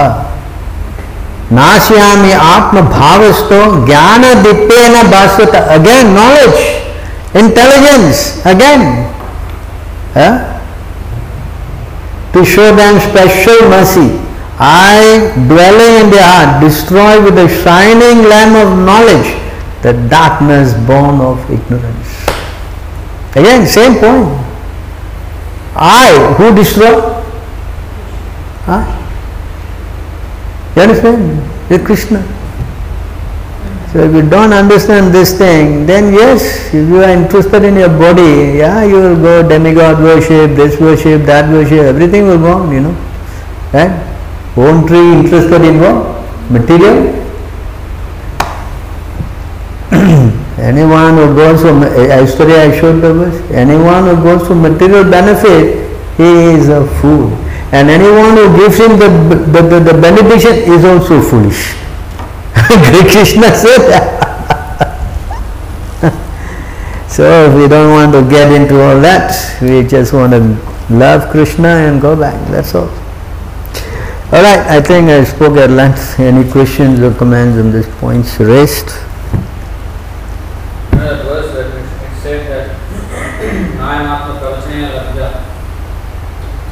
नाश्यामि 1.51 2.31
आत्म 2.33 2.81
भावस्तो 2.89 3.59
ज्ञान 3.85 4.21
दीपेन 4.43 5.01
भाषत 5.11 5.55
again 5.55 6.11
knowledge 6.15 7.37
intelligence 7.37 8.25
again 8.47 8.85
to 12.33 12.43
show 12.53 12.69
them 12.75 12.99
special 12.99 13.67
mercy 13.73 14.07
I, 14.59 15.33
dwelling 15.47 16.05
in 16.05 16.09
the 16.11 16.21
heart, 16.21 16.61
destroy 16.61 17.23
with 17.23 17.35
the 17.35 17.47
shining 17.63 18.29
lamp 18.29 18.55
of 18.55 18.77
knowledge 18.85 19.43
the 19.83 19.93
darkness 20.09 20.73
born 20.87 21.19
of 21.19 21.37
ignorance. 21.51 22.25
Again, 23.35 23.67
same 23.67 23.99
point. 23.99 24.31
I, 25.75 26.35
who 26.37 26.55
destroy? 26.55 27.01
I. 28.65 28.99
You 30.75 30.81
understand? 30.83 31.85
Krishna. 31.85 32.21
So 33.91 33.99
if 33.99 34.13
you 34.13 34.27
don't 34.29 34.53
understand 34.53 35.13
this 35.13 35.37
thing, 35.37 35.85
then 35.85 36.13
yes, 36.13 36.67
if 36.73 36.87
you 36.87 37.03
are 37.03 37.09
interested 37.09 37.63
in 37.63 37.75
your 37.75 37.89
body, 37.89 38.57
yeah, 38.59 38.83
you 38.83 38.95
will 38.95 39.15
go 39.15 39.47
demigod 39.47 40.01
worship, 40.01 40.55
this 40.55 40.79
worship, 40.79 41.23
that 41.23 41.51
worship, 41.51 41.79
everything 41.79 42.27
will 42.27 42.39
go 42.39 42.53
on, 42.53 42.71
you 42.71 42.79
know. 42.81 42.95
Right? 43.73 44.12
Won't 44.55 44.87
be 44.87 44.99
interested 44.99 45.61
in 45.63 45.79
what? 45.81 46.21
Material? 46.51 47.09
anyone 50.61 51.17
who 51.17 51.35
goes 51.35 51.61
for, 51.61 51.73
yesterday 51.97 52.69
I 52.69 52.79
showed 52.79 52.99
the 53.01 53.13
verse, 53.13 53.51
anyone 53.51 54.05
who 54.05 54.21
goes 54.21 54.47
for 54.47 54.53
material 54.53 55.09
benefit, 55.09 55.89
he 56.17 56.53
is 56.53 56.69
a 56.69 56.85
fool. 57.01 57.33
And 57.73 57.89
anyone 57.89 58.37
who 58.37 58.55
gives 58.55 58.77
him 58.77 58.99
the, 58.99 59.09
the, 59.51 59.61
the, 59.61 59.79
the 59.79 60.71
is 60.71 60.85
also 60.85 61.19
foolish. 61.21 61.73
Krishna 63.09 63.55
said 63.55 64.19
So 67.09 67.57
we 67.57 67.67
don't 67.67 67.91
want 67.91 68.13
to 68.13 68.21
get 68.29 68.51
into 68.51 68.79
all 68.79 69.01
that. 69.01 69.59
We 69.61 69.81
just 69.87 70.13
want 70.13 70.33
to 70.33 70.39
love 70.91 71.31
Krishna 71.31 71.67
and 71.67 71.99
go 71.99 72.15
back. 72.15 72.35
That's 72.51 72.75
all. 72.75 73.02
All 74.33 74.41
right. 74.41 74.65
I 74.65 74.81
think 74.81 75.09
I 75.09 75.23
spoke 75.25 75.57
at 75.57 75.69
length. 75.69 76.19
Any 76.19 76.49
questions 76.49 76.99
or 76.99 77.13
comments 77.13 77.55
on 77.61 77.71
these 77.71 77.85
points 78.01 78.39
raised? 78.39 78.89
You 80.89 80.97
know 80.97 81.05
that 81.05 81.21
verse 81.21 81.53
where 81.53 81.69
it 81.69 81.85
it 81.85 82.13
said 82.17 82.41
that 82.49 82.73
Nayam 83.77 84.09
Atma 84.09 84.33
Kavachaya 84.41 84.89
Labdha. 84.89 85.29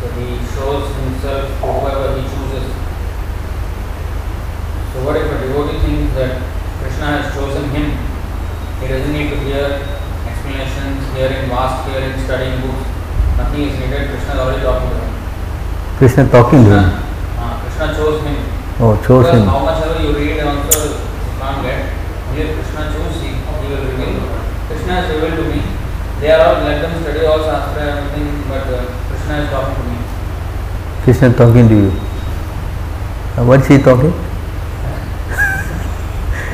So 0.01 0.09
he 0.17 0.41
shows 0.57 0.89
himself 1.05 1.53
to 1.61 1.69
whoever 1.69 2.17
he 2.17 2.25
chooses. 2.33 2.65
So 4.89 5.05
what 5.05 5.21
if 5.21 5.29
a 5.29 5.37
devotee 5.45 5.85
thinks 5.85 6.17
that 6.17 6.41
Krishna 6.81 7.21
has 7.21 7.29
chosen 7.37 7.69
him? 7.77 7.93
He 8.81 8.89
doesn't 8.89 9.13
need 9.13 9.29
to 9.29 9.37
hear 9.45 9.85
explanations, 10.25 10.97
hearing 11.13 11.45
vast 11.45 11.85
hearing, 11.85 12.17
studying 12.25 12.57
books. 12.65 12.89
Nothing 13.37 13.69
is 13.69 13.77
needed. 13.77 14.09
Krishna 14.09 14.33
is 14.33 14.39
already 14.41 14.65
talking 14.65 14.89
to 14.89 14.95
him. 14.97 15.13
Krishna 16.01 16.25
talking 16.27 16.63
to 16.65 16.73
him. 16.81 17.10
Krishna 17.81 17.97
him. 17.97 17.97
Uh, 17.97 17.97
chose 17.97 18.21
him. 18.21 18.37
Oh, 18.79 18.93
chose 19.01 19.25
because 19.25 19.41
him. 19.41 19.47
how 19.49 19.65
much 19.65 19.81
ever 19.81 20.01
you 20.05 20.13
read 20.13 20.37
and 20.37 20.49
also 20.49 21.01
can't 21.41 21.65
get. 21.65 21.97
Only 22.29 22.53
Krishna 22.53 22.81
choose, 22.93 23.21
he, 23.21 23.29
he 23.33 23.65
will 23.73 23.83
reveal. 23.89 24.21
Krishna 24.69 24.93
has 25.01 25.09
revealed 25.09 25.37
to 25.41 25.45
me. 25.49 25.61
They 26.21 26.31
are 26.31 26.41
all, 26.45 26.61
let 26.63 26.81
them 26.81 27.01
study 27.01 27.25
all 27.25 27.39
Shastra 27.39 27.81
and 27.81 27.99
everything, 28.05 28.47
but 28.47 28.69
uh, 28.69 28.85
Krishna 29.09 29.33
is 29.41 29.49
talking 29.49 29.75
to 29.75 29.83
me. 29.89 29.97
Krishna 31.03 31.33
talking 31.33 31.67
to 31.67 31.75
you. 31.75 31.91
Uh, 33.37 33.45
What's 33.49 33.67
he 33.67 33.77
talking? 33.79 34.13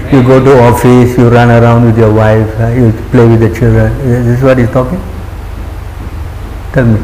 You 0.08 0.24
go 0.24 0.40
to 0.42 0.64
office, 0.64 1.18
you 1.18 1.28
run 1.28 1.52
around 1.52 1.84
with 1.84 1.98
your 1.98 2.14
wife, 2.14 2.48
uh, 2.62 2.68
you 2.70 2.94
play 3.12 3.28
with 3.28 3.42
the 3.42 3.54
children. 3.54 3.92
Is 4.00 4.26
this 4.26 4.42
what 4.42 4.58
he's 4.58 4.72
talking? 4.72 5.02
Tell 6.72 6.86
me. 6.86 7.00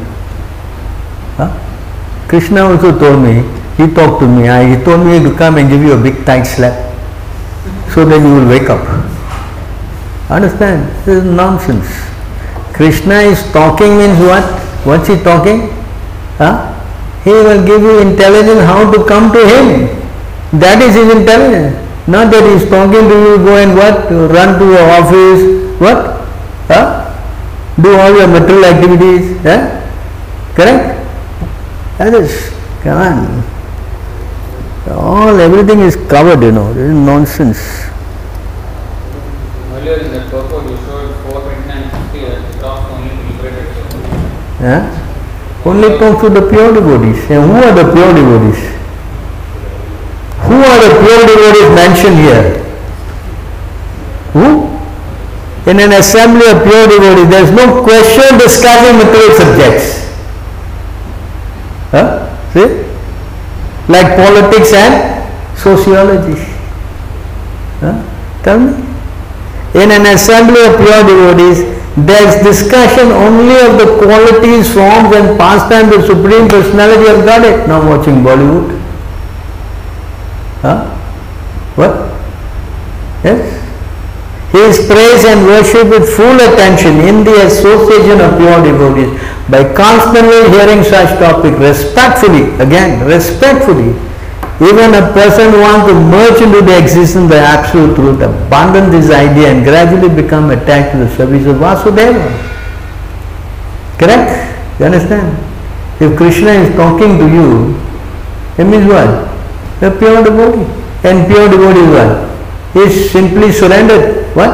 Huh? 1.36 1.52
Krishna 2.28 2.62
also 2.62 2.98
told 2.98 3.22
me, 3.22 3.44
he 3.76 3.86
talked 3.92 4.20
to 4.20 4.28
me, 4.28 4.48
I, 4.48 4.76
he 4.76 4.84
told 4.84 5.06
me 5.06 5.18
to 5.22 5.34
come 5.36 5.56
and 5.58 5.68
give 5.68 5.82
you 5.82 5.94
a 5.94 6.02
big 6.02 6.24
tight 6.24 6.44
slap 6.44 6.74
so 7.92 8.04
that 8.04 8.18
you 8.18 8.34
will 8.34 8.48
wake 8.48 8.70
up. 8.70 8.82
Understand? 10.30 10.88
This 11.04 11.22
is 11.22 11.24
nonsense. 11.24 11.86
Krishna 12.72 13.14
is 13.22 13.42
talking 13.52 13.98
means 13.98 14.18
what? 14.18 14.44
What's 14.86 15.08
he 15.08 15.16
talking? 15.22 15.70
Huh? 16.38 16.70
He 17.24 17.30
will 17.30 17.64
give 17.66 17.82
you 17.82 18.00
intelligence 18.00 18.62
how 18.62 18.90
to 18.90 19.04
come 19.06 19.32
to 19.32 19.38
him. 19.38 19.90
That 20.58 20.82
is 20.82 20.94
his 20.94 21.10
intelligence. 21.14 21.74
Not 22.06 22.30
that 22.32 22.42
he 22.44 22.54
is 22.62 22.68
talking 22.68 23.08
to 23.08 23.16
you, 23.26 23.38
go 23.38 23.56
and 23.56 23.74
what? 23.74 24.10
Run 24.10 24.58
to 24.58 24.64
your 24.66 24.86
office, 24.90 25.80
what? 25.80 26.26
Huh? 26.68 27.10
Do 27.80 27.96
all 27.96 28.14
your 28.14 28.28
material 28.28 28.64
activities. 28.66 29.40
Huh? 29.42 29.82
Correct? 30.54 31.00
That 31.98 32.14
is, 32.14 32.52
come 32.82 32.98
on. 32.98 33.53
All, 34.90 35.40
everything 35.40 35.80
is 35.80 35.96
covered, 35.96 36.42
you 36.42 36.52
know. 36.52 36.72
This 36.74 36.90
is 36.90 36.94
nonsense. 36.94 37.58
Earlier 39.72 40.04
in 40.04 40.12
that 40.12 40.30
purport, 40.30 40.64
you 40.68 40.76
showed 40.84 41.08
429 41.32 41.88
50 42.12 42.20
that 42.20 42.60
talks 42.60 42.92
only 42.92 43.08
liberated. 43.32 43.72
Huh? 44.60 44.84
Only 45.64 45.88
talks 45.96 46.20
to 46.20 46.28
the 46.28 46.44
pure 46.50 46.74
devotees. 46.74 47.16
And 47.32 47.48
who 47.48 47.56
are 47.64 47.72
the 47.72 47.88
pure 47.96 48.12
devotees? 48.12 48.60
Who 50.52 50.56
are 50.60 50.78
the 50.84 50.92
pure 51.00 51.22
devotees 51.32 51.68
mentioned 51.72 52.18
here? 52.20 52.44
Who? 54.36 54.68
In 55.70 55.80
an 55.80 55.92
assembly 55.96 56.44
of 56.44 56.60
pure 56.62 56.86
devotees, 56.92 57.28
there 57.32 57.44
is 57.44 57.50
no 57.56 57.82
question 57.82 58.36
discussing 58.36 59.00
material 59.00 59.32
subjects. 59.32 60.04
Huh? 61.88 62.28
See? 62.52 62.93
Like 63.88 64.16
politics 64.16 64.72
and 64.72 65.58
sociology. 65.58 66.40
Huh? 67.80 68.00
Tell 68.42 68.58
me. 68.58 68.72
In 69.74 69.90
an 69.90 70.06
assembly 70.14 70.60
of 70.64 70.76
pure 70.76 71.02
devotees, 71.02 71.74
there 71.96 72.26
is 72.26 72.42
discussion 72.42 73.12
only 73.12 73.54
of 73.60 73.78
the 73.78 73.98
qualities, 74.02 74.72
forms 74.72 75.14
and 75.14 75.38
pastimes 75.38 75.94
of 75.94 76.02
the 76.02 76.06
Supreme 76.06 76.48
Personality 76.48 77.10
of 77.10 77.24
Godhead. 77.24 77.68
Now 77.68 77.86
watching 77.88 78.22
Bollywood. 78.22 78.80
Huh? 80.62 80.90
What? 81.76 81.92
Yes? 83.22 83.63
Is 84.54 84.86
praised 84.86 85.26
and 85.26 85.46
worshipped 85.46 85.90
with 85.90 86.14
full 86.14 86.38
attention 86.38 87.02
in 87.02 87.24
the 87.24 87.44
association 87.44 88.22
of 88.22 88.38
pure 88.38 88.62
devotees 88.62 89.10
by 89.50 89.66
constantly 89.74 90.48
hearing 90.54 90.84
such 90.84 91.18
topic 91.18 91.58
respectfully, 91.58 92.54
again, 92.62 93.04
respectfully. 93.04 93.90
Even 94.62 94.94
a 94.94 95.10
person 95.12 95.50
who 95.50 95.60
wants 95.60 95.90
to 95.90 95.94
merge 95.94 96.40
into 96.40 96.62
the 96.62 96.78
existence 96.78 97.24
of 97.24 97.30
the 97.30 97.42
absolute 97.42 97.96
truth, 97.96 98.22
abandon 98.22 98.92
this 98.92 99.10
idea 99.10 99.50
and 99.50 99.64
gradually 99.64 100.08
become 100.08 100.48
attached 100.50 100.92
to 100.92 100.98
the 100.98 101.10
service 101.16 101.44
of 101.46 101.56
Vasudeva. 101.56 102.22
Correct? 103.98 104.78
You 104.78 104.86
understand? 104.86 105.34
If 106.00 106.16
Krishna 106.16 106.50
is 106.50 106.74
talking 106.76 107.18
to 107.18 107.26
you, 107.26 107.74
it 108.56 108.64
means 108.64 108.86
what? 108.86 109.26
A 109.82 109.90
pure 109.90 110.22
devotee. 110.22 110.70
And 111.02 111.26
pure 111.26 111.48
devotee 111.50 111.80
is 111.80 111.90
what? 111.90 112.33
Is 112.74 113.10
simply 113.10 113.52
surrendered. 113.52 114.26
What? 114.34 114.50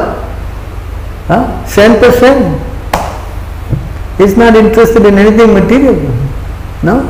Huh? 1.27 1.63
100%. 1.65 2.71
He's 4.17 4.37
not 4.37 4.55
interested 4.55 5.03
in 5.05 5.17
anything 5.17 5.53
material. 5.53 5.95
No? 6.83 7.01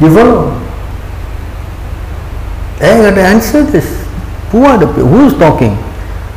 You 0.00 0.14
follow? 0.14 0.52
I 2.76 3.00
got 3.00 3.14
to 3.14 3.22
answer 3.22 3.62
this. 3.62 4.06
Who 4.50 4.64
are 4.64 4.76
the 4.78 4.86
people? 4.86 5.08
Who 5.08 5.26
is 5.28 5.34
talking? 5.34 5.78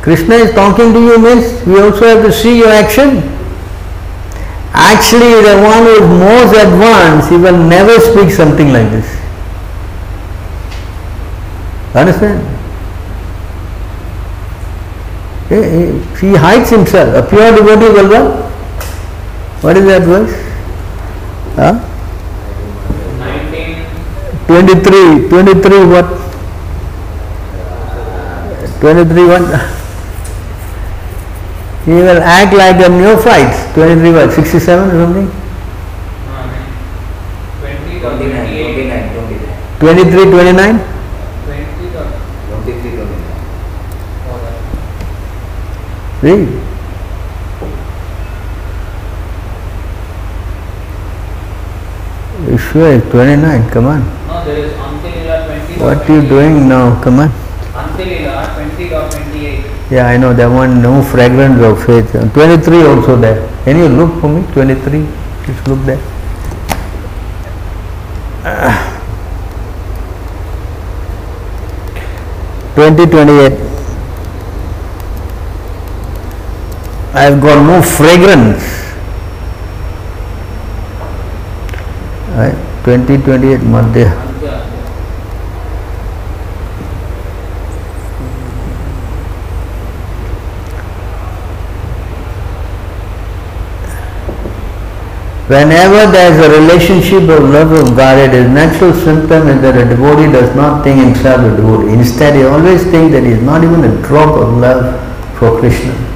Krishna 0.01 0.35
is 0.35 0.53
talking 0.53 0.93
to 0.93 0.99
you 0.99 1.19
means 1.19 1.65
we 1.65 1.81
also 1.81 2.07
have 2.07 2.25
to 2.25 2.31
see 2.31 2.57
your 2.59 2.69
action. 2.69 3.21
Actually, 4.71 5.41
the 5.43 5.59
one 5.61 5.83
who 5.83 5.95
is 5.99 6.07
most 6.07 6.55
advanced, 6.55 7.29
he 7.29 7.35
will 7.35 7.57
never 7.67 7.99
speak 7.99 8.31
something 8.31 8.71
like 8.71 8.89
this. 8.91 9.19
Understand? 11.93 12.58
He, 15.49 15.55
he 16.21 16.35
hides 16.35 16.69
himself. 16.69 17.09
A 17.15 17.27
pure 17.27 17.51
devotee 17.51 17.89
will 17.89 18.09
what? 18.09 18.51
What 19.63 19.77
is 19.77 19.85
that 19.85 20.03
verse? 20.03 20.29
Huh? 21.55 21.73
19, 23.17 23.85
23, 24.45 25.27
23 25.27 25.85
what? 25.89 26.05
23 28.79 29.25
what? 29.25 29.41
He 31.85 31.91
will 31.91 32.21
act 32.21 32.53
like 32.53 32.77
a 32.85 32.89
neophyte. 32.89 33.73
23 33.73 34.11
what? 34.13 34.31
67 34.31 34.87
or 34.87 34.91
something? 34.91 35.25
no, 35.25 35.33
I 36.29 36.45
mean, 37.65 37.99
20 37.99 38.05
or 38.05 38.17
29, 38.17 38.45
28, 38.45 38.85
29, 38.85 39.13
29. 39.79 40.13
23, 40.13 40.31
29? 40.31 40.98
Read. 46.21 46.49
Ishwar 52.49 52.97
is 52.97 53.11
29, 53.11 53.69
come 53.69 53.85
on. 53.85 53.99
No, 54.27 54.43
there 54.43 54.57
is 54.57 54.73
Antya-lila 54.73 55.45
20. 55.45 55.79
What 55.81 56.09
are 56.09 56.13
you 56.13 56.27
doing 56.27 56.67
now? 56.67 57.01
Come 57.01 57.19
on. 57.19 57.29
Antya-lila 57.29 58.51
20 58.53 58.93
or 58.93 59.09
28. 59.09 59.91
Yeah, 59.91 60.07
I 60.07 60.17
know 60.17 60.33
that 60.33 60.47
one, 60.47 60.81
no 60.81 61.01
fragrance 61.03 61.61
of 61.61 61.85
faith. 61.85 62.11
23 62.11 62.83
also 62.83 63.15
there. 63.15 63.47
Can 63.63 63.77
you 63.77 63.87
look 63.87 64.19
for 64.19 64.27
me? 64.27 64.43
23. 64.51 65.05
Just 65.45 65.67
look 65.69 65.79
there. 65.85 66.01
Ah. 68.43 68.99
2028. 72.75 73.68
I 77.19 77.23
have 77.23 77.41
got 77.41 77.61
no 77.67 77.81
fragrance. 77.81 78.63
Right? 82.37 82.55
2028 82.85 83.59
Madhya. 83.59 84.07
Whenever 95.49 96.09
there 96.13 96.31
is 96.31 96.39
a 96.39 96.49
relationship 96.57 97.23
of 97.23 97.49
love 97.49 97.73
of 97.73 97.97
God, 97.97 98.17
it 98.17 98.33
is 98.33 98.49
natural 98.49 98.93
symptom 98.93 99.49
is 99.49 99.61
that 99.61 99.75
a 99.75 99.83
devotee 99.89 100.31
does 100.31 100.55
not 100.55 100.85
think 100.85 101.03
himself 101.03 101.41
a 101.41 101.57
devotee. 101.57 101.91
Instead, 101.91 102.35
he 102.35 102.43
always 102.43 102.83
thinks 102.85 103.11
that 103.11 103.23
he 103.23 103.31
is 103.31 103.41
not 103.41 103.61
even 103.65 103.83
a 103.83 104.01
drop 104.07 104.37
of 104.37 104.57
love 104.57 104.95
for 105.37 105.59
Krishna. 105.59 106.08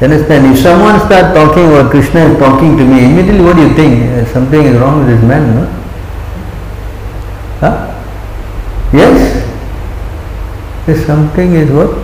You 0.00 0.08
understand? 0.08 0.52
If 0.52 0.60
someone 0.60 1.00
starts 1.06 1.32
talking 1.32 1.72
or 1.72 1.88
Krishna 1.88 2.20
is 2.28 2.38
talking 2.38 2.76
to 2.76 2.84
me, 2.84 3.06
immediately 3.06 3.40
what 3.40 3.56
do 3.56 3.62
you 3.62 3.72
think? 3.74 4.04
Uh, 4.04 4.26
Something 4.30 4.60
is 4.60 4.76
wrong 4.78 4.98
with 4.98 5.08
this 5.08 5.24
man, 5.24 5.56
no? 5.56 5.64
Huh? 7.64 7.96
Yes? 8.92 9.40
If 10.86 11.06
something 11.06 11.54
is 11.54 11.70
what? 11.70 11.96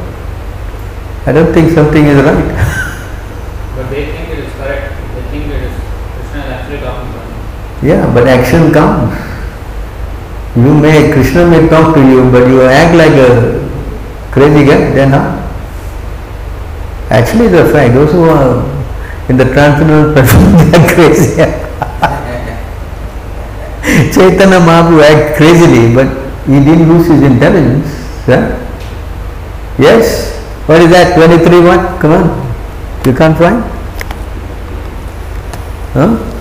I 1.27 1.33
don't 1.33 1.53
think 1.53 1.71
something 1.73 2.07
is 2.07 2.17
right. 2.25 2.49
But 3.77 3.91
they 3.91 4.07
think 4.07 4.29
it 4.31 4.39
is 4.39 4.53
correct. 4.55 4.97
They 5.15 5.23
think 5.29 5.53
it 5.53 5.63
is 5.69 5.77
Krishna 6.17 6.41
is 6.41 6.49
actually 6.49 6.81
talking 6.81 7.13
to. 7.13 7.87
Yeah, 7.87 8.09
but 8.15 8.27
action 8.27 8.73
counts. 8.73 9.21
You 10.57 10.73
may, 10.81 11.13
Krishna 11.13 11.47
may 11.49 11.69
talk 11.69 11.95
to 11.95 12.01
you, 12.01 12.31
but 12.31 12.49
you 12.49 12.63
act 12.63 12.97
like 12.97 13.13
a 13.13 13.61
crazy 14.33 14.65
guy, 14.65 14.93
then 14.97 15.11
how? 15.11 15.42
Actually, 17.13 17.49
the 17.49 17.69
fact, 17.69 17.93
those 17.93 18.11
who 18.11 18.25
are 18.25 18.65
in 19.29 19.37
the 19.37 19.45
transcendental 19.45 20.15
platform, 20.15 20.57
they 20.57 20.79
are 20.81 20.89
crazy. 20.95 21.37
Chaitanya 24.15 24.57
Mahaprabhu 24.65 25.03
acted 25.05 25.37
crazily, 25.37 25.95
but 25.95 26.09
he 26.47 26.59
didn't 26.65 26.89
lose 26.89 27.07
his 27.07 27.21
intelligence. 27.21 27.87
Huh? 28.25 28.57
Yes? 29.79 30.39
What 30.65 30.81
is 30.81 30.91
that? 30.91 31.15
23 31.15 31.61
what? 31.61 32.01
Come 32.01 32.13
on. 32.13 32.25
You 33.05 33.13
can't 33.13 33.37
find? 33.37 33.63
Huh? 35.93 36.33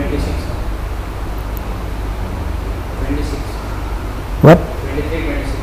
Twenty-six. 0.00 0.36
Twenty-six. 3.00 3.42
What? 4.42 4.58
Twenty-three, 4.58 5.22
twenty-six. 5.24 5.60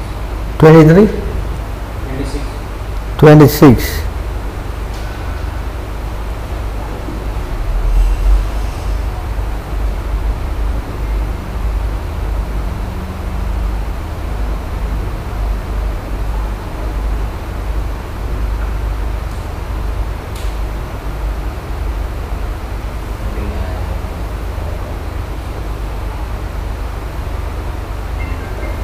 23? 0.68 1.08
Twenty-six. 3.18 3.18
26. 3.18 4.04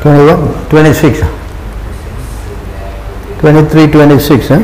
Twenty-one, 0.04 0.70
twenty-six, 0.70 1.22
twenty-three, 3.44 3.92
twenty-six, 3.92 4.48
huh? 4.48 4.60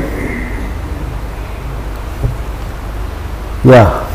Yeah. 3.65 4.05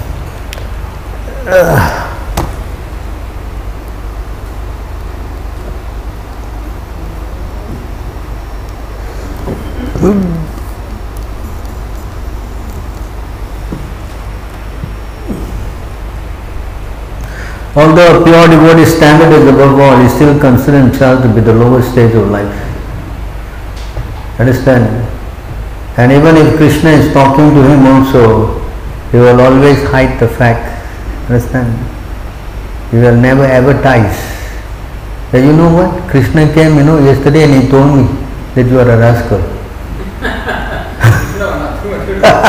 Although 17.76 18.22
a 18.22 18.24
pure 18.24 18.46
devotee 18.48 18.86
standard 18.86 19.30
is 19.34 19.46
above 19.46 19.78
all, 19.78 19.98
he 19.98 20.08
still 20.08 20.40
considers 20.40 20.84
himself 20.84 21.22
to 21.22 21.28
be 21.28 21.42
the 21.42 21.52
lowest 21.52 21.92
stage 21.92 22.14
of 22.14 22.30
life. 22.30 22.73
Understand? 24.38 24.86
And 25.96 26.10
even 26.10 26.36
if 26.36 26.56
Krishna 26.56 26.90
is 26.90 27.12
talking 27.12 27.54
to 27.54 27.62
him 27.62 27.86
also, 27.86 28.58
he 29.12 29.18
will 29.18 29.40
always 29.40 29.82
hide 29.84 30.18
the 30.18 30.26
fact. 30.26 30.70
Understand? 31.30 31.70
He 32.90 32.96
will 32.96 33.16
never 33.16 33.44
advertise. 33.44 34.34
You 35.32 35.52
know 35.52 35.72
what? 35.72 36.10
Krishna 36.10 36.52
came, 36.52 36.78
you 36.78 36.84
know, 36.84 36.98
yesterday 36.98 37.44
and 37.44 37.62
he 37.62 37.68
told 37.68 37.96
me 37.96 38.04
that 38.54 38.66
you 38.66 38.78
are 38.78 38.90
a 38.90 38.98
rascal. 38.98 39.38
No, 41.38 41.50
nothing 41.58 42.20
but. 42.20 42.44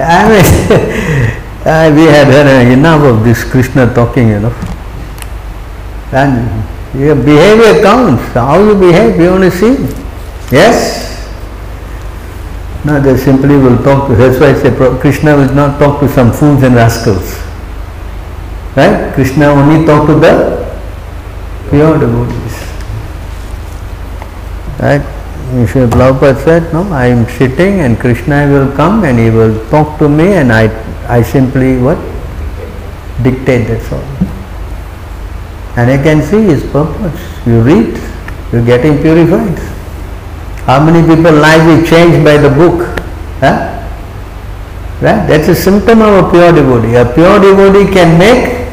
I 0.00 0.28
mean, 0.28 1.94
we 1.96 2.04
had 2.04 2.28
uh, 2.28 2.70
enough 2.72 3.02
of 3.02 3.24
this 3.24 3.44
Krishna 3.44 3.92
talking, 3.94 4.28
you 4.28 4.40
know. 4.40 4.54
And 6.12 6.64
your 6.94 7.14
behavior 7.14 7.82
counts. 7.82 8.22
How 8.34 8.62
you 8.62 8.74
behave, 8.78 9.20
you 9.20 9.38
to 9.38 9.50
see. 9.50 9.74
Yes? 10.54 11.08
No, 12.84 13.00
they 13.00 13.16
simply 13.16 13.56
will 13.56 13.76
talk 13.82 14.08
to, 14.08 14.16
that's 14.16 14.40
why 14.40 14.50
I 14.50 14.54
say 14.54 14.74
Krishna 15.00 15.36
will 15.36 15.52
not 15.54 15.78
talk 15.78 16.00
to 16.00 16.08
some 16.08 16.32
fools 16.32 16.62
and 16.62 16.74
rascals. 16.74 17.38
Right? 18.74 19.12
Krishna 19.14 19.46
only 19.46 19.84
talk 19.84 20.06
to 20.06 20.14
the 20.14 20.60
pure 21.68 21.98
devotees. 21.98 22.56
Right? 24.80 25.02
Srila 25.50 25.90
Prabhupada 25.90 26.42
said, 26.42 26.72
no, 26.72 26.90
I 26.92 27.06
am 27.06 27.28
sitting 27.28 27.80
and 27.80 27.98
Krishna 27.98 28.48
will 28.48 28.74
come 28.76 29.04
and 29.04 29.18
he 29.18 29.30
will 29.30 29.68
talk 29.68 29.98
to 29.98 30.08
me 30.08 30.32
and 30.34 30.52
I, 30.52 30.70
I 31.06 31.22
simply 31.22 31.76
what? 31.78 31.98
Dictate, 33.22 33.68
that's 33.68 33.92
all. 33.92 34.09
And 35.76 35.90
I 35.90 36.02
can 36.02 36.22
see 36.22 36.42
his 36.42 36.62
purpose. 36.70 37.46
You 37.46 37.60
read, 37.62 38.00
you're 38.52 38.64
getting 38.64 39.00
purified. 39.00 39.58
How 40.66 40.84
many 40.84 41.00
people 41.06 41.32
life 41.32 41.66
is 41.68 41.88
changed 41.88 42.24
by 42.24 42.36
the 42.36 42.50
book? 42.50 42.98
Huh? 43.40 43.78
Right? 45.00 45.26
That's 45.26 45.48
a 45.48 45.54
symptom 45.54 46.02
of 46.02 46.26
a 46.26 46.30
pure 46.30 46.52
devotee. 46.52 46.94
A 46.96 47.04
pure 47.14 47.40
devotee 47.40 47.92
can 47.92 48.18
make 48.18 48.68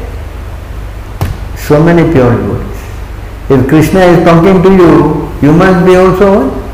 so 1.56 1.82
many 1.82 2.12
pure 2.12 2.30
devotees. 2.36 2.68
If 3.50 3.68
Krishna 3.68 4.00
is 4.00 4.24
talking 4.24 4.62
to 4.62 4.70
you, 4.70 5.28
you 5.40 5.52
must 5.52 5.86
be 5.86 5.96
also 5.96 6.46
what? 6.46 6.68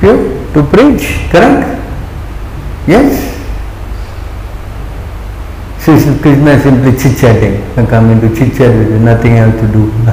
Pure 0.00 0.52
to 0.54 0.62
preach, 0.62 1.30
correct? 1.30 1.78
Yes. 2.86 3.29
So 5.80 5.96
Krishna 6.20 6.50
is 6.50 6.62
simply 6.62 6.92
chit 6.92 7.16
chatting. 7.18 7.56
I 7.78 7.86
come 7.86 8.10
into 8.10 8.28
chit 8.36 8.54
chat 8.54 8.68
with 8.76 8.90
you, 8.92 8.98
nothing 8.98 9.38
else 9.38 9.54
to 9.62 9.66
do. 9.72 9.90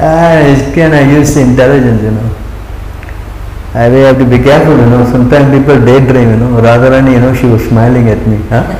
ah, 0.00 0.40
kind 0.74 0.94
of 0.94 1.06
use 1.12 1.36
intelligence, 1.36 2.02
you 2.02 2.12
know. 2.12 2.34
I 3.74 3.90
we 3.90 4.00
have 4.00 4.16
to 4.18 4.24
be 4.24 4.38
careful, 4.38 4.78
you 4.78 4.86
know. 4.86 5.04
Sometimes 5.04 5.52
people 5.52 5.84
daydream, 5.84 6.30
you 6.30 6.36
know. 6.38 6.62
Radharani, 6.62 7.12
you 7.12 7.20
know, 7.20 7.34
she 7.34 7.44
was 7.44 7.62
smiling 7.68 8.08
at 8.08 8.26
me. 8.26 8.38
Huh? 8.48 8.62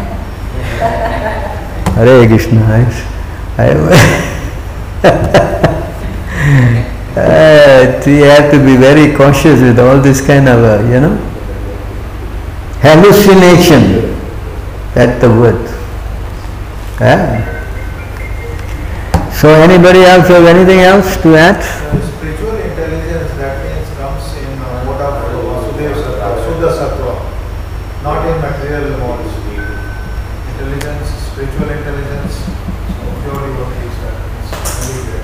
Hare 2.00 2.26
Krishna. 2.26 2.62
I, 2.64 2.80
I, 3.58 3.68
uh, 7.14 8.02
we 8.06 8.20
have 8.20 8.50
to 8.50 8.58
be 8.64 8.76
very 8.76 9.14
cautious 9.14 9.60
with 9.60 9.78
all 9.78 10.00
this 10.00 10.26
kind 10.26 10.48
of, 10.48 10.64
uh, 10.64 10.82
you 10.88 11.00
know, 11.00 11.27
hallucination. 12.80 14.16
That's 14.94 15.20
the 15.20 15.28
word. 15.28 15.68
So 19.38 19.48
anybody 19.54 20.02
else 20.02 20.26
have 20.28 20.44
anything 20.46 20.80
else 20.80 21.16
to 21.22 21.36
add? 21.36 21.62
Spiritual 21.62 22.56
intelligence 22.58 23.30
that 23.38 23.62
means 23.62 23.86
comes 23.96 24.34
in 24.34 24.58
uh, 24.58 24.82
what 24.82 24.98
are 25.00 25.30
Vasudeva 25.30 25.94
Sattva, 25.94 26.42
Suddha 26.42 26.70
Sattva, 26.74 27.14
not 28.02 28.26
in 28.26 28.34
material 28.42 28.98
models. 28.98 29.30
Intelligence, 30.58 31.06
spiritual 31.30 31.70
intelligence, 31.70 32.34
purely 33.22 33.50
what 33.54 33.70
is 33.78 33.94
that 34.02 34.18
means. 34.26 35.18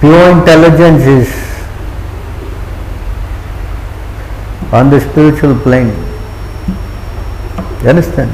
Pure 0.00 0.26
intelligence 0.42 1.04
is 1.06 1.37
on 4.72 4.90
the 4.90 5.00
spiritual 5.00 5.54
plane. 5.60 5.88
You 7.82 7.90
understand? 7.90 8.30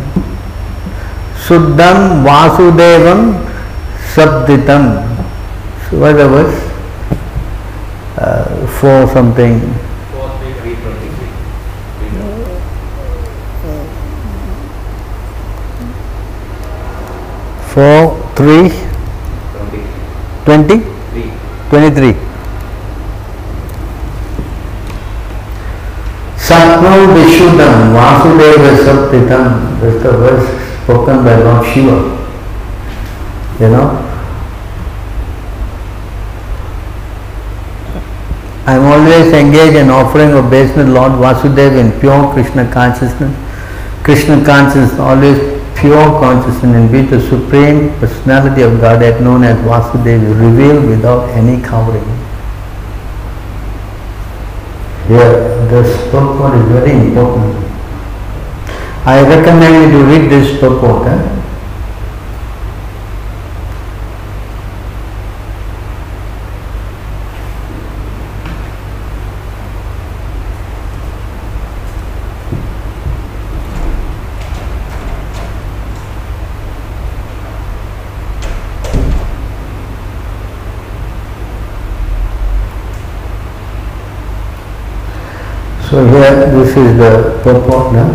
Suddham 1.36 2.24
Vasudevam 2.24 3.44
Sabditam. 4.14 5.04
So 5.90 5.98
what 6.00 6.12
the 6.14 6.28
verse? 6.28 6.70
Uh, 8.16 8.66
for 8.78 9.06
something. 9.12 9.60
Four, 17.74 18.16
three. 18.36 18.68
Four, 18.70 18.80
twenty, 20.44 20.78
twenty-three. 21.70 22.33
Satvam 26.44 27.14
Vishuddham 27.16 27.94
Vasudeva 27.96 28.76
Sabditam. 28.84 29.80
That's 29.80 30.02
the 30.02 30.12
verse 30.12 30.84
spoken 30.84 31.24
by 31.24 31.36
Lord 31.42 31.66
Shiva. 31.66 31.96
You 33.60 33.68
know? 33.70 34.04
I 38.66 38.74
am 38.74 38.84
always 38.84 39.32
engaged 39.32 39.76
in 39.76 39.88
offering 39.88 40.32
obeisance 40.32 40.90
Lord 40.90 41.12
Vasudeva 41.12 41.78
in 41.78 41.98
pure 41.98 42.30
Krishna 42.34 42.70
consciousness. 42.70 43.34
Krishna 44.02 44.44
consciousness, 44.44 44.98
always 45.00 45.38
pure 45.76 46.20
consciousness 46.20 46.74
and 46.76 46.92
be 46.92 47.00
the 47.02 47.20
supreme 47.22 47.88
personality 48.00 48.60
of 48.60 48.80
Godhead 48.82 49.22
known 49.22 49.44
as 49.44 49.56
Vasudeva, 49.64 50.38
revealed 50.38 50.84
without 50.90 51.30
any 51.30 51.62
covering. 51.62 52.04
Here, 55.08 55.53
this 55.70 56.10
purport 56.10 56.54
is 56.54 56.66
very 56.68 56.92
important. 57.06 57.54
I 59.06 59.20
recommend 59.22 59.92
you 59.92 59.98
to 59.98 60.04
read 60.04 60.30
this 60.30 60.58
purport. 60.60 61.06
Eh? 61.08 61.34
So 85.94 86.04
here, 86.06 86.50
this 86.64 86.76
is 86.78 86.96
the 86.96 87.40
purport 87.42 87.92
now. 87.92 88.08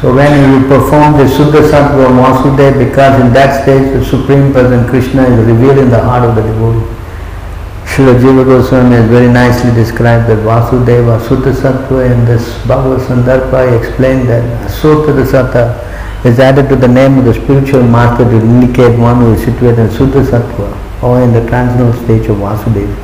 So 0.00 0.14
when 0.14 0.62
you 0.62 0.68
perform 0.68 1.18
the 1.18 1.24
Suddha 1.24 1.68
Sattva 1.70 2.06
Vasudeva, 2.10 2.78
because 2.78 3.20
in 3.20 3.32
that 3.32 3.62
stage 3.62 3.92
the 3.92 4.04
Supreme 4.04 4.52
Person 4.52 4.88
Krishna 4.88 5.22
is 5.22 5.46
revealed 5.46 5.78
in 5.78 5.90
the 5.90 6.00
heart 6.00 6.28
of 6.28 6.36
the 6.36 6.42
devotee. 6.42 6.86
Srila 7.86 8.18
Jiva 8.20 8.44
Goswami 8.44 8.96
has 8.96 9.08
very 9.10 9.28
nicely 9.28 9.70
described 9.74 10.28
that 10.28 10.38
Vasudeva, 10.38 11.20
Suddha 11.26 11.52
Sattva 11.52 12.10
in 12.10 12.24
this 12.24 12.46
Bhagavat 12.66 13.06
Sandarbha 13.08 13.70
he 13.70 13.86
explained 13.86 14.28
that 14.28 14.70
Suddha 14.70 15.26
Sattva 15.26 15.91
is 16.24 16.38
added 16.38 16.68
to 16.68 16.76
the 16.76 16.86
name 16.86 17.18
of 17.18 17.24
the 17.24 17.34
spiritual 17.34 17.82
master 17.82 18.24
to 18.24 18.36
indicate 18.36 18.96
one 18.98 19.16
who 19.18 19.32
is 19.32 19.44
situated 19.44 19.80
in 19.80 19.88
Suddha 19.88 20.22
Sattva 20.24 21.02
or 21.02 21.20
in 21.20 21.32
the 21.32 21.44
transcendental 21.48 21.92
stage 22.04 22.28
of 22.28 22.36
Vasudeva. 22.36 22.94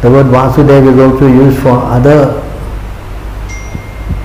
The 0.00 0.10
word 0.10 0.26
Vasudeva 0.26 0.92
is 0.92 0.98
also 0.98 1.26
used 1.26 1.60
for 1.60 1.76
other 1.76 2.40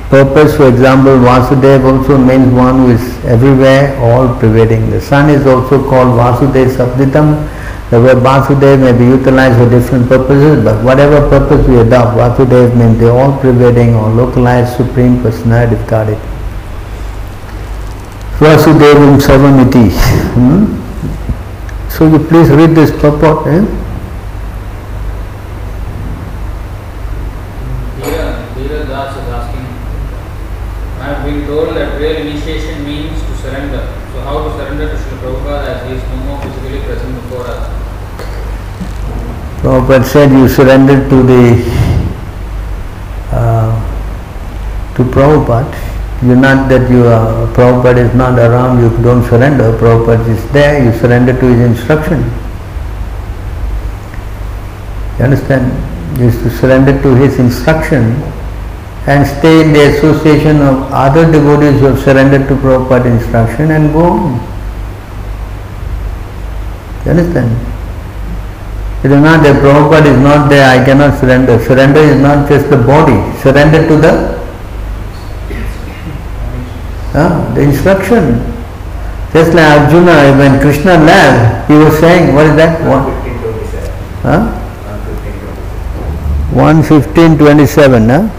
purpose. 0.10 0.56
For 0.56 0.70
example, 0.70 1.20
Vasudeva 1.20 2.00
also 2.00 2.18
means 2.18 2.54
one 2.54 2.80
who 2.80 2.92
is 2.92 3.26
everywhere, 3.26 3.98
all 4.00 4.40
pervading. 4.40 4.90
The 4.90 5.02
sun 5.02 5.30
is 5.30 5.46
also 5.46 5.78
called 5.90 6.16
Vasudeva 6.16 6.72
Sabditam. 6.72 7.44
The 7.90 8.00
word 8.00 8.18
Vasudeva 8.24 8.80
may 8.80 8.98
be 8.98 9.06
utilized 9.06 9.58
for 9.58 9.70
different 9.70 10.08
purposes, 10.08 10.64
but 10.64 10.82
whatever 10.86 11.28
purpose 11.30 11.68
we 11.68 11.78
adopt, 11.80 12.18
Vasudeva 12.18 12.74
means 12.74 13.00
the 13.00 13.12
all 13.12 13.38
pervading 13.42 13.96
or 13.96 14.10
localized 14.10 14.78
supreme 14.78 15.22
personality 15.22 15.76
of 15.76 15.86
Godhead. 15.88 16.39
Vasudevam 18.40 19.20
Savamiti. 19.20 19.92
Hmm? 20.32 20.64
So 21.90 22.08
you 22.08 22.20
please 22.20 22.50
read 22.50 22.72
this 22.72 22.90
purport. 22.90 23.46
Eh? 23.48 23.60
Here, 28.00 28.40
Dheeraj 28.56 29.12
is 29.12 29.28
asking, 29.28 29.68
I 31.00 31.12
have 31.12 31.26
been 31.26 31.46
told 31.48 31.76
that 31.76 32.00
real 32.00 32.16
initiation 32.16 32.86
means 32.86 33.20
to 33.20 33.36
surrender. 33.44 33.84
So 34.14 34.22
how 34.22 34.48
to 34.48 34.56
surrender 34.56 34.88
to 34.88 34.96
Srila 34.96 35.20
Prabhupada 35.20 35.68
as 35.76 35.84
he 35.90 35.96
is 35.98 36.04
no 36.04 36.16
more 36.24 36.42
physically 36.42 36.80
present 36.88 37.16
before 37.16 37.44
us? 37.44 37.68
Prabhupada 39.60 40.06
said 40.06 40.32
you 40.32 40.48
surrendered 40.48 41.10
to 41.10 41.24
the 41.24 41.44
uh, 43.36 43.76
to 44.96 45.04
Prabhupada. 45.04 45.89
You're 46.22 46.36
not 46.36 46.68
that 46.68 46.92
you 46.92 47.08
are 47.08 47.48
Prabhupada 47.54 48.10
is 48.10 48.14
not 48.14 48.38
around, 48.38 48.82
you 48.82 48.90
don't 49.02 49.24
surrender. 49.30 49.72
Prabhupada 49.78 50.28
is 50.28 50.52
there, 50.52 50.84
you 50.84 50.92
surrender 51.00 51.32
to 51.32 51.46
his 51.46 51.62
instruction. 51.62 52.20
You 55.18 55.26
understand? 55.26 55.72
You 56.20 56.30
to 56.30 56.50
surrender 56.50 57.02
to 57.02 57.16
his 57.16 57.40
instruction 57.40 58.22
and 59.08 59.26
stay 59.26 59.64
in 59.64 59.72
the 59.72 59.96
association 59.96 60.62
of 60.62 60.92
other 60.92 61.32
devotees 61.32 61.80
who 61.80 61.86
have 61.86 62.00
surrendered 62.00 62.50
to 62.50 62.56
Prabhupada's 62.56 63.24
instruction 63.24 63.72
and 63.72 63.94
go. 63.94 64.16
You 67.06 67.12
understand? 67.12 67.52
It 69.06 69.12
is 69.12 69.22
not 69.24 69.42
that 69.44 69.62
Prabhupada 69.64 70.14
is 70.14 70.20
not 70.22 70.50
there, 70.50 70.68
I 70.68 70.84
cannot 70.84 71.18
surrender. 71.18 71.64
Surrender 71.64 72.02
is 72.02 72.20
not 72.22 72.50
just 72.50 72.70
the 72.70 72.76
body. 72.76 73.16
Surrender 73.40 73.88
to 73.88 73.96
the 73.96 74.39
the 77.14 77.62
instruction. 77.62 78.40
Just 79.34 79.54
like 79.54 79.80
Arjuna, 79.82 80.38
when 80.38 80.60
Krishna 80.60 80.98
left, 80.98 81.70
he 81.70 81.76
was 81.78 81.98
saying, 82.00 82.34
what 82.34 82.46
is 82.48 82.56
that? 82.56 82.82
One, 82.86 83.06
Fifteen 83.22 83.38
twenty-seven. 83.42 83.90
huh? 84.24 84.42
One 86.54 86.82
fifteen 86.84 87.38
twenty-seven. 87.38 88.08
115, 88.08 88.08
27, 88.08 88.10
huh? 88.10 88.30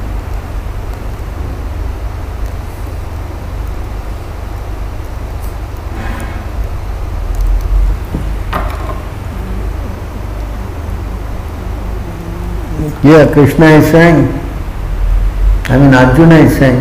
Yeah, 13.02 13.30
Krishna 13.32 13.66
is 13.80 13.90
saying, 13.90 14.28
I 15.66 15.78
mean 15.78 15.94
Arjuna 15.94 16.34
is 16.36 16.56
saying, 16.59 16.80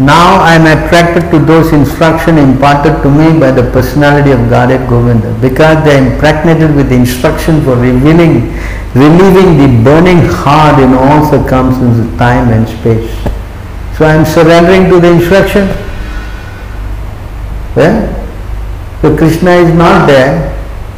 now 0.00 0.40
I 0.40 0.54
am 0.54 0.64
attracted 0.64 1.30
to 1.30 1.38
those 1.44 1.74
instruction 1.74 2.38
imparted 2.38 3.02
to 3.02 3.10
me 3.10 3.38
by 3.38 3.50
the 3.50 3.70
personality 3.70 4.30
of 4.30 4.48
Godhead 4.48 4.88
Govinda 4.88 5.36
because 5.42 5.84
they 5.84 5.98
are 5.98 6.12
impregnated 6.12 6.74
with 6.74 6.90
instruction 6.90 7.60
for 7.62 7.76
revealing, 7.76 8.48
relieving 8.96 9.60
the 9.60 9.68
burning 9.84 10.24
heart 10.24 10.80
in 10.80 10.94
all 10.94 11.28
circumstances, 11.28 12.08
time 12.16 12.48
and 12.48 12.66
space. 12.66 13.12
So 13.98 14.06
I 14.06 14.14
am 14.14 14.24
surrendering 14.24 14.88
to 14.88 15.00
the 15.00 15.12
instruction. 15.12 15.68
Yeah? 17.76 18.08
So 19.02 19.14
Krishna 19.18 19.50
is 19.50 19.74
not 19.74 20.06
there. 20.06 20.48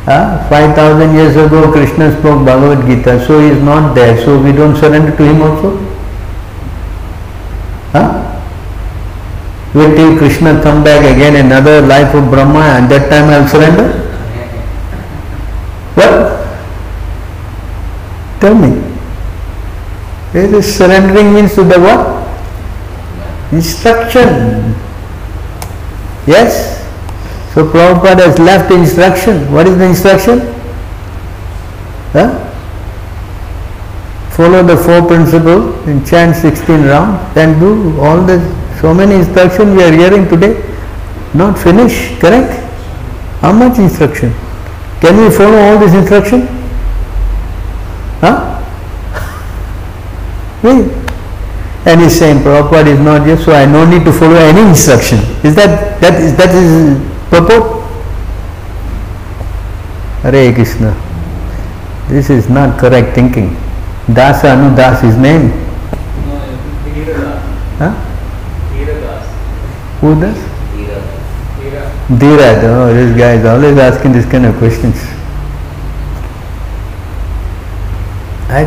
Uh, 0.06 0.48
5000 0.48 1.12
years 1.12 1.34
ago 1.34 1.72
Krishna 1.72 2.16
spoke 2.20 2.46
Bhagavad 2.46 2.86
Gita, 2.86 3.24
so 3.26 3.40
he 3.40 3.48
is 3.48 3.60
not 3.62 3.94
there, 3.94 4.16
so 4.24 4.40
we 4.40 4.52
don't 4.52 4.76
surrender 4.76 5.16
to 5.16 5.24
him 5.24 5.42
also. 5.42 5.81
Wait 9.74 9.96
till 9.96 10.18
Krishna 10.18 10.60
come 10.62 10.84
back 10.84 11.00
again 11.04 11.36
another 11.36 11.80
life 11.80 12.14
of 12.14 12.30
Brahma 12.30 12.78
and 12.78 12.90
that 12.90 13.08
time 13.08 13.30
I 13.30 13.40
will 13.40 13.48
surrender? 13.48 13.88
What? 15.94 16.12
Tell 18.40 18.54
me. 18.54 18.80
This 20.32 20.76
surrendering 20.76 21.34
means 21.34 21.54
to 21.54 21.64
the 21.64 21.78
what? 21.80 22.22
Instruction. 23.52 24.74
Yes? 26.26 26.80
So 27.54 27.66
Prabhupada 27.66 28.26
has 28.26 28.38
left 28.38 28.70
instruction. 28.70 29.52
What 29.52 29.66
is 29.66 29.76
the 29.78 29.84
instruction? 29.84 30.40
Huh? 32.12 32.48
follow 34.36 34.62
the 34.62 34.76
four 34.76 35.06
principles 35.06 35.86
and 35.86 36.06
chant 36.06 36.34
16 36.34 36.84
rounds 36.84 37.36
and 37.36 37.60
do 37.60 38.00
all 38.00 38.22
the 38.30 38.38
so 38.80 38.94
many 38.94 39.14
instructions 39.16 39.76
we 39.76 39.82
are 39.82 39.92
hearing 39.92 40.28
today. 40.28 40.54
Not 41.34 41.58
finished, 41.58 42.20
correct? 42.20 42.60
How 43.40 43.52
much 43.52 43.78
instruction? 43.78 44.32
Can 45.00 45.16
we 45.16 45.30
follow 45.34 45.58
all 45.58 45.78
this 45.78 45.94
instruction? 45.94 46.46
Huh? 48.20 48.62
We. 50.62 51.02
And 51.84 52.00
he's 52.00 52.16
saying 52.16 52.38
Prabhupada 52.44 52.86
is 52.86 53.00
not 53.00 53.26
here, 53.26 53.36
so 53.36 53.52
I 53.52 53.66
no 53.66 53.84
need 53.84 54.04
to 54.04 54.12
follow 54.12 54.36
any 54.36 54.60
instruction. 54.68 55.18
Is 55.42 55.56
that 55.56 56.00
that 56.00 56.20
is 56.20 56.36
that 56.36 56.54
is 56.54 57.00
purport? 57.28 57.82
Hare 60.22 60.54
Krishna. 60.54 60.94
This 62.08 62.30
is 62.30 62.48
not 62.48 62.78
correct 62.78 63.16
thinking. 63.16 63.56
Dasa 64.06 64.54
Anu 64.54 64.76
Das 64.76 65.02
his 65.02 65.16
name. 65.16 65.50
No. 66.26 66.38
Huh? 67.78 68.11
Who 70.02 70.20
does? 70.20 70.36
Dhira. 70.74 70.98
Dheeraj. 72.18 72.64
Oh, 72.64 72.92
this 72.92 73.16
guy 73.16 73.34
is 73.34 73.44
always 73.46 73.78
asking 73.78 74.12
this 74.12 74.26
kind 74.26 74.46
of 74.46 74.56
questions. 74.58 74.96
Right? 78.50 78.66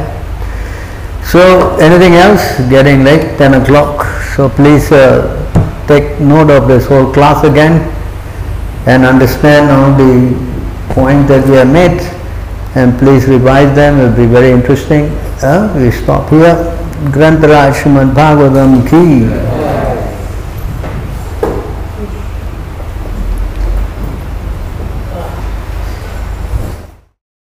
So, 1.26 1.76
anything 1.78 2.14
else? 2.14 2.58
Getting 2.70 3.04
late, 3.04 3.38
10 3.38 3.62
o'clock. 3.62 4.06
So, 4.36 4.50
please 4.50 4.92
uh, 4.94 5.28
take 5.88 6.22
note 6.22 6.50
of 6.50 6.70
this 6.70 6.88
whole 6.88 7.12
class 7.12 7.44
again 7.44 7.82
and 8.88 9.04
understand 9.04 9.70
all 9.70 9.92
the 9.98 10.34
points 10.94 11.28
that 11.28 11.46
we 11.50 11.58
have 11.58 11.68
made 11.72 12.00
and 12.76 12.98
please 12.98 13.26
revise 13.28 13.76
them, 13.76 14.00
it 14.00 14.10
will 14.10 14.16
be 14.16 14.26
very 14.26 14.52
interesting. 14.52 15.06
Uh, 15.42 15.74
we 15.78 15.92
stop 15.92 16.30
here. 16.30 16.56
Srimad 17.12 18.14
Bhagavatam 18.14 18.88
ki 18.90 19.55